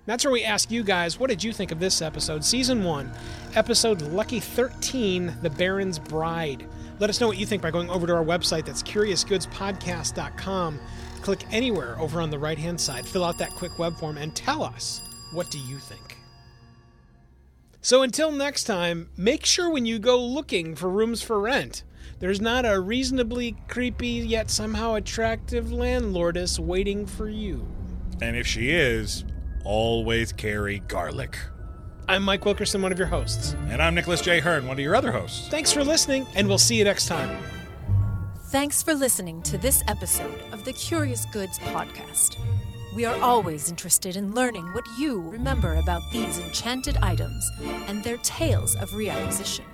That's 0.05 0.25
where 0.25 0.32
we 0.32 0.43
ask 0.43 0.71
you 0.71 0.84
guys, 0.84 1.19
what 1.19 1.30
did 1.30 1.43
you 1.43 1.53
think 1.53 1.71
of 1.71 1.80
this 1.80 2.01
episode? 2.01 2.43
Season 2.43 2.84
1, 2.84 3.11
episode 3.55 4.01
Lucky 4.01 4.39
13, 4.39 5.38
The 5.41 5.51
Baron's 5.51 5.99
Bride. 5.99 6.65
Let 6.99 7.09
us 7.09 7.21
know 7.21 7.27
what 7.27 7.38
you 7.38 7.45
think 7.45 7.61
by 7.61 7.71
going 7.71 7.89
over 7.89 8.07
to 8.07 8.15
our 8.15 8.25
website. 8.25 8.65
That's 8.65 8.82
curiousgoodspodcast.com. 8.82 10.80
Click 11.21 11.45
anywhere 11.51 11.99
over 11.99 12.21
on 12.21 12.30
the 12.30 12.39
right 12.39 12.57
hand 12.57 12.82
side, 12.82 13.05
fill 13.05 13.23
out 13.23 13.38
that 13.38 13.51
quick 13.51 13.77
web 13.77 13.95
form, 13.97 14.17
and 14.17 14.36
tell 14.36 14.63
us 14.63 15.01
what 15.32 15.51
do 15.51 15.59
you 15.59 15.77
think. 15.77 16.18
So 17.82 18.01
until 18.01 18.32
next 18.32 18.65
time, 18.65 19.09
make 19.15 19.45
sure 19.45 19.69
when 19.69 19.86
you 19.86 19.99
go 19.99 20.21
looking 20.21 20.75
for 20.75 20.89
rooms 20.89 21.21
for 21.21 21.39
rent, 21.39 21.84
there's 22.19 22.41
not 22.41 22.65
a 22.65 22.80
reasonably 22.80 23.55
creepy 23.69 24.07
yet 24.07 24.49
somehow 24.49 24.95
attractive 24.95 25.67
landlordess 25.67 26.59
waiting 26.59 27.05
for 27.05 27.30
you. 27.30 27.65
And 28.21 28.36
if 28.36 28.45
she 28.45 28.71
is, 28.71 29.23
always 29.63 30.34
carry 30.34 30.80
garlic. 30.80 31.38
I'm 32.09 32.23
Mike 32.23 32.43
Wilkerson, 32.43 32.82
one 32.82 32.91
of 32.91 32.97
your 32.97 33.07
hosts. 33.07 33.55
And 33.69 33.82
I'm 33.82 33.95
Nicholas 33.95 34.19
J. 34.21 34.41
Hearn, 34.41 34.67
one 34.67 34.75
of 34.75 34.84
your 34.84 34.95
other 34.95 35.13
hosts. 35.13 35.47
Thanks 35.47 35.71
for 35.71 35.84
listening, 35.84 36.27
and 36.36 36.49
we'll 36.49 36.57
see 36.57 36.75
you 36.75 36.84
next 36.84 37.05
time. 37.05 37.41
Thanks 38.47 38.84
for 38.84 38.93
listening 38.93 39.41
to 39.43 39.57
this 39.57 39.84
episode 39.88 40.41
of 40.51 40.65
the 40.65 40.73
Curious 40.73 41.25
Goods 41.27 41.59
Podcast. 41.59 42.36
We 42.95 43.05
are 43.05 43.21
always 43.21 43.69
interested 43.69 44.15
in 44.15 44.33
learning 44.33 44.73
what 44.73 44.83
you 44.97 45.21
remember 45.21 45.75
about 45.75 46.01
these 46.11 46.39
enchanted 46.39 46.97
items 47.03 47.47
and 47.87 48.03
their 48.03 48.17
tales 48.17 48.75
of 48.75 48.89
reacquisition. 48.91 49.65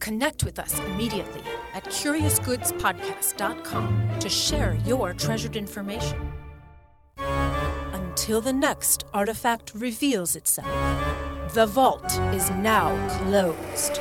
Connect 0.00 0.44
with 0.44 0.58
us 0.58 0.78
immediately 0.80 1.40
at 1.72 1.84
CuriousGoodsPodcast.com 1.84 4.18
to 4.18 4.28
share 4.28 4.74
your 4.84 5.14
treasured 5.14 5.56
information. 5.56 6.30
Until 7.16 8.42
the 8.42 8.52
next 8.52 9.06
artifact 9.14 9.72
reveals 9.74 10.36
itself, 10.36 10.68
the 11.54 11.64
vault 11.66 12.12
is 12.34 12.50
now 12.50 12.94
closed. 13.18 13.98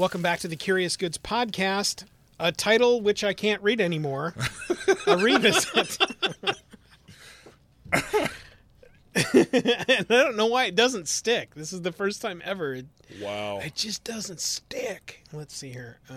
Welcome 0.00 0.22
back 0.22 0.38
to 0.40 0.48
the 0.48 0.56
Curious 0.56 0.96
Goods 0.96 1.18
Podcast, 1.18 2.04
a 2.38 2.52
title 2.52 3.02
which 3.02 3.22
I 3.22 3.34
can't 3.34 3.60
read 3.62 3.82
anymore. 3.82 4.34
a 5.06 5.18
revisit. 5.18 5.98
and 7.92 8.24
I 9.14 10.04
don't 10.08 10.36
know 10.38 10.46
why 10.46 10.64
it 10.64 10.74
doesn't 10.74 11.06
stick. 11.06 11.54
This 11.54 11.74
is 11.74 11.82
the 11.82 11.92
first 11.92 12.22
time 12.22 12.40
ever. 12.46 12.76
It, 12.76 12.86
Wow. 13.20 13.58
it 13.58 13.74
just 13.74 14.02
doesn't 14.02 14.40
stick. 14.40 15.22
Let's 15.34 15.54
see 15.54 15.68
here. 15.70 15.98
Uh, 16.08 16.14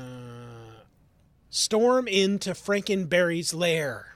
storm 1.49 2.07
into 2.07 2.51
Frankenberry's 2.51 3.53
lair. 3.53 4.15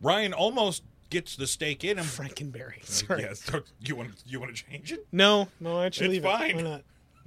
Ryan 0.00 0.32
almost 0.32 0.82
gets 1.10 1.36
the 1.36 1.46
stake 1.46 1.84
in 1.84 1.98
him. 1.98 2.06
Frankenberry. 2.06 2.82
Sorry. 2.86 3.24
Yes. 3.24 3.50
You 3.80 3.94
want 3.94 4.12
you 4.24 4.40
want 4.40 4.56
to 4.56 4.64
change 4.64 4.90
it? 4.90 5.06
No, 5.12 5.48
no, 5.60 5.82
actually, 5.82 6.06
It's 6.06 6.12
leave 6.14 6.24
it. 6.24 6.38
fine. 6.38 6.56
Why 6.56 6.62
not? 6.62 6.82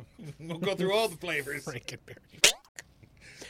We'll 0.39 0.57
go 0.57 0.75
through 0.75 0.93
all 0.93 1.07
the 1.07 1.17
flavors. 1.17 1.65
Frankenberry. 1.65 2.17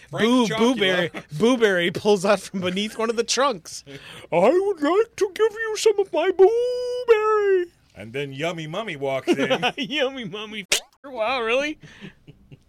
Frank 0.09 0.25
Boo, 0.25 0.47
Chocula. 0.47 0.75
Booberry. 0.75 1.11
Booberry 1.35 1.93
pulls 1.93 2.25
out 2.25 2.39
from 2.39 2.61
beneath 2.61 2.97
one 2.97 3.09
of 3.11 3.15
the 3.15 3.23
trunks. 3.23 3.83
I 4.31 4.37
would 4.49 4.81
like 4.81 5.15
to 5.17 5.31
give 5.35 5.51
you 5.51 5.75
some 5.77 5.99
of 5.99 6.11
my 6.11 6.31
blueberry. 6.31 7.65
And 7.95 8.11
then 8.13 8.31
Yummy 8.33 8.65
Mummy 8.65 8.95
walks 8.95 9.27
in. 9.27 9.63
Yummy 9.77 10.25
mummy. 10.25 10.65
Wow, 11.03 11.41
really? 11.41 11.77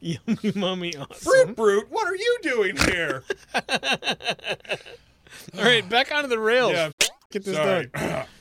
Yummy 0.01 0.53
mummy. 0.55 0.95
Awesome. 0.97 1.15
Fruit 1.15 1.57
Brute, 1.57 1.87
what 1.91 2.07
are 2.07 2.17
you 2.17 2.39
doing 2.43 2.77
here? 2.77 3.23
All 5.57 5.65
right, 5.65 5.89
back 5.89 6.13
onto 6.13 6.29
the 6.29 6.39
rails. 6.39 6.73
yeah. 6.73 6.91
Get 7.31 7.45
this 7.45 7.55
Sorry. 7.57 7.87
done. 7.87 8.27